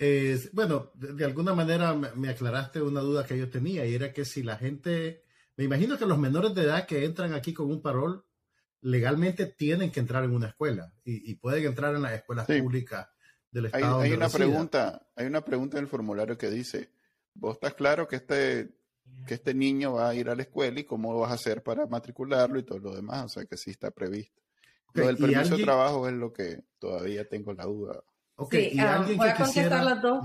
bueno, 0.52 0.90
de, 0.94 1.24
alguna 1.24 1.54
manera 1.54 1.94
me, 1.94 2.28
aclaraste 2.28 2.82
una 2.82 3.00
duda 3.00 3.24
que 3.24 3.38
yo 3.38 3.48
tenía 3.50 3.86
y 3.86 3.94
era 3.94 4.12
que 4.12 4.24
si 4.24 4.42
la 4.42 4.56
gente, 4.56 5.24
me 5.56 5.64
imagino 5.64 5.98
que 5.98 6.06
los 6.06 6.18
menores 6.18 6.54
de 6.54 6.62
edad 6.62 6.86
que 6.86 7.04
entran 7.04 7.32
aquí 7.32 7.52
con 7.52 7.70
un 7.70 7.80
parol 7.80 8.24
legalmente 8.82 9.46
tienen 9.46 9.90
que 9.90 10.00
entrar 10.00 10.24
en 10.24 10.34
una 10.34 10.48
escuela 10.48 10.92
y, 11.04 11.34
pueden 11.36 11.64
entrar 11.64 11.94
en 11.94 12.02
las 12.02 12.12
escuelas 12.12 12.46
públicas 12.46 13.08
del 13.50 13.66
Estado. 13.66 14.00
Hay, 14.00 14.12
una 14.12 14.28
pregunta, 14.28 15.08
hay 15.16 15.26
una 15.26 15.44
pregunta 15.44 15.78
en 15.78 15.84
el 15.84 15.90
formulario 15.90 16.36
que 16.36 16.50
dice, 16.50 16.90
¿vos 17.34 17.54
estás 17.54 17.74
claro 17.74 18.06
que 18.06 18.16
este, 18.16 18.76
que 19.26 19.34
este 19.34 19.54
niño 19.54 19.94
va 19.94 20.10
a 20.10 20.14
ir 20.14 20.28
a 20.28 20.36
la 20.36 20.42
escuela 20.42 20.78
y 20.78 20.84
cómo 20.84 21.18
vas 21.18 21.32
a 21.32 21.34
hacer 21.34 21.62
para 21.62 21.86
matricularlo 21.86 22.58
y 22.58 22.64
todo 22.64 22.78
lo 22.78 22.94
demás? 22.94 23.24
O 23.24 23.28
sea 23.28 23.44
que 23.46 23.56
sí 23.56 23.70
está 23.70 23.90
previsto. 23.90 24.45
Lo 24.96 25.06
del 25.06 25.16
permiso 25.16 25.56
de 25.56 25.64
trabajo 25.64 26.08
es 26.08 26.14
lo 26.14 26.32
que 26.32 26.64
todavía 26.78 27.28
tengo 27.28 27.52
la 27.52 27.64
duda. 27.64 28.02
Okay. 28.36 28.70
Sí, 28.70 28.80
ah, 28.80 29.04
voy 29.16 29.28
a 29.28 29.36
contestar 29.36 29.84
las 29.84 30.02
dos. 30.02 30.24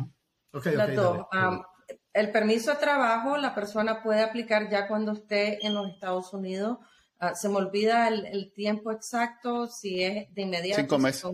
las 0.66 0.96
dos. 0.96 1.26
Ah, 1.32 1.66
el 2.14 2.32
permiso 2.32 2.72
de 2.72 2.78
trabajo 2.78 3.38
la 3.38 3.56
persona 3.56 4.04
puede 4.04 4.22
aplicar 4.22 4.70
ya 4.70 4.88
cuando 4.88 5.14
esté 5.14 5.66
en 5.66 5.74
los 5.74 5.90
Estados 5.90 6.34
Unidos. 6.34 6.80
Ah, 7.20 7.36
se 7.36 7.48
me 7.50 7.58
olvida 7.58 8.08
el, 8.08 8.52
tiempo 8.54 8.92
exacto, 8.92 9.68
si 9.68 10.04
es 10.04 10.34
de 10.34 10.42
inmediato. 10.42 10.82
Cinco 10.82 10.98
meses. 10.98 11.32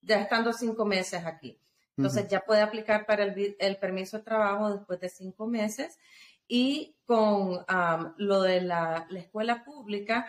ya 0.00 0.20
estando 0.20 0.52
cinco 0.52 0.84
meses 0.84 1.24
aquí. 1.24 1.60
Entonces 1.96 2.26
ya 2.28 2.40
puede 2.40 2.60
aplicar 2.60 3.06
para 3.06 3.22
el, 3.22 3.76
permiso 3.76 4.18
de 4.18 4.24
trabajo 4.24 4.72
después 4.72 4.98
de 5.00 5.08
cinco 5.08 5.46
meses. 5.46 5.98
Y 6.48 6.96
con 7.04 7.64
lo 8.18 8.42
de 8.42 8.60
la, 8.60 9.06
la 9.08 9.18
escuela 9.20 9.64
pública, 9.64 10.26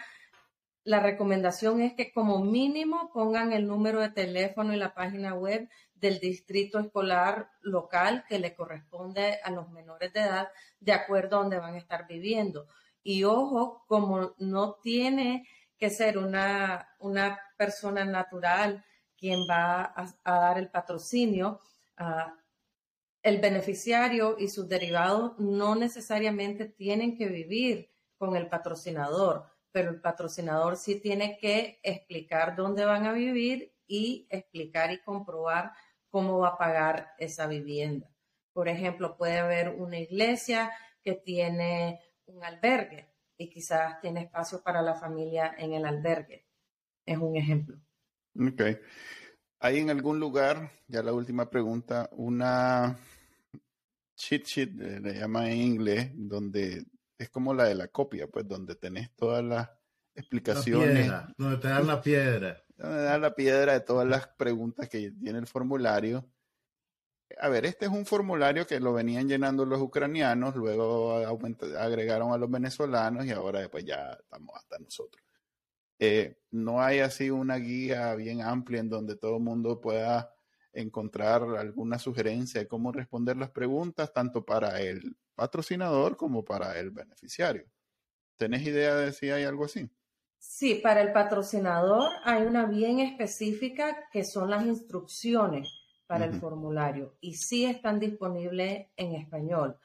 la 0.85 0.99
recomendación 0.99 1.81
es 1.81 1.93
que 1.93 2.13
como 2.13 2.45
mínimo 2.45 3.09
pongan 3.11 3.53
el 3.53 3.65
número 3.65 4.01
de 4.01 4.09
teléfono 4.09 4.71
y 4.71 4.77
la 4.77 4.93
página 4.93 5.33
web 5.33 5.67
del 5.95 6.19
distrito 6.19 6.79
escolar 6.79 7.49
local 7.61 8.23
que 8.29 8.37
le 8.37 8.53
corresponde 8.53 9.39
a 9.43 9.49
los 9.49 9.67
menores 9.71 10.13
de 10.13 10.19
edad 10.19 10.47
de 10.79 10.93
acuerdo 10.93 11.37
a 11.37 11.39
donde 11.41 11.57
van 11.57 11.73
a 11.73 11.79
estar 11.79 12.05
viviendo. 12.07 12.67
Y 13.01 13.23
ojo, 13.23 13.83
como 13.87 14.35
no 14.37 14.75
tiene 14.75 15.47
que 15.79 15.89
ser 15.89 16.19
una, 16.19 16.87
una 16.99 17.39
persona 17.57 18.05
natural 18.05 18.85
quien 19.17 19.39
va 19.49 19.91
a, 19.95 20.13
dar 20.23 20.59
el 20.59 20.69
patrocinio, 20.69 21.61
ah, 21.97 22.31
el 23.23 23.39
beneficiario 23.39 24.35
y 24.37 24.49
sus 24.49 24.69
derivados 24.69 25.39
no 25.39 25.73
necesariamente 25.73 26.65
tienen 26.65 27.17
que 27.17 27.25
vivir 27.25 27.89
con 28.17 28.35
el 28.35 28.47
patrocinador 28.47 29.54
pero 29.75 29.89
el 29.89 29.99
patrocinador 29.99 30.77
sí 30.77 31.01
tiene 31.01 31.37
que 31.37 31.81
explicar 31.83 32.55
dónde 32.55 32.85
van 32.85 33.07
a 33.07 33.11
vivir 33.11 33.73
y 33.85 34.25
explicar 34.29 34.93
y 34.93 35.01
comprobar 35.01 35.73
cómo 36.07 36.39
va 36.39 36.47
a 36.47 36.57
pagar 36.57 37.09
esa 37.19 37.45
vivienda. 37.45 38.09
Por 38.53 38.69
ejemplo, 38.69 39.17
puede 39.17 39.37
haber 39.37 39.67
una 39.67 39.99
iglesia 39.99 40.71
que 41.03 41.15
tiene 41.15 41.99
un 42.23 42.41
albergue 42.45 43.11
y 43.37 43.49
quizás 43.49 43.99
tiene 43.99 44.21
espacio 44.21 44.63
para 44.63 44.81
la 44.81 44.95
familia 44.95 45.53
en 45.57 45.73
el 45.73 45.83
albergue. 45.83 46.47
Es 47.05 47.17
un 47.17 47.35
ejemplo. 47.35 47.77
Ok. 48.33 48.61
¿Hay 49.59 49.79
en 49.79 49.89
algún 49.89 50.21
lugar, 50.21 50.71
ya 50.87 51.03
la 51.03 51.11
última 51.11 51.49
pregunta, 51.49 52.09
una 52.13 52.97
cheat 54.15 54.45
sheet, 54.45 54.69
eh, 54.79 54.99
le 55.01 55.15
llama 55.15 55.51
en 55.51 55.57
inglés, 55.57 56.11
donde 56.13 56.85
es 57.17 57.29
como 57.29 57.53
la 57.53 57.65
de 57.65 57.75
la 57.75 57.87
copia, 57.87 58.27
pues 58.27 58.47
donde 58.47 58.75
tenés 58.75 59.13
todas 59.15 59.43
las 59.43 59.69
explicaciones. 60.13 61.11
donde 61.37 61.57
te 61.57 61.67
dan 61.67 61.87
la 61.87 62.01
piedra. 62.01 62.63
Donde 62.75 62.97
te 62.97 63.03
dan 63.03 63.21
la 63.21 63.35
piedra 63.35 63.73
de 63.73 63.79
todas 63.81 64.07
las 64.07 64.27
preguntas 64.27 64.89
que 64.89 65.11
tiene 65.11 65.39
el 65.39 65.47
formulario. 65.47 66.29
A 67.39 67.49
ver, 67.49 67.65
este 67.65 67.85
es 67.85 67.91
un 67.91 68.05
formulario 68.05 68.67
que 68.67 68.79
lo 68.79 68.93
venían 68.93 69.27
llenando 69.27 69.65
los 69.65 69.81
ucranianos, 69.81 70.55
luego 70.55 71.15
agregaron 71.77 72.31
a 72.31 72.37
los 72.37 72.49
venezolanos 72.49 73.25
y 73.25 73.31
ahora 73.31 73.59
después 73.59 73.83
ya 73.83 74.13
estamos 74.13 74.55
hasta 74.55 74.77
nosotros. 74.77 75.23
Eh, 75.97 76.37
no 76.51 76.81
hay 76.81 76.99
así 76.99 77.29
una 77.29 77.55
guía 77.55 78.13
bien 78.15 78.41
amplia 78.41 78.81
en 78.81 78.89
donde 78.89 79.15
todo 79.15 79.37
el 79.37 79.43
mundo 79.43 79.79
pueda 79.79 80.33
encontrar 80.73 81.43
alguna 81.57 81.97
sugerencia 81.97 82.59
de 82.59 82.67
cómo 82.67 82.91
responder 82.91 83.37
las 83.37 83.49
preguntas, 83.49 84.13
tanto 84.13 84.45
para 84.45 84.81
el 84.81 85.17
patrocinador 85.35 86.17
como 86.17 86.43
para 86.43 86.79
el 86.79 86.91
beneficiario. 86.91 87.65
¿Tenés 88.37 88.63
idea 88.63 88.95
de 88.95 89.13
si 89.13 89.29
hay 89.29 89.43
algo 89.43 89.65
así? 89.65 89.89
Sí, 90.37 90.75
para 90.75 91.01
el 91.01 91.11
patrocinador 91.11 92.09
hay 92.23 92.43
una 92.43 92.65
bien 92.65 92.99
específica 92.99 94.07
que 94.11 94.23
son 94.23 94.49
las 94.49 94.65
instrucciones 94.65 95.69
para 96.07 96.25
el 96.25 96.33
formulario 96.39 97.15
y 97.19 97.33
sí 97.33 97.65
están 97.65 97.99
disponibles 97.99 98.87
en 98.95 99.15
español. 99.15 99.77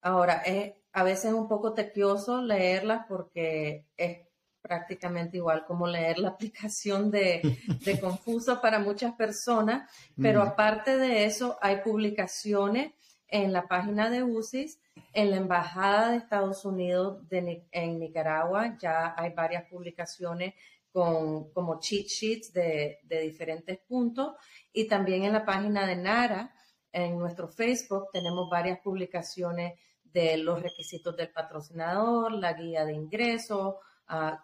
Ahora, 0.00 0.42
es 0.42 0.74
a 0.92 1.02
veces 1.02 1.32
un 1.32 1.48
poco 1.48 1.74
tequioso 1.74 2.40
leerlas 2.40 3.04
porque 3.08 3.86
es 3.96 4.20
prácticamente 4.62 5.36
igual 5.36 5.64
como 5.66 5.86
leer 5.86 6.18
la 6.18 6.28
aplicación 6.36 7.10
de, 7.10 7.58
de 7.84 8.00
Confuso 8.00 8.60
para 8.60 8.78
muchas 8.78 9.14
personas, 9.14 9.90
pero 10.16 10.42
aparte 10.42 10.96
de 10.96 11.24
eso 11.24 11.58
hay 11.60 11.78
publicaciones 11.82 12.92
en 13.28 13.52
la 13.52 13.66
página 13.66 14.10
de 14.10 14.22
UCIS, 14.22 14.80
en 15.12 15.30
la 15.30 15.36
Embajada 15.36 16.10
de 16.10 16.18
Estados 16.18 16.64
Unidos 16.64 17.22
en 17.30 17.98
Nicaragua, 17.98 18.76
ya 18.78 19.14
hay 19.16 19.32
varias 19.32 19.64
publicaciones 19.68 20.54
con, 20.92 21.50
como 21.52 21.80
cheat 21.80 22.06
sheets 22.06 22.52
de, 22.52 23.00
de 23.04 23.20
diferentes 23.20 23.78
puntos 23.78 24.34
y 24.72 24.86
también 24.86 25.24
en 25.24 25.32
la 25.32 25.44
página 25.44 25.86
de 25.86 25.96
NARA, 25.96 26.54
en 26.92 27.18
nuestro 27.18 27.48
Facebook, 27.48 28.08
tenemos 28.10 28.48
varias 28.48 28.80
publicaciones 28.80 29.74
de 30.16 30.38
los 30.38 30.62
requisitos 30.62 31.14
del 31.14 31.30
patrocinador, 31.30 32.32
la 32.32 32.54
guía 32.54 32.86
de 32.86 32.94
ingresos, 32.94 33.74
uh, 34.08 34.36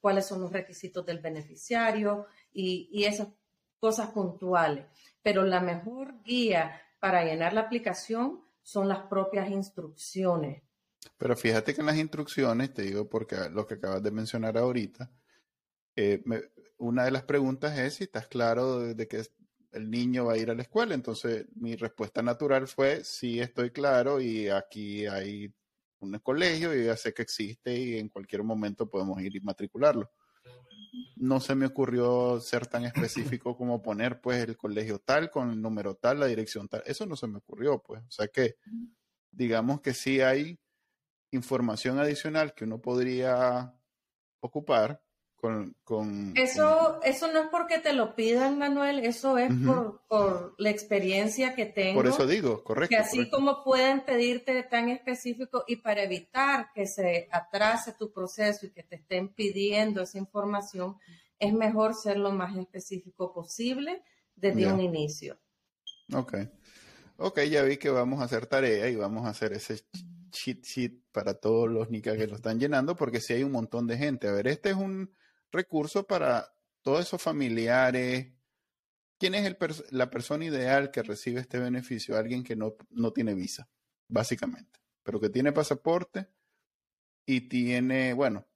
cuáles 0.00 0.26
son 0.26 0.40
los 0.42 0.52
requisitos 0.52 1.04
del 1.04 1.18
beneficiario 1.18 2.26
y, 2.52 3.04
esas 3.04 3.28
cosas 3.80 4.10
puntuales. 4.10 4.86
Pero 5.20 5.42
la 5.42 5.60
mejor 5.60 6.22
guía 6.22 6.80
para 7.00 7.24
llenar 7.24 7.52
la 7.52 7.62
aplicación 7.62 8.42
son 8.62 8.88
las 8.88 9.00
propias 9.06 9.50
instrucciones. 9.50 10.62
Pero 11.16 11.36
fíjate 11.36 11.74
que 11.74 11.80
en 11.80 11.86
las 11.86 11.96
instrucciones, 11.96 12.74
te 12.74 12.82
digo 12.82 13.08
porque 13.08 13.36
lo 13.50 13.66
que 13.66 13.74
acabas 13.74 14.02
de 14.02 14.10
mencionar 14.10 14.58
ahorita, 14.58 15.10
eh, 15.96 16.22
una 16.78 17.04
de 17.04 17.10
las 17.10 17.24
preguntas 17.24 17.76
es 17.78 17.94
si 17.94 18.04
estás 18.04 18.28
claro 18.28 18.80
de, 18.94 19.08
que 19.08 19.22
el 19.72 19.90
niño 19.90 20.26
va 20.26 20.34
a 20.34 20.38
ir 20.38 20.50
a 20.50 20.54
la 20.54 20.62
escuela. 20.62 20.94
Entonces 20.94 21.46
mi 21.54 21.76
respuesta 21.76 22.22
natural 22.22 22.68
fue 22.68 23.04
sí 23.04 23.40
estoy 23.40 23.70
claro 23.70 24.20
y 24.20 24.48
aquí 24.48 25.06
hay 25.06 25.52
un 26.00 26.18
colegio 26.20 26.74
y 26.74 26.84
ya 26.86 26.96
sé 26.96 27.12
que 27.12 27.22
existe 27.22 27.76
y 27.76 27.98
en 27.98 28.08
cualquier 28.08 28.44
momento 28.44 28.88
podemos 28.88 29.20
ir 29.20 29.34
y 29.36 29.40
matricularlo. 29.40 30.10
No 31.16 31.40
se 31.40 31.54
me 31.54 31.66
ocurrió 31.66 32.40
ser 32.40 32.66
tan 32.66 32.84
específico 32.84 33.56
como 33.56 33.82
poner 33.82 34.20
pues 34.20 34.42
el 34.42 34.56
colegio 34.56 34.98
tal 34.98 35.30
con 35.30 35.50
el 35.50 35.60
número 35.60 35.94
tal, 35.94 36.20
la 36.20 36.26
dirección 36.26 36.68
tal. 36.68 36.82
Eso 36.86 37.06
no 37.06 37.16
se 37.16 37.26
me 37.26 37.38
ocurrió 37.38 37.82
pues. 37.82 38.02
O 38.02 38.10
sea 38.10 38.28
que 38.28 38.56
digamos 39.30 39.80
que 39.80 39.94
sí 39.94 40.20
hay 40.20 40.58
información 41.30 41.98
adicional 41.98 42.54
que 42.54 42.64
uno 42.64 42.80
podría 42.80 43.74
ocupar 44.40 45.02
con, 45.40 46.32
eso, 46.34 47.00
eso 47.04 47.32
no 47.32 47.42
es 47.42 47.48
porque 47.48 47.78
te 47.78 47.92
lo 47.92 48.16
pidan, 48.16 48.58
Manuel, 48.58 48.98
eso 48.98 49.38
es 49.38 49.52
por, 50.08 50.54
la 50.58 50.70
experiencia 50.70 51.54
que 51.54 51.64
tengo. 51.66 51.94
Por 51.94 52.08
eso 52.08 52.26
digo, 52.26 52.64
correcto. 52.64 52.88
Que 52.90 52.96
así 52.96 53.30
como 53.30 53.62
pueden 53.62 54.04
pedirte 54.04 54.64
tan 54.64 54.88
específico 54.88 55.62
y 55.68 55.76
para 55.76 56.02
evitar 56.02 56.72
que 56.74 56.88
se 56.88 57.28
atrase 57.30 57.92
tu 57.92 58.12
proceso 58.12 58.66
y 58.66 58.70
que 58.70 58.82
te 58.82 58.96
estén 58.96 59.28
pidiendo 59.28 60.02
esa 60.02 60.18
información, 60.18 60.96
es 61.38 61.52
mejor 61.52 61.94
ser 61.94 62.18
lo 62.18 62.32
más 62.32 62.56
específico 62.56 63.32
posible 63.32 64.02
desde 64.34 64.66
un 64.66 64.80
inicio. 64.80 65.38
Ok. 66.12 66.34
Ok, 67.16 67.42
ya 67.42 67.62
vi 67.62 67.76
que 67.76 67.90
vamos 67.90 68.20
a 68.20 68.24
hacer 68.24 68.46
tarea 68.46 68.88
y 68.88 68.96
vamos 68.96 69.24
a 69.24 69.30
hacer 69.30 69.52
ese 69.52 69.84
cheat 70.30 70.64
sheet 70.64 70.92
para 71.12 71.34
todos 71.34 71.68
los 71.68 71.90
nicas 71.90 72.16
que 72.16 72.26
lo 72.26 72.36
están 72.36 72.58
llenando, 72.58 72.96
porque 72.96 73.20
si 73.20 73.34
hay 73.34 73.44
un 73.44 73.52
montón 73.52 73.86
de 73.86 73.98
gente. 73.98 74.28
A 74.28 74.32
ver, 74.32 74.48
este 74.48 74.70
es 74.70 74.76
un 74.76 75.14
recurso 75.52 76.06
para 76.06 76.52
todos 76.82 77.00
esos 77.00 77.20
familiares. 77.20 78.32
¿Quién 79.18 79.34
es 79.34 79.46
el 79.46 79.56
la 79.90 80.10
persona 80.10 80.44
ideal 80.44 80.90
que 80.90 81.02
recibe 81.02 81.40
este 81.40 81.58
beneficio? 81.58 82.16
Alguien 82.16 82.44
que 82.44 82.56
no, 82.56 82.76
no 82.90 83.12
tiene 83.12 83.34
visa, 83.34 83.68
básicamente, 84.08 84.80
pero 85.02 85.20
que 85.20 85.28
tiene 85.28 85.52
pasaporte 85.52 86.28
y 87.26 87.42
tiene, 87.48 88.14
bueno, 88.14 88.46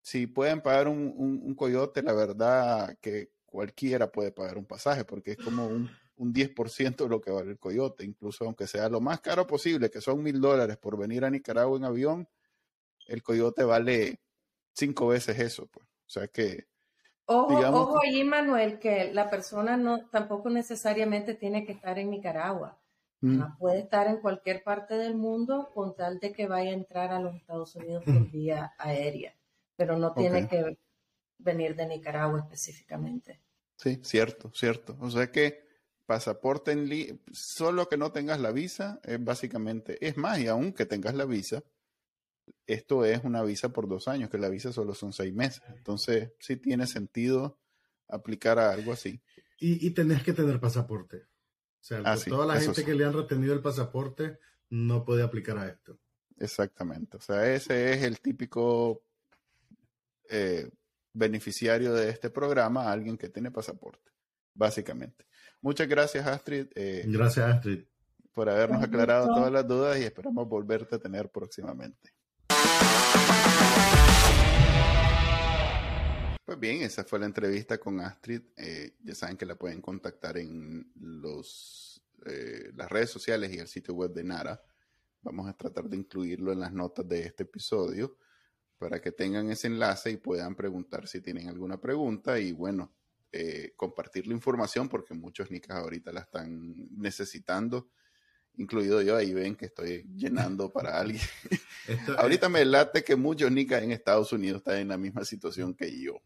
si 0.00 0.26
pueden 0.26 0.60
pagar 0.60 0.88
un, 0.88 1.12
un, 1.16 1.54
coyote, 1.54 2.02
la 2.02 2.12
verdad 2.12 2.96
que 3.00 3.32
cualquiera 3.46 4.12
puede 4.12 4.32
pagar 4.32 4.58
un 4.58 4.66
pasaje, 4.66 5.04
porque 5.04 5.32
es 5.32 5.38
como 5.38 5.66
un, 5.66 5.90
un 6.16 6.32
10% 6.32 7.04
de 7.04 7.08
lo 7.08 7.20
que 7.20 7.30
vale 7.30 7.52
el 7.52 7.58
coyote, 7.58 8.04
incluso 8.04 8.44
aunque 8.44 8.66
sea 8.66 8.88
lo 8.88 9.00
más 9.00 9.20
caro 9.20 9.46
posible, 9.46 9.90
que 9.90 10.00
son 10.00 10.22
mil 10.22 10.40
dólares 10.40 10.76
por 10.76 10.98
venir 10.98 11.24
a 11.24 11.30
Nicaragua 11.30 11.76
en 11.78 11.84
avión, 11.84 12.28
el 13.06 13.22
coyote 13.22 13.64
vale 13.64 14.20
cinco 14.74 15.08
veces 15.08 15.38
eso, 15.38 15.66
pues. 15.66 15.86
O 16.14 16.20
sea 16.20 16.28
que... 16.28 16.66
Ojo, 17.26 17.58
ojo 17.58 17.98
allí, 18.06 18.22
Manuel, 18.22 18.78
que 18.78 19.12
la 19.12 19.30
persona 19.30 19.76
no 19.76 20.06
tampoco 20.10 20.48
necesariamente 20.48 21.34
tiene 21.34 21.64
que 21.64 21.72
estar 21.72 21.98
en 21.98 22.10
Nicaragua. 22.10 22.78
Mm. 23.20 23.42
Puede 23.58 23.80
estar 23.80 24.06
en 24.06 24.18
cualquier 24.18 24.62
parte 24.62 24.94
del 24.94 25.16
mundo 25.16 25.70
con 25.74 25.96
tal 25.96 26.20
de 26.20 26.32
que 26.32 26.46
vaya 26.46 26.70
a 26.70 26.74
entrar 26.74 27.10
a 27.10 27.18
los 27.18 27.34
Estados 27.34 27.74
Unidos 27.74 28.04
por 28.04 28.30
vía 28.30 28.74
aérea, 28.78 29.34
pero 29.74 29.96
no 29.96 30.12
tiene 30.12 30.46
que 30.46 30.78
venir 31.38 31.74
de 31.74 31.86
Nicaragua 31.86 32.40
específicamente. 32.40 33.40
Sí, 33.76 33.98
cierto, 34.04 34.52
cierto. 34.54 34.96
O 35.00 35.10
sea 35.10 35.32
que 35.32 35.66
pasaporte 36.06 36.72
en 36.72 37.20
solo 37.32 37.88
que 37.88 37.96
no 37.96 38.12
tengas 38.12 38.38
la 38.38 38.52
visa 38.52 39.00
es 39.02 39.24
básicamente, 39.24 39.96
es 40.06 40.16
más, 40.16 40.38
y 40.38 40.46
aún 40.46 40.72
que 40.74 40.86
tengas 40.86 41.14
la 41.14 41.24
visa, 41.24 41.64
esto 42.66 43.04
es 43.04 43.24
una 43.24 43.42
visa 43.42 43.70
por 43.70 43.88
dos 43.88 44.08
años, 44.08 44.30
que 44.30 44.38
la 44.38 44.48
visa 44.48 44.72
solo 44.72 44.94
son 44.94 45.12
seis 45.12 45.34
meses. 45.34 45.62
Entonces, 45.76 46.32
sí 46.38 46.56
tiene 46.56 46.86
sentido 46.86 47.58
aplicar 48.08 48.58
a 48.58 48.70
algo 48.70 48.92
así. 48.92 49.20
Y, 49.58 49.86
y 49.86 49.90
tenés 49.90 50.22
que 50.22 50.32
tener 50.32 50.60
pasaporte. 50.60 51.18
O 51.18 51.86
sea, 51.86 52.00
ah, 52.04 52.16
toda 52.16 52.46
la 52.46 52.60
gente 52.60 52.84
que 52.84 52.94
le 52.94 53.04
han 53.04 53.12
retenido 53.12 53.52
el 53.52 53.60
pasaporte 53.60 54.38
no 54.70 55.04
puede 55.04 55.22
aplicar 55.22 55.58
a 55.58 55.68
esto. 55.68 55.98
Exactamente. 56.38 57.18
O 57.18 57.20
sea, 57.20 57.52
ese 57.52 57.92
es 57.92 58.02
el 58.02 58.20
típico 58.20 59.04
eh, 60.30 60.70
beneficiario 61.12 61.94
de 61.94 62.10
este 62.10 62.30
programa, 62.30 62.90
alguien 62.90 63.16
que 63.16 63.28
tiene 63.28 63.50
pasaporte, 63.50 64.10
básicamente. 64.54 65.26
Muchas 65.60 65.86
gracias, 65.86 66.26
Astrid. 66.26 66.66
Eh, 66.74 67.04
gracias, 67.06 67.48
Astrid. 67.48 67.84
Por 68.32 68.48
habernos 68.48 68.82
aclarado 68.82 69.28
todas 69.28 69.52
las 69.52 69.66
dudas 69.66 69.98
y 69.98 70.02
esperamos 70.02 70.48
volverte 70.48 70.96
a 70.96 70.98
tener 70.98 71.30
próximamente. 71.30 72.14
Pues 76.44 76.60
bien, 76.60 76.82
esa 76.82 77.02
fue 77.04 77.18
la 77.18 77.26
entrevista 77.26 77.78
con 77.78 78.00
Astrid. 78.00 78.42
Eh, 78.56 78.96
ya 79.02 79.14
saben 79.14 79.36
que 79.36 79.44
la 79.44 79.56
pueden 79.56 79.80
contactar 79.80 80.38
en 80.38 80.92
los, 80.94 82.00
eh, 82.26 82.70
las 82.76 82.88
redes 82.90 83.10
sociales 83.10 83.52
y 83.52 83.58
el 83.58 83.66
sitio 83.66 83.94
web 83.94 84.12
de 84.12 84.22
Nara. 84.22 84.62
Vamos 85.22 85.48
a 85.48 85.56
tratar 85.56 85.88
de 85.88 85.96
incluirlo 85.96 86.52
en 86.52 86.60
las 86.60 86.72
notas 86.72 87.08
de 87.08 87.22
este 87.22 87.42
episodio 87.42 88.18
para 88.78 89.00
que 89.00 89.10
tengan 89.10 89.50
ese 89.50 89.66
enlace 89.66 90.10
y 90.10 90.16
puedan 90.16 90.54
preguntar 90.54 91.08
si 91.08 91.20
tienen 91.20 91.48
alguna 91.48 91.80
pregunta 91.80 92.38
y 92.38 92.52
bueno, 92.52 92.94
eh, 93.32 93.72
compartir 93.74 94.26
la 94.26 94.34
información 94.34 94.88
porque 94.88 95.14
muchos 95.14 95.50
nicas 95.50 95.76
ahorita 95.78 96.12
la 96.12 96.20
están 96.20 96.88
necesitando 96.96 97.90
incluido 98.56 99.02
yo, 99.02 99.16
ahí 99.16 99.32
ven 99.32 99.56
que 99.56 99.66
estoy 99.66 100.04
llenando 100.14 100.70
para 100.70 101.00
alguien. 101.00 101.22
Ahorita 102.18 102.48
me 102.48 102.64
late 102.64 103.04
que 103.04 103.16
muchos 103.16 103.50
nicas 103.50 103.82
en 103.82 103.92
Estados 103.92 104.32
Unidos 104.32 104.58
están 104.58 104.78
en 104.78 104.88
la 104.88 104.96
misma 104.98 105.24
situación 105.24 105.74
que 105.74 106.00
yo. 106.00 106.20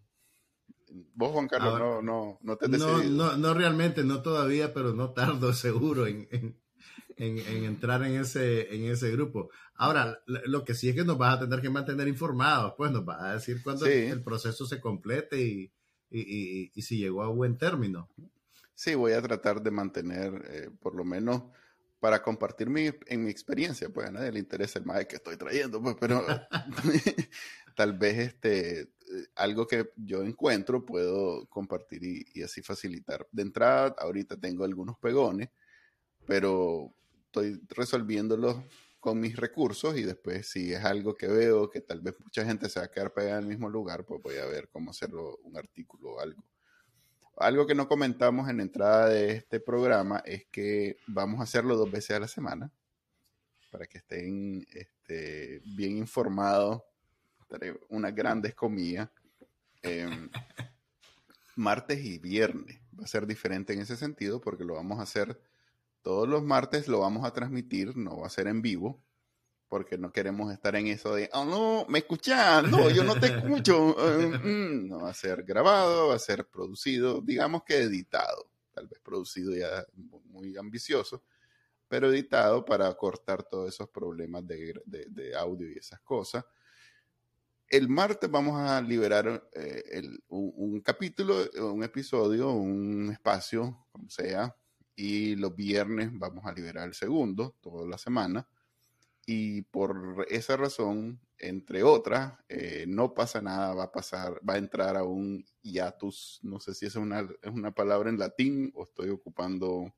Vos, 1.14 1.32
Juan 1.32 1.48
Carlos, 1.48 1.78
no, 1.78 2.02
no, 2.02 2.38
no 2.42 2.56
te 2.56 2.66
has 2.66 2.70
no, 2.72 3.02
no, 3.02 3.36
no, 3.36 3.54
realmente, 3.54 4.04
no 4.04 4.22
todavía, 4.22 4.72
pero 4.72 4.94
no 4.94 5.10
tardo 5.12 5.52
seguro 5.52 6.06
en, 6.06 6.28
en, 6.30 7.64
entrar 7.64 8.02
en 8.04 8.20
ese, 8.20 8.74
en 8.74 8.90
ese 8.90 9.10
grupo. 9.10 9.50
Ahora, 9.74 10.20
lo 10.26 10.64
que 10.64 10.74
sí 10.74 10.88
es 10.88 10.94
que 10.94 11.04
nos 11.04 11.18
vas 11.18 11.36
a 11.36 11.40
tener 11.40 11.60
que 11.60 11.70
mantener 11.70 12.08
informados, 12.08 12.74
pues 12.76 12.90
nos 12.90 13.04
vas 13.04 13.22
a 13.22 13.32
decir 13.34 13.62
cuándo 13.62 13.86
el 13.86 14.22
proceso 14.22 14.66
se 14.66 14.80
complete 14.80 15.40
y, 15.40 15.72
y, 16.10 16.70
y, 16.74 16.82
si 16.82 16.98
llegó 16.98 17.22
a 17.22 17.28
buen 17.28 17.58
término. 17.58 18.08
Sí, 18.74 18.94
voy 18.94 19.12
a 19.12 19.22
tratar 19.22 19.62
de 19.62 19.70
mantener, 19.70 20.44
eh, 20.48 20.70
por 20.80 20.94
lo 20.94 21.04
menos, 21.04 21.42
para 22.00 22.22
compartir 22.22 22.70
mi, 22.70 22.90
en 23.06 23.24
mi 23.24 23.30
experiencia, 23.30 23.88
pues 23.88 24.08
a 24.08 24.12
nadie 24.12 24.32
le 24.32 24.38
interesa 24.38 24.78
el 24.78 24.84
más 24.84 25.04
que 25.06 25.16
estoy 25.16 25.36
trayendo, 25.36 25.82
pues, 25.82 25.96
pero 25.98 26.24
tal 27.76 27.98
vez 27.98 28.18
este, 28.18 28.92
algo 29.34 29.66
que 29.66 29.90
yo 29.96 30.22
encuentro 30.22 30.84
puedo 30.84 31.46
compartir 31.48 32.04
y, 32.04 32.24
y, 32.34 32.42
así 32.42 32.62
facilitar. 32.62 33.26
De 33.32 33.42
entrada, 33.42 33.94
ahorita 33.98 34.36
tengo 34.36 34.64
algunos 34.64 34.98
pegones, 34.98 35.48
pero 36.26 36.94
estoy 37.26 37.60
resolviéndolo 37.68 38.64
con 39.00 39.20
mis 39.20 39.36
recursos 39.36 39.96
y 39.96 40.02
después 40.02 40.48
si 40.48 40.72
es 40.72 40.84
algo 40.84 41.14
que 41.14 41.28
veo 41.28 41.70
que 41.70 41.80
tal 41.80 42.00
vez 42.00 42.14
mucha 42.20 42.44
gente 42.44 42.68
se 42.68 42.80
va 42.80 42.86
a 42.86 42.90
quedar 42.90 43.12
pegada 43.12 43.38
en 43.38 43.44
el 43.44 43.48
mismo 43.48 43.68
lugar, 43.68 44.04
pues 44.04 44.20
voy 44.22 44.36
a 44.36 44.46
ver 44.46 44.68
cómo 44.68 44.90
hacerlo 44.90 45.38
un 45.42 45.56
artículo 45.56 46.14
o 46.14 46.20
algo. 46.20 46.44
Algo 47.38 47.66
que 47.66 47.74
no 47.74 47.88
comentamos 47.88 48.48
en 48.48 48.58
la 48.58 48.62
entrada 48.62 49.08
de 49.08 49.32
este 49.32 49.60
programa 49.60 50.22
es 50.24 50.46
que 50.46 50.96
vamos 51.06 51.40
a 51.40 51.44
hacerlo 51.44 51.76
dos 51.76 51.90
veces 51.90 52.16
a 52.16 52.20
la 52.20 52.28
semana 52.28 52.70
para 53.70 53.86
que 53.86 53.98
estén 53.98 54.66
este, 54.72 55.60
bien 55.76 55.96
informados. 55.96 56.82
Unas 57.88 58.14
grandes 58.14 58.54
comidas. 58.54 59.08
Em, 59.82 60.30
martes 61.56 62.04
y 62.04 62.18
viernes. 62.18 62.80
Va 62.98 63.04
a 63.04 63.08
ser 63.08 63.26
diferente 63.26 63.72
en 63.72 63.80
ese 63.80 63.96
sentido 63.96 64.40
porque 64.40 64.64
lo 64.64 64.74
vamos 64.74 64.98
a 64.98 65.02
hacer 65.02 65.40
todos 66.02 66.28
los 66.28 66.42
martes 66.42 66.88
lo 66.88 67.00
vamos 67.00 67.26
a 67.26 67.32
transmitir, 67.32 67.96
no 67.96 68.20
va 68.20 68.26
a 68.26 68.30
ser 68.30 68.46
en 68.46 68.62
vivo, 68.62 69.02
porque 69.68 69.98
no 69.98 70.10
queremos 70.10 70.52
estar 70.52 70.74
en 70.76 70.86
eso 70.86 71.14
de, 71.14 71.28
oh 71.32 71.44
no, 71.44 71.86
me 71.88 71.98
escuchas, 71.98 72.64
no, 72.68 72.88
yo 72.90 73.04
no 73.04 73.18
te 73.18 73.26
escucho. 73.26 73.96
Eh, 74.08 74.26
mm, 74.28 74.88
no 74.88 75.02
va 75.02 75.10
a 75.10 75.14
ser 75.14 75.42
grabado, 75.42 76.08
va 76.08 76.14
a 76.14 76.18
ser 76.18 76.46
producido, 76.46 77.20
digamos 77.20 77.62
que 77.64 77.76
editado, 77.76 78.50
tal 78.72 78.86
vez 78.86 78.98
producido 79.00 79.54
ya 79.54 79.84
muy 80.26 80.56
ambicioso, 80.56 81.22
pero 81.88 82.10
editado 82.10 82.64
para 82.64 82.92
cortar 82.94 83.42
todos 83.42 83.68
esos 83.68 83.88
problemas 83.90 84.46
de, 84.46 85.34
audio 85.36 85.70
y 85.70 85.78
esas 85.78 86.00
cosas. 86.00 86.44
El 87.68 87.88
martes 87.88 88.30
vamos 88.30 88.58
a 88.58 88.80
liberar 88.80 89.48
eh, 89.52 90.02
un, 90.28 90.52
un, 90.56 90.80
capítulo, 90.80 91.36
un 91.60 91.82
episodio, 91.82 92.50
un 92.50 93.10
espacio, 93.12 93.86
como 93.92 94.08
sea, 94.08 94.54
y 94.96 95.36
los 95.36 95.54
viernes 95.54 96.10
vamos 96.12 96.46
a 96.46 96.52
liberar 96.52 96.88
el 96.88 96.94
segundo, 96.94 97.56
toda 97.60 97.86
la 97.86 97.98
semana. 97.98 98.48
Y 99.30 99.60
por 99.60 100.24
esa 100.30 100.56
razón, 100.56 101.20
entre 101.36 101.82
otras, 101.82 102.32
eh, 102.48 102.86
no 102.88 103.12
pasa 103.12 103.42
nada, 103.42 103.74
va 103.74 103.84
a 103.84 103.92
pasar, 103.92 104.40
va 104.48 104.54
a 104.54 104.56
entrar 104.56 104.96
a 104.96 105.04
un 105.04 105.44
hiatus, 105.60 106.40
no 106.42 106.58
sé 106.60 106.72
si 106.72 106.86
es 106.86 106.96
una, 106.96 107.28
es 107.42 107.52
una 107.52 107.70
palabra 107.70 108.08
en 108.08 108.18
latín 108.18 108.72
o 108.74 108.84
estoy 108.84 109.10
ocupando 109.10 109.94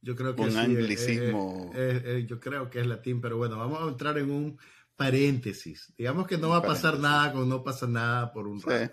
yo 0.00 0.16
creo 0.16 0.34
que 0.34 0.42
un 0.42 0.56
eh, 0.56 0.58
anglicismo. 0.58 1.70
Eh, 1.72 2.26
yo 2.28 2.40
creo 2.40 2.68
que 2.68 2.80
es 2.80 2.86
latín, 2.88 3.20
pero 3.20 3.36
bueno, 3.36 3.58
vamos 3.58 3.80
a 3.80 3.92
entrar 3.92 4.18
en 4.18 4.28
un 4.28 4.58
paréntesis. 4.96 5.94
Digamos 5.96 6.26
que 6.26 6.36
no 6.36 6.48
va 6.48 6.56
a 6.56 6.62
pasar 6.62 6.98
nada 6.98 7.32
con 7.32 7.48
no 7.48 7.62
pasa 7.62 7.86
nada 7.86 8.32
por 8.32 8.48
un 8.48 8.60
rato. 8.60 8.92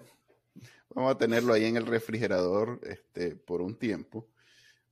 Vamos 0.93 1.15
a 1.15 1.17
tenerlo 1.17 1.53
ahí 1.53 1.65
en 1.65 1.77
el 1.77 1.87
refrigerador 1.87 2.81
este, 2.83 3.35
por 3.35 3.63
un 3.63 3.79
tiempo 3.79 4.29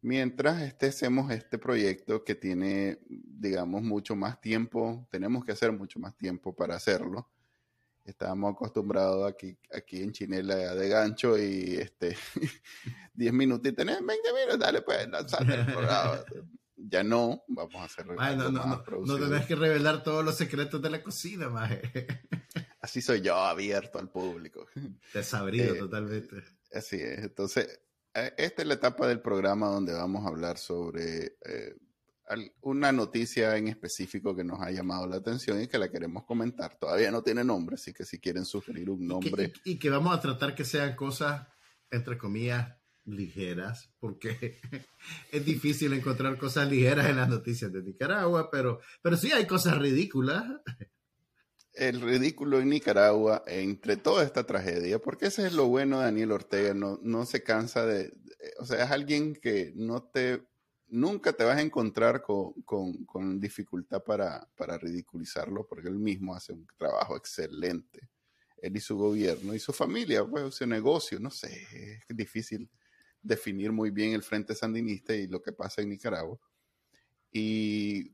mientras 0.04 0.62
este, 0.62 0.88
hacemos 0.88 1.32
este 1.32 1.58
proyecto 1.58 2.24
que 2.24 2.36
tiene, 2.36 3.00
digamos, 3.08 3.82
mucho 3.82 4.16
más 4.16 4.40
tiempo, 4.40 5.08
tenemos 5.10 5.44
que 5.46 5.54
hacer 5.54 5.72
mucho 5.72 5.98
más 5.98 6.16
tiempo 6.18 6.54
para 6.54 6.76
hacerlo. 6.76 7.30
Estábamos 8.04 8.54
acostumbrados 8.54 9.32
aquí, 9.32 9.58
aquí 9.72 10.04
en 10.04 10.12
Chinela 10.12 10.76
de 10.76 10.90
gancho 10.90 11.38
y 11.38 11.76
este 11.76 12.18
10 13.14 13.34
minutos 13.34 13.72
y 13.72 13.74
tenés 13.74 14.06
20 14.06 14.34
minutos, 14.34 14.60
dale 14.60 14.82
pues, 14.82 15.08
lanzate 15.08 15.56
el 15.56 15.66
programa. 15.66 16.20
Ya 16.76 17.02
no, 17.02 17.46
vamos 17.48 17.76
a 17.76 17.86
hacer 17.86 18.06
Ay, 18.18 18.36
no, 18.36 18.52
no, 18.52 18.66
no, 18.66 19.06
no, 19.06 19.18
tenés 19.18 19.46
que 19.46 19.56
revelar 19.56 20.04
todos 20.04 20.26
los 20.26 20.36
secretos 20.36 20.82
de 20.82 20.90
la 20.90 21.02
cocina, 21.02 21.48
maje. 21.48 21.82
Así 22.82 23.02
soy 23.02 23.22
yo, 23.22 23.38
abierto 23.38 24.00
al 24.00 24.10
público. 24.10 24.68
Desabrido 25.14 25.76
eh, 25.76 25.80
totalmente. 25.80 26.44
Así 26.74 26.98
es. 26.98 27.20
Entonces, 27.20 27.80
esta 28.14 28.62
es 28.62 28.68
la 28.68 28.76
etapa 28.76 29.08
del 29.08 29.22
programa 29.22 29.68
donde 29.68 29.94
vamos 29.94 30.26
a 30.26 30.30
hablar 30.30 30.58
sobre 30.58 31.38
eh, 31.46 31.76
una 32.62 32.92
noticia 32.92 33.58
en 33.58 33.68
específico 33.68 34.36
que 34.36 34.44
nos 34.44 34.62
ha 34.62 34.72
llamado 34.72 35.08
la 35.08 35.18
atención 35.18 35.62
y 35.62 35.68
que 35.68 35.78
la 35.78 35.90
queremos 35.90 36.24
comentar. 36.24 36.78
Todavía 36.80 37.12
no 37.12 37.24
tiene 37.24 37.44
nombre, 37.44 37.76
así 37.76 37.94
que 37.94 38.06
si 38.06 38.20
quieren 38.20 38.46
sugerir 38.46 38.90
un 38.90 39.08
nombre. 39.08 39.54
Y 39.66 39.78
que, 39.78 39.90
vamos 39.90 40.16
a 40.16 40.22
tratar 40.22 40.56
que 40.56 40.64
sean 40.64 40.96
cosas, 40.96 41.48
entre 41.92 42.18
comillas, 42.18 42.76
ligeras, 43.06 43.92
porque 44.00 44.60
es 45.32 45.46
difícil 45.46 45.94
encontrar 45.94 46.38
cosas 46.38 46.70
ligeras 46.70 47.10
en 47.10 47.18
las 47.18 47.30
noticias 47.30 47.72
de 47.72 47.84
Nicaragua, 47.84 48.50
pero, 48.50 48.80
pero 49.02 49.18
sí 49.18 49.32
hay 49.32 49.46
cosas 49.46 49.78
ridículas 49.78 50.46
el 51.74 52.02
ridículo 52.02 52.60
en 52.60 52.70
Nicaragua 52.70 53.44
entre 53.48 53.98
toda 53.98 54.24
esta 54.24 54.46
tragedia, 54.46 55.00
porque 55.00 55.28
ese 55.28 55.48
es 55.48 55.54
lo 55.54 55.68
bueno 55.68 56.00
de 56.00 56.06
Daniel 56.06 56.32
Ortega, 56.32 56.74
no, 56.74 57.00
no 57.02 57.26
se 57.26 57.44
cansa 57.44 57.86
de, 57.86 58.14
o 58.60 58.66
sea, 58.66 58.84
es 58.84 58.92
alguien 58.92 59.36
que 59.36 59.74
no 59.76 60.04
te, 60.04 60.44
nunca 60.88 61.34
te 61.34 61.44
vas 61.44 61.58
a 61.58 61.62
encontrar 61.62 62.22
con, 62.22 62.54
con, 63.06 63.40
dificultad 63.40 64.04
para, 64.04 64.48
para, 64.56 64.78
ridiculizarlo, 64.78 65.66
porque 65.68 65.90
él 65.90 65.98
mismo 65.98 66.36
hace 66.36 66.54
un 66.54 66.68
trabajo 66.78 67.18
excelente, 67.18 68.10
él 68.58 68.78
y 68.78 68.80
su 68.80 68.96
gobierno 68.96 69.54
y 69.56 69.60
su 69.60 69.74
familia, 69.74 70.26
pues 70.26 70.56
su 70.56 70.68
negocio, 70.68 71.20
no 71.20 71.32
sé, 71.32 71.68
es 72.08 72.16
difícil 72.16 72.70
definir 73.22 73.72
muy 73.72 73.90
bien 73.90 74.14
el 74.14 74.22
Frente 74.22 74.54
Sandinista 74.54 75.16
y 75.16 75.28
lo 75.28 75.42
que 75.42 75.54
pasa 75.54 75.82
en 75.82 75.90
Nicaragua. 75.90 76.38
Y 77.32 78.14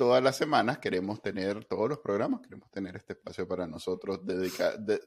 todas 0.00 0.24
las 0.24 0.34
semanas 0.34 0.78
queremos 0.78 1.20
tener, 1.20 1.66
todos 1.66 1.86
los 1.86 1.98
programas, 1.98 2.40
queremos 2.40 2.70
tener 2.70 2.96
este 2.96 3.12
espacio 3.12 3.46
para 3.46 3.66
nosotros, 3.66 4.24
dedicar, 4.24 4.80
de, 4.80 4.98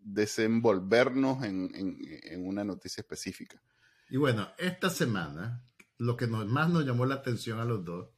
desenvolvernos 0.00 1.44
en, 1.44 2.46
una 2.46 2.64
noticia 2.64 3.02
específica. 3.02 3.60
Y 4.08 4.16
bueno, 4.16 4.48
esta 4.56 4.88
semana, 4.88 5.62
lo 5.98 6.16
que 6.16 6.26
más 6.26 6.70
nos 6.70 6.86
llamó 6.86 7.04
la 7.04 7.16
atención 7.16 7.60
a 7.60 7.66
los 7.66 7.84
dos 7.84 8.08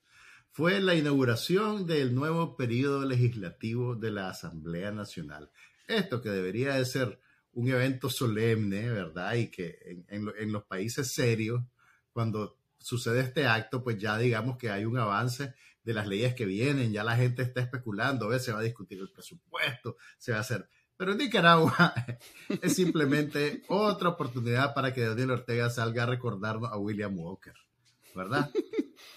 fue 0.53 0.79
la 0.81 0.95
inauguración 0.95 1.85
del 1.89 2.15
nuevo 2.15 2.57
periodo 2.57 3.05
legislativo 3.05 3.97
de 3.97 4.13
la 4.13 4.31
Asamblea 4.31 4.93
Nacional. 4.93 5.51
Esto 5.89 6.23
que 6.23 6.29
debería 6.29 6.75
de 6.75 6.85
ser 6.85 7.19
un 7.55 7.69
evento 7.69 8.09
solemne, 8.09 8.89
¿verdad? 8.89 9.35
Y 9.35 9.51
que 9.51 10.05
en 10.07 10.53
los 10.53 10.63
países 10.63 11.13
serios, 11.13 11.65
cuando 12.13 12.58
sucede 12.79 13.21
este 13.21 13.47
acto, 13.47 13.83
pues 13.83 13.99
ya 13.99 14.17
digamos 14.19 14.57
que 14.57 14.71
hay 14.71 14.85
un 14.85 14.99
avance 14.99 15.55
de 15.83 15.95
las 15.95 16.07
leyes 16.07 16.35
que 16.35 16.45
vienen, 16.45 16.93
ya 16.93 17.05
la 17.05 17.17
gente 17.17 17.43
está 17.43 17.61
especulando, 17.61 18.31
a 18.31 18.39
se 18.39 18.53
va 18.53 18.59
a 18.59 18.63
discutir 18.63 18.99
el 19.01 19.11
presupuesto, 19.11 19.97
se 20.19 20.33
va 20.33 20.39
a 20.39 20.43
hacer. 20.43 20.69
Pero 20.97 21.13
en 21.13 21.19
Nicaragua 21.19 21.95
es 22.63 22.75
simplemente 22.75 23.63
otra 23.69 24.11
oportunidad 24.11 24.75
para 24.75 24.93
que 24.93 25.07
Daniel 25.07 25.31
Ortega 25.31 25.71
salga 25.71 26.03
a 26.03 26.07
recordarnos 26.07 26.71
a 26.73 26.77
William 26.77 27.17
Walker, 27.19 27.55
¿verdad? 28.15 28.51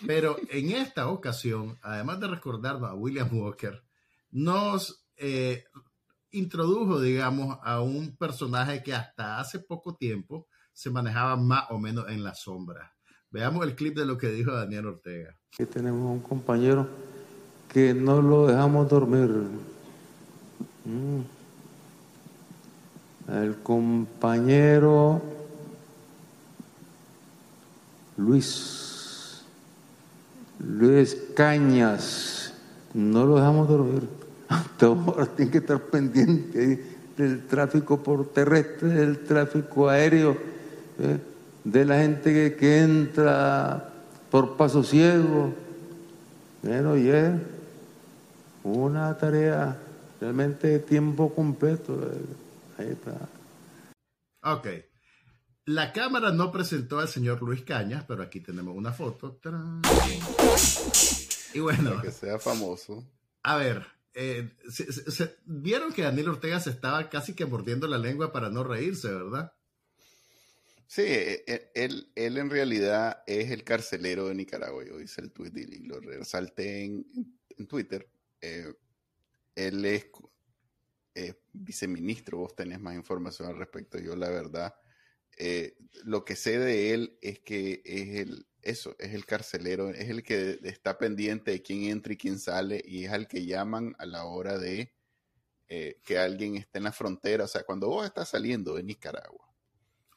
Pero 0.06 0.38
en 0.50 0.72
esta 0.72 1.08
ocasión, 1.10 1.78
además 1.82 2.20
de 2.20 2.28
recordarnos 2.28 2.90
a 2.90 2.94
William 2.94 3.30
Walker, 3.36 3.84
nos 4.30 5.04
eh, 5.18 5.66
introdujo, 6.32 7.02
digamos, 7.02 7.58
a 7.64 7.82
un 7.82 8.16
personaje 8.16 8.82
que 8.84 8.94
hasta 8.94 9.40
hace 9.40 9.60
poco 9.60 9.96
tiempo 9.96 10.48
se 10.74 10.90
manejaba 10.90 11.36
más 11.36 11.66
o 11.70 11.80
menos 11.80 12.08
en 12.10 12.24
la 12.24 12.34
sombra. 12.34 12.96
Veamos 13.32 13.66
el 13.66 13.76
clip 13.76 13.96
de 13.96 14.06
lo 14.06 14.18
que 14.18 14.28
dijo 14.28 14.52
Daniel 14.52 14.88
Ortega. 14.88 15.34
Aquí 15.54 15.66
tenemos 15.66 16.12
un 16.12 16.20
compañero 16.20 16.86
que 17.70 17.94
no 17.94 18.22
lo 18.22 18.48
dejamos 18.48 18.90
dormir. 18.90 19.30
Mm. 20.84 21.22
El 23.32 23.56
compañero 23.64 25.22
Luis, 28.18 29.44
Luis 30.60 31.18
Cañas, 31.34 32.54
no 32.94 33.26
lo 33.26 33.38
dejamos 33.38 33.70
dormir. 33.70 34.10
Ahora 34.82 35.26
tiene 35.28 35.52
que 35.52 35.60
estar 35.60 35.82
pendiente 35.84 36.84
del 37.16 37.48
tráfico 37.48 38.04
por 38.04 38.28
terrestre, 38.34 38.90
del 38.90 39.20
tráfico 39.20 39.88
aéreo. 39.88 40.36
¿eh? 41.00 41.31
De 41.64 41.86
la 41.86 42.00
gente 42.00 42.56
que, 42.56 42.80
entra 42.80 43.94
por 44.30 44.58
paso 44.58 44.84
ciego. 44.84 45.54
Bueno, 46.64 46.98
y 46.98 47.10
es 47.10 47.32
una 48.64 49.18
tarea 49.18 49.80
realmente 50.20 50.68
de 50.68 50.80
tiempo 50.80 51.34
completo. 51.34 52.00
Ahí 52.78 52.90
está. 52.90 53.30
Ok. 54.44 54.68
La 55.66 55.94
cámara 55.94 56.32
no 56.32 56.52
presentó 56.52 57.00
al 57.00 57.08
señor 57.08 57.42
Luis 57.42 57.62
Cañas, 57.62 58.04
pero 58.08 58.24
aquí 58.24 58.40
tenemos 58.40 58.76
una 58.76 58.92
foto. 58.92 59.34
¡Tarán! 59.42 59.82
Y 61.54 61.60
bueno, 61.60 61.92
Para 61.92 62.02
que 62.02 62.12
sea 62.12 62.40
famoso. 62.40 63.04
a 63.44 63.56
ver, 63.58 63.86
eh, 64.14 64.52
se- 64.70 64.92
se- 64.92 65.12
se- 65.12 65.36
vieron 65.46 65.94
que 65.94 66.02
Daniel 66.04 66.30
Ortega 66.30 66.60
se 66.60 66.70
estaba 66.72 67.10
casi 67.10 67.34
que 67.34 67.46
mordiendo 67.46 67.88
la 67.88 67.98
lengua 67.98 68.32
para 68.32 68.50
no 68.50 68.64
reírse, 68.64 69.12
¿verdad? 69.12 69.54
Sí, 70.94 71.04
e- 71.04 71.44
e- 71.48 71.72
él, 71.74 72.12
él 72.16 72.38
en 72.38 72.50
realidad 72.50 73.24
es 73.26 73.50
el 73.52 73.64
carcelero 73.64 74.28
de 74.28 74.36
Nicaragua. 74.36 74.84
Yo 74.84 75.00
hice 75.00 75.22
el 75.22 75.32
tweet 75.32 75.54
y 75.56 75.86
lo 75.88 76.02
resalté 76.02 76.84
en, 76.84 77.06
Twitter. 77.70 78.10
Eh, 78.42 78.74
él 79.56 79.86
es 79.86 80.08
eh, 81.16 81.36
viceministro, 81.54 82.40
vos 82.40 82.56
tenés 82.58 82.82
más 82.82 82.96
información 82.96 83.48
al 83.48 83.58
respecto. 83.58 84.00
Yo, 84.00 84.18
la 84.18 84.30
verdad, 84.30 84.76
eh, 85.38 85.78
lo 86.04 86.26
que 86.26 86.36
sé 86.36 86.60
de 86.60 86.94
él 86.94 87.18
es 87.22 87.40
que 87.40 87.82
es 87.86 88.28
el, 88.28 88.46
eso, 88.62 88.94
es 89.00 89.14
el 89.14 89.26
carcelero, 89.26 89.92
es 89.92 90.10
el 90.10 90.24
que 90.24 90.60
está 90.64 90.98
pendiente 90.98 91.52
de 91.52 91.62
quién 91.62 91.84
entra 91.86 92.12
y 92.14 92.18
quién 92.18 92.38
sale 92.38 92.84
y 92.86 93.06
es 93.06 93.12
al 93.14 93.30
que 93.30 93.46
llaman 93.46 93.96
a 93.98 94.06
la 94.06 94.26
hora 94.26 94.58
de 94.58 94.94
eh, 95.70 96.02
que 96.04 96.18
alguien 96.20 96.58
esté 96.58 96.80
en 96.80 96.86
la 96.86 96.92
frontera. 96.92 97.46
O 97.46 97.48
sea, 97.48 97.64
cuando 97.64 97.88
vos 97.88 98.06
estás 98.06 98.30
saliendo 98.30 98.76
de 98.76 98.84
Nicaragua 98.84 99.51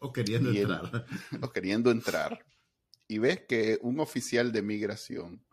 O 0.05 0.13
queriendo 0.13 0.51
él- 0.51 0.59
entrar. 0.59 1.07
o 1.43 1.51
queriendo 1.51 1.91
entrar 1.91 2.45
y 3.09 3.19
ves 3.19 3.41
que 3.49 3.79
un 3.83 4.01
oficial 4.01 4.53
de 4.53 4.63
migración, 4.63 5.45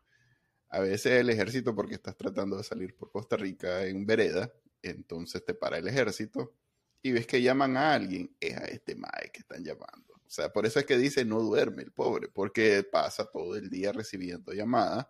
a 0.69 0.79
veces 0.79 1.13
el 1.19 1.29
ejército 1.29 1.73
porque 1.73 1.95
estás 1.95 2.17
tratando 2.17 2.57
de 2.57 2.63
salir 2.63 2.95
por 2.95 3.11
Costa 3.11 3.37
Rica 3.37 3.85
en 3.85 4.05
vereda, 4.05 4.51
entonces 4.81 5.43
te 5.45 5.53
para 5.53 5.77
el 5.77 5.87
ejército 5.87 6.53
y 7.01 7.11
ves 7.11 7.27
que 7.27 7.41
llaman 7.41 7.77
a 7.77 7.93
alguien, 7.93 8.35
es 8.39 8.57
a 8.57 8.65
este 8.65 8.95
mae 8.95 9.31
que 9.33 9.39
están 9.39 9.63
llamando. 9.63 10.13
O 10.15 10.29
sea, 10.29 10.51
por 10.51 10.65
eso 10.65 10.79
es 10.79 10.85
que 10.85 10.97
dice 10.97 11.25
no 11.25 11.41
duerme 11.41 11.83
el 11.83 11.91
pobre, 11.91 12.29
porque 12.29 12.83
pasa 12.83 13.29
todo 13.29 13.55
el 13.55 13.69
día 13.69 13.91
recibiendo 13.91 14.53
llamadas 14.53 15.07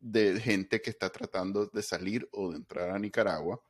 de 0.00 0.40
gente 0.40 0.80
que 0.80 0.90
está 0.90 1.10
tratando 1.10 1.66
de 1.66 1.82
salir 1.82 2.28
o 2.32 2.50
de 2.50 2.56
entrar 2.58 2.90
a 2.90 2.98
Nicaragua 2.98 3.60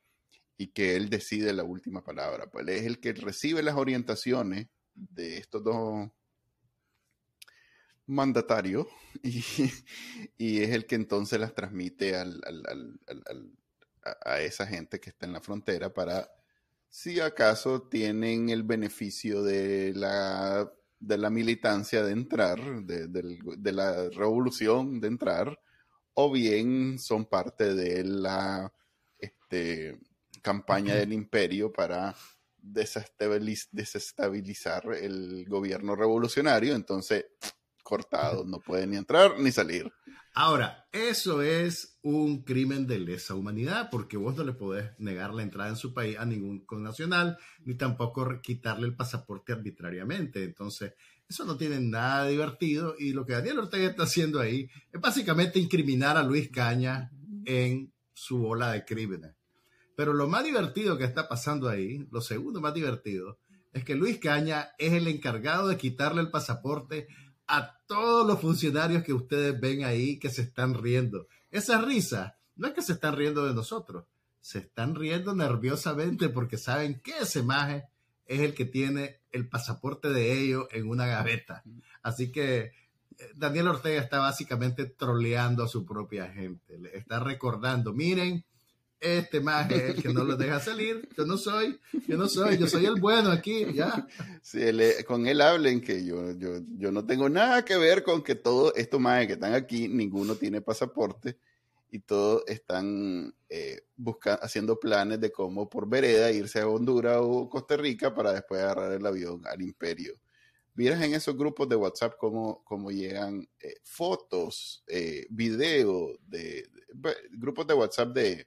y 0.58 0.68
que 0.68 0.96
él 0.96 1.10
decide 1.10 1.52
la 1.52 1.64
última 1.64 2.02
palabra. 2.02 2.46
Pues 2.50 2.66
él 2.66 2.68
es 2.70 2.84
el 2.84 3.00
que 3.00 3.12
recibe 3.12 3.62
las 3.62 3.76
orientaciones 3.76 4.68
de 4.94 5.38
estos 5.38 5.62
dos 5.62 6.10
mandatarios 8.06 8.86
y, 10.38 10.62
es 10.62 10.70
el 10.70 10.86
que 10.86 10.94
entonces 10.94 11.40
las 11.40 11.54
transmite 11.54 12.16
a, 12.16 12.24
esa 14.40 14.66
gente 14.66 15.00
que 15.00 15.10
está 15.10 15.26
en 15.26 15.32
la 15.32 15.40
frontera 15.40 15.92
para 15.92 16.30
si 16.88 17.18
acaso 17.18 17.82
tienen 17.82 18.48
el 18.50 18.62
beneficio 18.62 19.42
de 19.42 19.92
la, 19.94 20.72
de 21.00 21.18
la 21.18 21.28
militancia 21.28 22.04
de 22.04 22.12
entrar, 22.12 22.58
de, 22.84 23.08
de 23.08 23.72
la 23.72 24.08
revolución 24.10 25.00
de 25.00 25.08
entrar, 25.08 25.60
o 26.14 26.30
bien 26.32 26.98
son 26.98 27.26
parte 27.26 27.74
de 27.74 28.04
la 28.04 28.72
este, 29.18 29.98
campaña 30.46 30.94
del 30.94 31.12
imperio 31.12 31.72
para 31.72 32.14
desestabiliz- 32.62 33.68
desestabilizar 33.72 34.84
el 34.94 35.44
gobierno 35.48 35.96
revolucionario, 35.96 36.76
entonces 36.76 37.24
cortados, 37.82 38.46
no 38.46 38.60
pueden 38.60 38.90
ni 38.90 38.96
entrar 38.96 39.40
ni 39.40 39.50
salir. 39.50 39.90
Ahora, 40.34 40.86
eso 40.92 41.42
es 41.42 41.98
un 42.02 42.44
crimen 42.44 42.86
de 42.86 43.00
lesa 43.00 43.34
humanidad, 43.34 43.88
porque 43.90 44.16
vos 44.16 44.36
no 44.36 44.44
le 44.44 44.52
podés 44.52 44.90
negar 44.98 45.34
la 45.34 45.42
entrada 45.42 45.70
en 45.70 45.76
su 45.76 45.92
país 45.92 46.16
a 46.16 46.26
ningún 46.26 46.64
connacional, 46.64 47.38
ni 47.64 47.74
tampoco 47.74 48.40
quitarle 48.40 48.86
el 48.86 48.94
pasaporte 48.94 49.52
arbitrariamente. 49.52 50.44
Entonces, 50.44 50.92
eso 51.28 51.44
no 51.44 51.56
tiene 51.56 51.80
nada 51.80 52.28
divertido. 52.28 52.94
Y 52.98 53.14
lo 53.14 53.24
que 53.24 53.32
Daniel 53.32 53.58
Ortega 53.58 53.88
está 53.88 54.04
haciendo 54.04 54.38
ahí 54.38 54.68
es 54.92 55.00
básicamente 55.00 55.58
incriminar 55.58 56.16
a 56.16 56.22
Luis 56.22 56.50
Caña 56.50 57.10
en 57.46 57.92
su 58.12 58.44
ola 58.46 58.72
de 58.72 58.84
crímenes. 58.84 59.35
Pero 59.96 60.12
lo 60.12 60.28
más 60.28 60.44
divertido 60.44 60.96
que 60.96 61.04
está 61.04 61.28
pasando 61.28 61.68
ahí, 61.68 62.06
lo 62.12 62.20
segundo 62.20 62.60
más 62.60 62.74
divertido, 62.74 63.38
es 63.72 63.82
que 63.82 63.96
Luis 63.96 64.18
Caña 64.18 64.70
es 64.78 64.92
el 64.92 65.08
encargado 65.08 65.68
de 65.68 65.76
quitarle 65.76 66.20
el 66.20 66.30
pasaporte 66.30 67.08
a 67.48 67.78
todos 67.86 68.26
los 68.26 68.40
funcionarios 68.40 69.02
que 69.02 69.12
ustedes 69.12 69.58
ven 69.58 69.84
ahí 69.84 70.18
que 70.18 70.30
se 70.30 70.42
están 70.42 70.74
riendo. 70.74 71.28
Esa 71.50 71.80
risa 71.80 72.38
no 72.56 72.68
es 72.68 72.74
que 72.74 72.82
se 72.82 72.92
están 72.92 73.16
riendo 73.16 73.46
de 73.46 73.54
nosotros, 73.54 74.04
se 74.40 74.58
están 74.58 74.94
riendo 74.94 75.34
nerviosamente 75.34 76.28
porque 76.28 76.58
saben 76.58 77.00
que 77.00 77.18
ese 77.18 77.42
maje 77.42 77.84
es 78.26 78.40
el 78.40 78.54
que 78.54 78.64
tiene 78.64 79.20
el 79.30 79.48
pasaporte 79.48 80.10
de 80.10 80.40
ellos 80.40 80.66
en 80.72 80.88
una 80.88 81.06
gaveta. 81.06 81.62
Así 82.02 82.32
que 82.32 82.58
eh, 82.58 82.72
Daniel 83.34 83.68
Ortega 83.68 84.00
está 84.00 84.18
básicamente 84.18 84.86
troleando 84.86 85.64
a 85.64 85.68
su 85.68 85.86
propia 85.86 86.28
gente. 86.28 86.78
Le 86.78 86.96
está 86.96 87.20
recordando, 87.20 87.92
miren, 87.92 88.44
este 89.00 89.40
maje 89.40 89.76
es 89.76 89.96
el 89.96 90.02
que 90.02 90.08
no 90.12 90.24
los 90.24 90.38
deja 90.38 90.58
salir. 90.60 91.08
Yo 91.16 91.26
no 91.26 91.36
soy, 91.36 91.78
yo 92.08 92.16
no 92.16 92.28
soy, 92.28 92.56
yo 92.58 92.66
soy 92.66 92.86
el 92.86 93.00
bueno 93.00 93.30
aquí, 93.30 93.66
ya. 93.74 94.06
Eh, 94.54 95.04
con 95.06 95.26
él 95.26 95.40
hablen 95.40 95.80
que 95.80 96.04
yo, 96.04 96.32
yo, 96.32 96.60
yo 96.78 96.90
no 96.92 97.04
tengo 97.04 97.28
nada 97.28 97.64
que 97.64 97.76
ver 97.76 98.02
con 98.02 98.22
que 98.22 98.34
todos 98.34 98.72
estos 98.76 99.00
maes 99.00 99.26
que 99.26 99.34
están 99.34 99.54
aquí, 99.54 99.88
ninguno 99.88 100.34
tiene 100.36 100.60
pasaporte 100.60 101.38
y 101.90 102.00
todos 102.00 102.42
están 102.46 103.34
eh, 103.48 103.82
busca- 103.96 104.34
haciendo 104.42 104.78
planes 104.80 105.20
de 105.20 105.30
cómo 105.30 105.68
por 105.68 105.88
vereda 105.88 106.32
irse 106.32 106.60
a 106.60 106.68
Honduras 106.68 107.18
o 107.20 107.48
Costa 107.48 107.76
Rica 107.76 108.14
para 108.14 108.32
después 108.32 108.60
agarrar 108.60 108.92
el 108.92 109.06
avión 109.06 109.42
al 109.46 109.62
imperio. 109.62 110.14
Vieras 110.74 111.00
en 111.02 111.14
esos 111.14 111.36
grupos 111.36 111.68
de 111.68 111.76
WhatsApp 111.76 112.14
cómo, 112.18 112.62
cómo 112.64 112.90
llegan 112.90 113.48
eh, 113.60 113.76
fotos, 113.82 114.84
eh, 114.88 115.26
videos, 115.30 116.18
de, 116.26 116.68
de- 116.92 117.16
grupos 117.30 117.66
de 117.66 117.74
WhatsApp 117.74 118.08
de, 118.12 118.46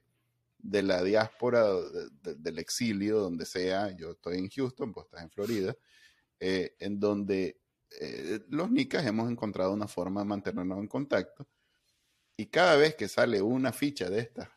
de 0.62 0.82
la 0.82 1.02
diáspora, 1.02 1.64
de- 1.72 2.08
de- 2.22 2.34
del 2.36 2.58
exilio, 2.58 3.18
donde 3.20 3.44
sea. 3.46 3.94
Yo 3.96 4.12
estoy 4.12 4.38
en 4.38 4.48
Houston, 4.48 4.92
vos 4.92 5.04
estás 5.06 5.22
en 5.22 5.30
Florida, 5.30 5.74
eh, 6.38 6.74
en 6.78 6.98
donde 7.00 7.58
eh, 8.00 8.40
los 8.50 8.70
nicas 8.70 9.04
hemos 9.04 9.28
encontrado 9.30 9.72
una 9.72 9.88
forma 9.88 10.20
de 10.20 10.26
mantenernos 10.26 10.78
en 10.78 10.86
contacto. 10.86 11.48
Y 12.36 12.46
cada 12.46 12.76
vez 12.76 12.94
que 12.94 13.08
sale 13.08 13.42
una 13.42 13.72
ficha 13.72 14.08
de 14.08 14.20
esta, 14.20 14.50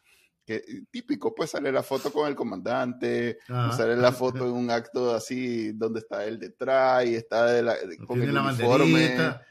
que 0.46 0.58
eh, 0.58 0.84
típico, 0.92 1.34
pues 1.34 1.50
sale 1.50 1.72
la 1.72 1.82
foto 1.84 2.14
con 2.14 2.28
el 2.28 2.36
comandante, 2.36 3.40
Ajá. 3.48 3.76
sale 3.76 3.96
la 3.98 4.12
foto 4.12 4.46
en 4.48 4.52
un 4.54 4.70
acto 4.70 5.16
así 5.16 5.72
donde 5.72 6.00
está 6.02 6.26
él 6.26 6.38
detrás 6.40 7.06
y 7.08 7.16
está 7.16 7.46
de 7.48 7.64
la- 7.64 7.76
con 8.06 8.22
el 8.22 8.38
uniforme. 8.38 8.94
banderita. 8.94 9.48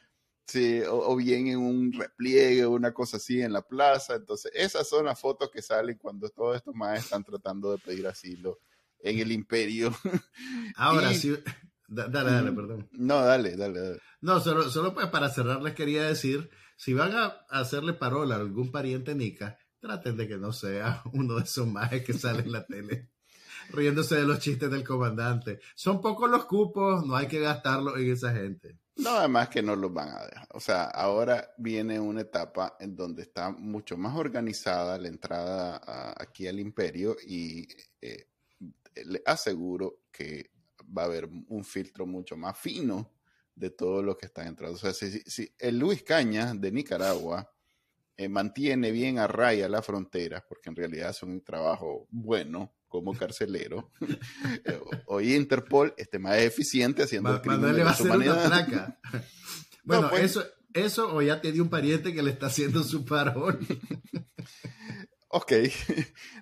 Sí, 0.52 0.82
o, 0.82 1.12
o 1.12 1.16
bien 1.16 1.46
en 1.46 1.58
un 1.58 1.92
repliegue, 1.92 2.66
una 2.66 2.92
cosa 2.92 3.16
así 3.16 3.40
en 3.40 3.52
la 3.54 3.62
plaza. 3.62 4.16
Entonces, 4.16 4.52
esas 4.54 4.86
son 4.86 5.06
las 5.06 5.18
fotos 5.18 5.50
que 5.50 5.62
salen 5.62 5.96
cuando 5.96 6.28
todos 6.28 6.56
estos 6.56 6.74
más 6.74 6.98
están 6.98 7.24
tratando 7.24 7.70
de 7.72 7.78
pedir 7.78 8.06
asilo 8.06 8.58
en 9.00 9.18
el 9.18 9.32
imperio. 9.32 9.94
Ahora 10.76 11.10
Y- 11.12 11.16
sí. 11.16 11.38
da- 11.88 12.08
Dale, 12.08 12.30
dale, 12.32 12.52
perdón. 12.52 12.88
No, 12.92 13.24
dale, 13.24 13.56
dale, 13.56 13.80
dale. 13.80 13.98
No, 14.20 14.40
solo, 14.40 14.70
solo 14.70 14.92
pues 14.92 15.06
para 15.08 15.30
cerrar 15.30 15.62
les 15.62 15.74
quería 15.74 16.02
decir, 16.04 16.50
si 16.76 16.92
van 16.92 17.12
a 17.16 17.26
hacerle 17.48 17.94
parola 17.94 18.34
a 18.36 18.38
algún 18.40 18.70
pariente 18.70 19.14
nica, 19.14 19.56
traten 19.80 20.16
de 20.18 20.28
que 20.28 20.36
no 20.36 20.52
sea 20.52 21.02
uno 21.14 21.36
de 21.36 21.44
esos 21.44 21.66
majes 21.66 22.04
que 22.04 22.12
sale 22.12 22.40
en 22.42 22.52
la 22.52 22.66
tele 22.66 23.08
riéndose 23.70 24.16
de 24.16 24.24
los 24.26 24.38
chistes 24.40 24.70
del 24.70 24.84
comandante. 24.84 25.60
Son 25.74 26.00
pocos 26.02 26.28
los 26.30 26.44
cupos, 26.44 27.06
no 27.06 27.16
hay 27.16 27.26
que 27.26 27.40
gastarlo 27.40 27.96
en 27.96 28.10
esa 28.12 28.32
gente. 28.34 28.78
No, 28.96 29.10
además 29.10 29.48
que 29.48 29.62
no 29.62 29.74
los 29.74 29.92
van 29.92 30.10
a 30.10 30.26
dejar. 30.26 30.48
O 30.50 30.60
sea, 30.60 30.84
ahora 30.84 31.54
viene 31.56 31.98
una 31.98 32.20
etapa 32.22 32.76
en 32.78 32.94
donde 32.94 33.22
está 33.22 33.50
mucho 33.50 33.96
más 33.96 34.16
organizada 34.16 34.98
la 34.98 35.08
entrada 35.08 35.80
aquí 36.16 36.46
al 36.46 36.60
imperio 36.60 37.16
y 37.26 37.66
eh, 38.00 38.26
le 39.06 39.22
aseguro 39.24 40.02
que 40.12 40.50
va 40.96 41.02
a 41.02 41.06
haber 41.06 41.26
un 41.48 41.64
filtro 41.64 42.06
mucho 42.06 42.36
más 42.36 42.58
fino 42.58 43.12
de 43.54 43.70
todo 43.70 44.02
lo 44.02 44.16
que 44.16 44.26
está 44.26 44.46
entrando. 44.46 44.76
O 44.76 44.78
sea, 44.78 44.92
si 44.92 45.54
el 45.58 45.78
Luis 45.78 46.02
Cañas 46.02 46.60
de 46.60 46.70
Nicaragua 46.70 47.50
eh, 48.16 48.28
mantiene 48.28 48.90
bien 48.90 49.18
a 49.18 49.26
raya 49.26 49.68
la 49.68 49.82
frontera, 49.82 50.44
porque 50.46 50.68
en 50.68 50.76
realidad 50.76 51.08
hace 51.10 51.24
un 51.24 51.42
trabajo 51.42 52.06
bueno 52.10 52.74
como 52.92 53.14
carcelero, 53.16 53.90
eh, 54.64 54.78
hoy 55.06 55.34
Interpol 55.34 55.94
este 55.96 56.18
más 56.18 56.36
eficiente 56.38 57.02
haciendo 57.02 57.30
Ma- 57.30 57.36
el 57.36 57.40
crimen 57.40 57.60
Manuel 57.62 57.76
le 57.78 57.82
va 57.84 57.90
a 57.90 57.92
hacer 57.94 58.06
una 58.06 58.14
humanidad. 58.16 58.46
placa. 58.46 59.00
Bueno, 59.84 60.02
No, 60.02 60.10
pues- 60.10 60.22
eso, 60.24 60.44
eso 60.74 61.12
o 61.16 61.22
ya 61.22 61.40
tiene 61.40 61.60
un 61.60 61.68
pariente 61.68 62.12
que 62.14 62.22
le 62.22 62.30
está 62.30 62.46
haciendo 62.46 62.84
su 62.84 63.04
parol. 63.04 63.58
Ok. 65.34 65.50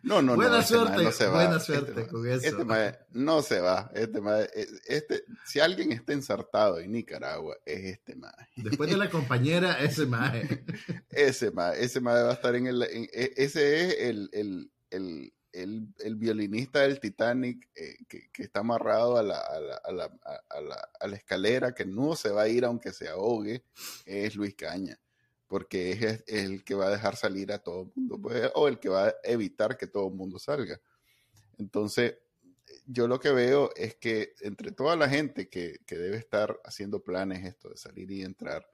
No, 0.03 0.20
no, 0.20 0.34
buena 0.34 0.51
no. 0.51 0.59
este 0.59 0.74
suerte, 0.74 0.96
mae 0.96 1.05
no 1.05 1.12
se 1.12 1.26
va. 1.26 1.32
buena 1.34 1.57
Este 1.59 1.66
suerte 1.72 1.92
mae- 1.94 2.07
con 2.09 2.28
eso. 2.28 2.46
Este 2.48 2.64
mae 2.64 2.98
no 3.12 3.42
se 3.42 3.61
va. 3.61 3.88
Este 3.94 4.20
mae- 4.20 4.51
eh, 4.53 4.66
este, 4.88 5.22
si 5.46 5.61
alguien 5.61 5.92
está 5.92 6.12
ensartado 6.12 6.80
en 6.80 6.90
Nicaragua, 6.90 7.57
es 7.64 7.84
este 7.84 8.16
mae. 8.16 8.32
Después 8.57 8.90
de 8.90 8.96
la 8.96 9.09
compañera, 9.09 9.78
ese 9.80 10.07
maje. 10.07 10.64
Ese 11.09 11.53
mae, 11.53 11.80
ese 11.84 12.01
mae 12.01 12.20
va 12.20 12.30
a 12.30 12.34
estar 12.34 12.53
en 12.57 12.66
el. 12.66 12.82
en- 12.82 13.09
e- 13.12 13.32
ese 13.36 13.86
es 13.86 13.96
el, 14.01 14.28
el, 14.32 14.72
el, 14.90 15.32
el, 15.53 15.88
el 15.98 16.16
violinista 16.16 16.80
del 16.80 17.01
Titanic 17.01 17.68
eh, 17.74 17.96
que, 18.09 18.30
que 18.30 18.42
está 18.42 18.61
amarrado 18.61 19.16
a 19.16 19.22
la, 19.22 19.38
a, 19.38 19.61
la, 19.61 19.74
a, 19.76 19.92
la, 19.92 20.05
a- 20.48 21.07
la- 21.07 21.16
escalera, 21.16 21.72
que 21.74 21.84
no 21.84 22.14
se 22.16 22.30
va 22.30 22.42
a 22.42 22.48
ir 22.48 22.64
aunque 22.64 22.92
se 22.92 23.09
ahogue, 23.09 23.64
es 24.07 24.36
Luis 24.36 24.55
Caña. 24.55 24.98
Porque 25.46 25.92
es, 25.92 26.03
es 26.03 26.44
el 26.44 26.62
que 26.64 26.74
va 26.74 26.86
a 26.86 26.90
dejar 26.90 27.16
salir 27.16 27.53
a 27.53 27.59
todo 27.59 27.82
el 27.82 27.92
mundo, 27.94 28.18
pues, 28.20 28.51
o 28.55 28.68
el 28.68 28.78
que 28.78 28.88
va 28.88 29.09
a 29.09 29.14
evitar 29.24 29.76
que 29.76 29.88
todo 29.88 30.07
el 30.09 30.14
mundo 30.14 30.38
salga. 30.38 30.80
Entonces, 31.59 32.14
yo 32.86 33.09
lo 33.09 33.18
que 33.18 33.30
veo 33.30 33.70
es 33.74 33.96
que 33.96 34.34
entre 34.40 34.70
toda 34.72 34.94
la 34.96 35.09
gente 35.09 35.48
que, 35.48 35.80
que 35.86 35.96
debe 35.98 36.16
estar 36.16 36.61
haciendo 36.64 37.03
planes 37.03 37.44
esto 37.44 37.68
de 37.68 37.76
salir 37.76 38.11
y 38.12 38.22
entrar, 38.22 38.68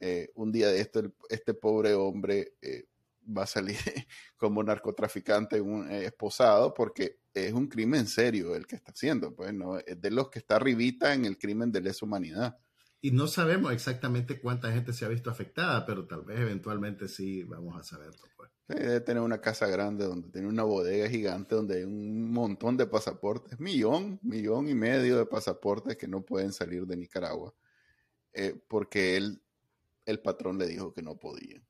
eh, 0.00 0.30
un 0.34 0.50
día 0.52 0.68
de 0.68 0.80
esto, 0.80 0.98
el- 1.00 1.14
este 1.28 1.54
pobre 1.54 1.94
hombre 1.94 2.54
eh, 2.62 2.86
va 3.36 3.44
a 3.44 3.46
salir 3.46 3.76
como 4.36 4.62
narcotraficante 4.62 5.60
un, 5.60 5.90
eh, 5.90 6.06
esposado 6.06 6.74
porque 6.74 7.20
es 7.34 7.52
un 7.52 7.68
crimen 7.68 8.06
serio 8.06 8.54
el 8.54 8.66
que 8.66 8.76
está 8.76 8.92
haciendo, 8.92 9.34
pues 9.34 9.54
no 9.54 9.78
es 9.78 10.00
de 10.00 10.10
los 10.10 10.30
que 10.30 10.40
está 10.40 10.56
arribita 10.56 11.14
en 11.14 11.24
el 11.24 11.38
crimen 11.38 11.70
de 11.70 11.80
lesa 11.80 12.04
humanidad. 12.04 12.58
Y 13.00 13.12
no 13.12 13.28
sabemos 13.28 13.72
exactamente 13.72 14.40
cuánta 14.40 14.72
gente 14.72 14.92
se 14.92 15.04
ha 15.04 15.08
visto 15.08 15.30
afectada, 15.30 15.86
pero 15.86 16.06
tal 16.06 16.24
vez 16.24 16.40
eventualmente 16.40 17.06
sí 17.06 17.44
vamos 17.44 17.80
a 17.80 17.84
saberlo. 17.84 18.26
Pues. 18.36 18.50
Debe 18.66 19.00
tener 19.00 19.22
una 19.22 19.40
casa 19.40 19.68
grande 19.68 20.04
donde 20.04 20.30
tiene 20.30 20.48
una 20.48 20.64
bodega 20.64 21.08
gigante 21.08 21.54
donde 21.54 21.76
hay 21.76 21.84
un 21.84 22.32
montón 22.32 22.76
de 22.76 22.86
pasaportes, 22.86 23.60
millón, 23.60 24.18
millón 24.22 24.68
y 24.68 24.74
medio 24.74 25.16
de 25.16 25.26
pasaportes 25.26 25.96
que 25.96 26.08
no 26.08 26.22
pueden 26.22 26.52
salir 26.52 26.86
de 26.86 26.96
Nicaragua 26.96 27.54
eh, 28.32 28.54
porque 28.68 29.16
él, 29.16 29.42
el 30.06 30.20
patrón 30.20 30.58
le 30.58 30.66
dijo 30.66 30.92
que 30.92 31.02
no 31.02 31.18
podían. 31.18 31.67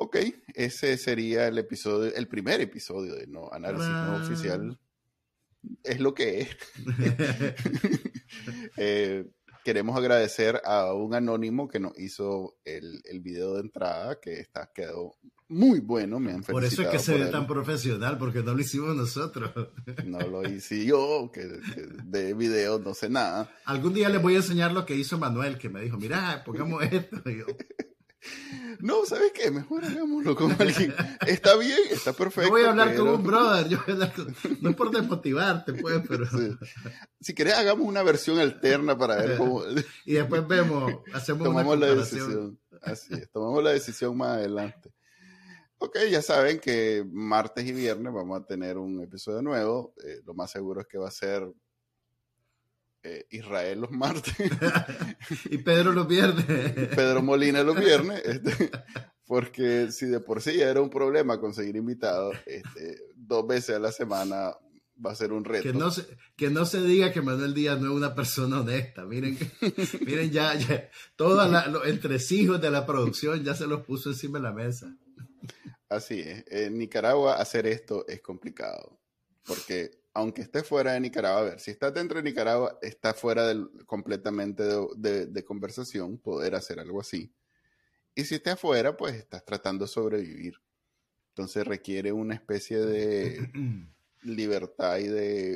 Ok, 0.00 0.16
ese 0.54 0.96
sería 0.96 1.48
el 1.48 1.58
episodio, 1.58 2.14
el 2.14 2.28
primer 2.28 2.60
episodio 2.60 3.16
de 3.16 3.26
no 3.26 3.50
análisis 3.52 3.88
no 3.88 4.16
oficial. 4.16 4.78
Es 5.82 5.98
lo 6.00 6.14
que 6.14 6.40
es. 6.40 6.56
Eh, 8.76 9.24
queremos 9.64 9.96
agradecer 9.96 10.60
a 10.64 10.92
un 10.94 11.14
anónimo 11.14 11.66
que 11.66 11.80
nos 11.80 11.98
hizo 11.98 12.58
el, 12.64 13.00
el 13.04 13.20
video 13.20 13.54
de 13.54 13.60
entrada, 13.60 14.20
que 14.20 14.40
está 14.40 14.70
quedó 14.72 15.16
muy 15.48 15.80
bueno. 15.80 16.20
Me 16.20 16.32
han 16.32 16.42
Por 16.42 16.64
eso 16.64 16.82
es 16.82 16.88
que 16.88 16.98
se 16.98 17.14
ve 17.14 17.22
él. 17.22 17.30
tan 17.30 17.46
profesional, 17.46 18.18
porque 18.18 18.42
no 18.42 18.54
lo 18.54 18.60
hicimos 18.60 18.94
nosotros. 18.94 19.50
No 20.04 20.20
lo 20.20 20.48
hice 20.48 20.84
yo, 20.84 21.30
que, 21.32 21.40
que 21.74 21.86
de 22.04 22.34
videos 22.34 22.80
no 22.82 22.94
sé 22.94 23.08
nada. 23.08 23.50
Algún 23.64 23.94
día 23.94 24.08
les 24.08 24.22
voy 24.22 24.34
a 24.34 24.38
enseñar 24.38 24.72
lo 24.72 24.86
que 24.86 24.94
hizo 24.94 25.18
Manuel, 25.18 25.58
que 25.58 25.68
me 25.68 25.82
dijo, 25.82 25.96
mira, 25.96 26.42
pongamos 26.44 26.84
esto. 26.84 27.20
Y 27.28 27.38
yo, 27.38 27.46
No, 28.80 29.04
¿sabes 29.06 29.32
qué? 29.32 29.50
Mejor 29.50 29.84
hagámoslo 29.84 30.36
con 30.36 30.52
alguien. 30.60 30.94
Está 31.26 31.56
bien, 31.56 31.78
está 31.90 32.12
perfecto. 32.12 32.48
yo 32.48 32.50
voy 32.50 32.62
a 32.62 32.70
hablar 32.70 32.88
pero- 32.90 33.04
con 33.06 33.14
un 33.14 33.22
brother, 33.24 33.68
yo 33.68 33.78
voy 33.78 33.86
a 33.88 33.92
hablar 33.94 34.12
con- 34.14 34.36
no 34.60 34.70
es 34.70 34.76
por 34.76 34.90
desmotivarte, 34.90 35.74
pues, 35.74 36.00
pero... 36.08 36.26
Sí. 36.26 36.56
Si 37.20 37.34
querés, 37.34 37.54
hagamos 37.54 37.86
una 37.86 38.02
versión 38.02 38.38
alterna 38.38 38.96
para 38.96 39.16
ver 39.16 39.36
cómo 39.36 39.62
Y 40.06 40.12
después 40.14 40.46
vemos, 40.46 40.92
hacemos 41.12 41.44
tomamos 41.44 41.76
una 41.76 41.86
la 41.86 41.94
decisión. 41.94 42.58
Así 42.82 43.14
es, 43.14 43.30
tomamos 43.30 43.62
la 43.64 43.70
decisión 43.70 44.16
más 44.16 44.36
adelante. 44.36 44.92
Ok, 45.78 45.96
ya 46.10 46.22
saben 46.22 46.58
que 46.58 47.04
martes 47.10 47.64
y 47.66 47.72
viernes 47.72 48.12
vamos 48.12 48.40
a 48.40 48.44
tener 48.44 48.78
un 48.78 49.00
episodio 49.02 49.42
nuevo. 49.42 49.94
Eh, 50.04 50.20
lo 50.24 50.34
más 50.34 50.50
seguro 50.50 50.80
es 50.80 50.86
que 50.86 50.98
va 50.98 51.08
a 51.08 51.12
ser 51.12 51.48
eh, 53.08 53.26
Israel 53.30 53.80
los 53.80 53.90
martes, 53.90 54.34
y 55.50 55.58
Pedro 55.58 55.92
lo 55.92 56.06
pierde. 56.06 56.44
Pedro 56.96 57.22
Molina 57.22 57.62
los 57.62 57.78
viernes, 57.78 58.22
este, 58.24 58.70
porque 59.26 59.90
si 59.90 60.06
de 60.06 60.20
por 60.20 60.42
sí 60.42 60.58
ya 60.58 60.68
era 60.68 60.80
un 60.80 60.90
problema 60.90 61.40
conseguir 61.40 61.76
invitados, 61.76 62.36
este, 62.46 62.98
dos 63.14 63.46
veces 63.46 63.76
a 63.76 63.78
la 63.78 63.92
semana 63.92 64.52
va 65.04 65.12
a 65.12 65.14
ser 65.14 65.32
un 65.32 65.44
reto. 65.44 65.62
Que 65.62 65.72
no, 65.72 65.90
se, 65.90 66.06
que 66.36 66.50
no 66.50 66.66
se 66.66 66.82
diga 66.82 67.12
que 67.12 67.22
Manuel 67.22 67.54
Díaz 67.54 67.80
no 67.80 67.86
es 67.86 67.96
una 67.96 68.14
persona 68.14 68.60
honesta. 68.60 69.04
Miren, 69.04 69.38
miren 70.06 70.30
ya, 70.30 70.54
ya 70.54 70.90
todos 71.16 71.50
los 71.70 71.86
entresijos 71.86 72.60
de 72.60 72.70
la 72.70 72.84
producción 72.84 73.42
ya 73.44 73.54
se 73.54 73.66
los 73.66 73.84
puso 73.84 74.10
encima 74.10 74.38
de 74.38 74.44
la 74.44 74.52
mesa. 74.52 74.94
Así 75.88 76.20
es. 76.20 76.44
En 76.48 76.76
Nicaragua 76.76 77.36
hacer 77.36 77.66
esto 77.66 78.06
es 78.06 78.20
complicado. 78.20 79.00
Porque 79.44 80.02
aunque 80.18 80.42
esté 80.42 80.64
fuera 80.64 80.94
de 80.94 81.00
Nicaragua, 81.00 81.40
a 81.40 81.44
ver, 81.44 81.60
si 81.60 81.70
estás 81.70 81.94
dentro 81.94 82.16
de 82.18 82.24
Nicaragua, 82.24 82.76
está 82.82 83.14
fuera 83.14 83.46
del- 83.46 83.68
completamente 83.86 84.64
de, 84.64 84.86
de- 84.96 85.26
de 85.26 85.44
conversación 85.44 86.18
poder 86.18 86.56
hacer 86.56 86.80
algo 86.80 87.00
así. 87.00 87.32
Y 88.16 88.24
si 88.24 88.34
estás 88.34 88.54
afuera, 88.54 88.96
pues 88.96 89.14
estás 89.14 89.44
tratando 89.44 89.84
de 89.84 89.88
sobrevivir. 89.88 90.54
Entonces 91.28 91.64
requiere 91.64 92.10
una 92.10 92.34
especie 92.34 92.78
de 92.78 93.48
libertad 94.22 94.98
y 94.98 95.06
de 95.06 95.52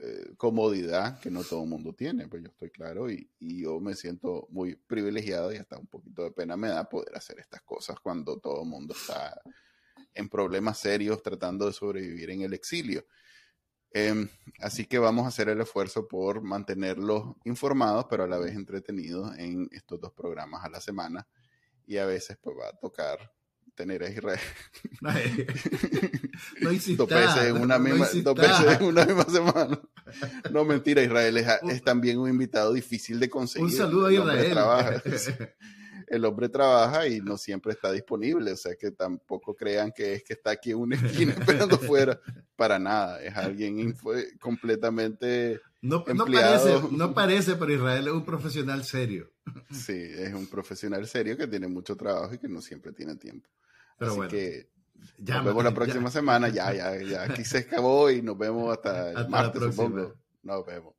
eh, 0.00 0.34
comodidad 0.36 1.20
que 1.20 1.30
no 1.30 1.44
todo 1.44 1.62
el 1.62 1.68
mundo 1.68 1.92
tiene, 1.94 2.26
pues 2.26 2.42
yo 2.42 2.48
estoy 2.48 2.70
claro 2.70 3.08
y, 3.08 3.30
y 3.38 3.62
yo 3.62 3.78
me 3.78 3.94
siento 3.94 4.48
muy 4.50 4.74
privilegiado 4.74 5.52
y 5.52 5.58
hasta 5.58 5.78
un 5.78 5.86
poquito 5.86 6.24
de 6.24 6.32
pena 6.32 6.56
me 6.56 6.68
da 6.68 6.88
poder 6.88 7.16
hacer 7.16 7.38
estas 7.38 7.62
cosas 7.62 8.00
cuando 8.00 8.40
todo 8.40 8.62
el 8.64 8.68
mundo 8.68 8.94
está 8.98 9.40
en 10.12 10.28
problemas 10.28 10.78
serios 10.80 11.22
tratando 11.22 11.66
de 11.66 11.72
sobrevivir 11.72 12.30
en 12.30 12.42
el 12.42 12.52
exilio. 12.52 13.06
Em, 13.92 14.28
así 14.60 14.84
que 14.84 14.98
vamos 14.98 15.24
a 15.24 15.28
hacer 15.28 15.48
el 15.48 15.60
esfuerzo 15.60 16.06
por 16.06 16.42
mantenerlos 16.42 17.36
informados, 17.44 18.06
pero 18.10 18.24
a 18.24 18.28
la 18.28 18.38
vez 18.38 18.54
entretenidos 18.54 19.36
en 19.38 19.68
estos 19.72 20.00
dos 20.00 20.12
programas 20.12 20.64
a 20.64 20.68
la 20.68 20.80
semana. 20.80 21.26
Y 21.86 21.98
a 21.98 22.06
veces 22.06 22.36
pues 22.42 22.56
va 22.58 22.68
a 22.68 22.76
tocar 22.76 23.32
tener 23.76 24.02
a 24.02 24.08
Israel 24.08 24.40
no 25.02 26.70
en 26.70 27.56
una 27.60 27.78
no 27.78 27.84
misma, 27.84 28.08
dos 28.22 28.34
veces 28.34 28.80
en 28.80 28.86
una 28.86 29.04
misma 29.04 29.24
semana. 29.24 29.80
No, 30.50 30.64
mentira, 30.64 31.02
Israel 31.02 31.36
es, 31.36 31.46
es 31.68 31.82
también 31.82 32.18
un 32.18 32.28
invitado 32.28 32.72
difícil 32.72 33.20
de 33.20 33.28
conseguir. 33.28 33.66
Un 33.66 33.72
saludo 33.72 34.06
a 34.06 34.12
Israel. 34.12 34.58
el 36.06 36.24
hombre 36.24 36.48
trabaja 36.48 37.06
y 37.08 37.20
no 37.20 37.36
siempre 37.36 37.72
está 37.72 37.90
disponible, 37.92 38.52
o 38.52 38.56
sea 38.56 38.74
que 38.76 38.90
tampoco 38.90 39.54
crean 39.54 39.92
que 39.92 40.14
es 40.14 40.24
que 40.24 40.34
está 40.34 40.50
aquí 40.50 40.70
en 40.70 40.78
una 40.78 40.96
esquina 40.96 41.32
esperando 41.38 41.78
fuera, 41.78 42.20
para 42.54 42.78
nada, 42.78 43.22
es 43.22 43.36
alguien 43.36 43.96
completamente, 44.40 45.60
No, 45.80 46.04
no 46.14 46.26
parece, 46.26 46.80
no 46.90 47.14
parece, 47.14 47.56
pero 47.56 47.72
Israel 47.72 48.06
es 48.08 48.12
un 48.12 48.24
profesional 48.24 48.84
serio. 48.84 49.30
sí, 49.70 49.92
es 49.96 50.32
un 50.34 50.46
profesional 50.46 51.06
serio 51.06 51.36
que 51.36 51.46
tiene 51.46 51.68
mucho 51.68 51.96
trabajo 51.96 52.34
y 52.34 52.38
que 52.38 52.48
no 52.48 52.60
siempre 52.60 52.92
tiene 52.92 53.16
tiempo. 53.16 53.48
Pero 53.98 54.10
Así 54.10 54.16
bueno, 54.16 54.30
que 54.30 54.68
ya, 55.18 55.36
nos 55.36 55.46
vemos 55.46 55.64
la 55.64 55.70
ya. 55.70 55.74
próxima 55.74 56.10
semana, 56.10 56.48
ya, 56.48 56.72
ya, 56.72 56.96
ya, 57.02 57.22
aquí 57.24 57.44
se 57.44 57.58
acabó 57.58 58.10
y 58.10 58.22
nos 58.22 58.36
vemos 58.38 58.72
hasta 58.72 59.10
el 59.10 59.16
Hasta 59.16 59.22
la 59.22 59.28
martes, 59.28 59.62
supongo. 59.62 60.14
Nos 60.42 60.64
vemos. 60.66 60.94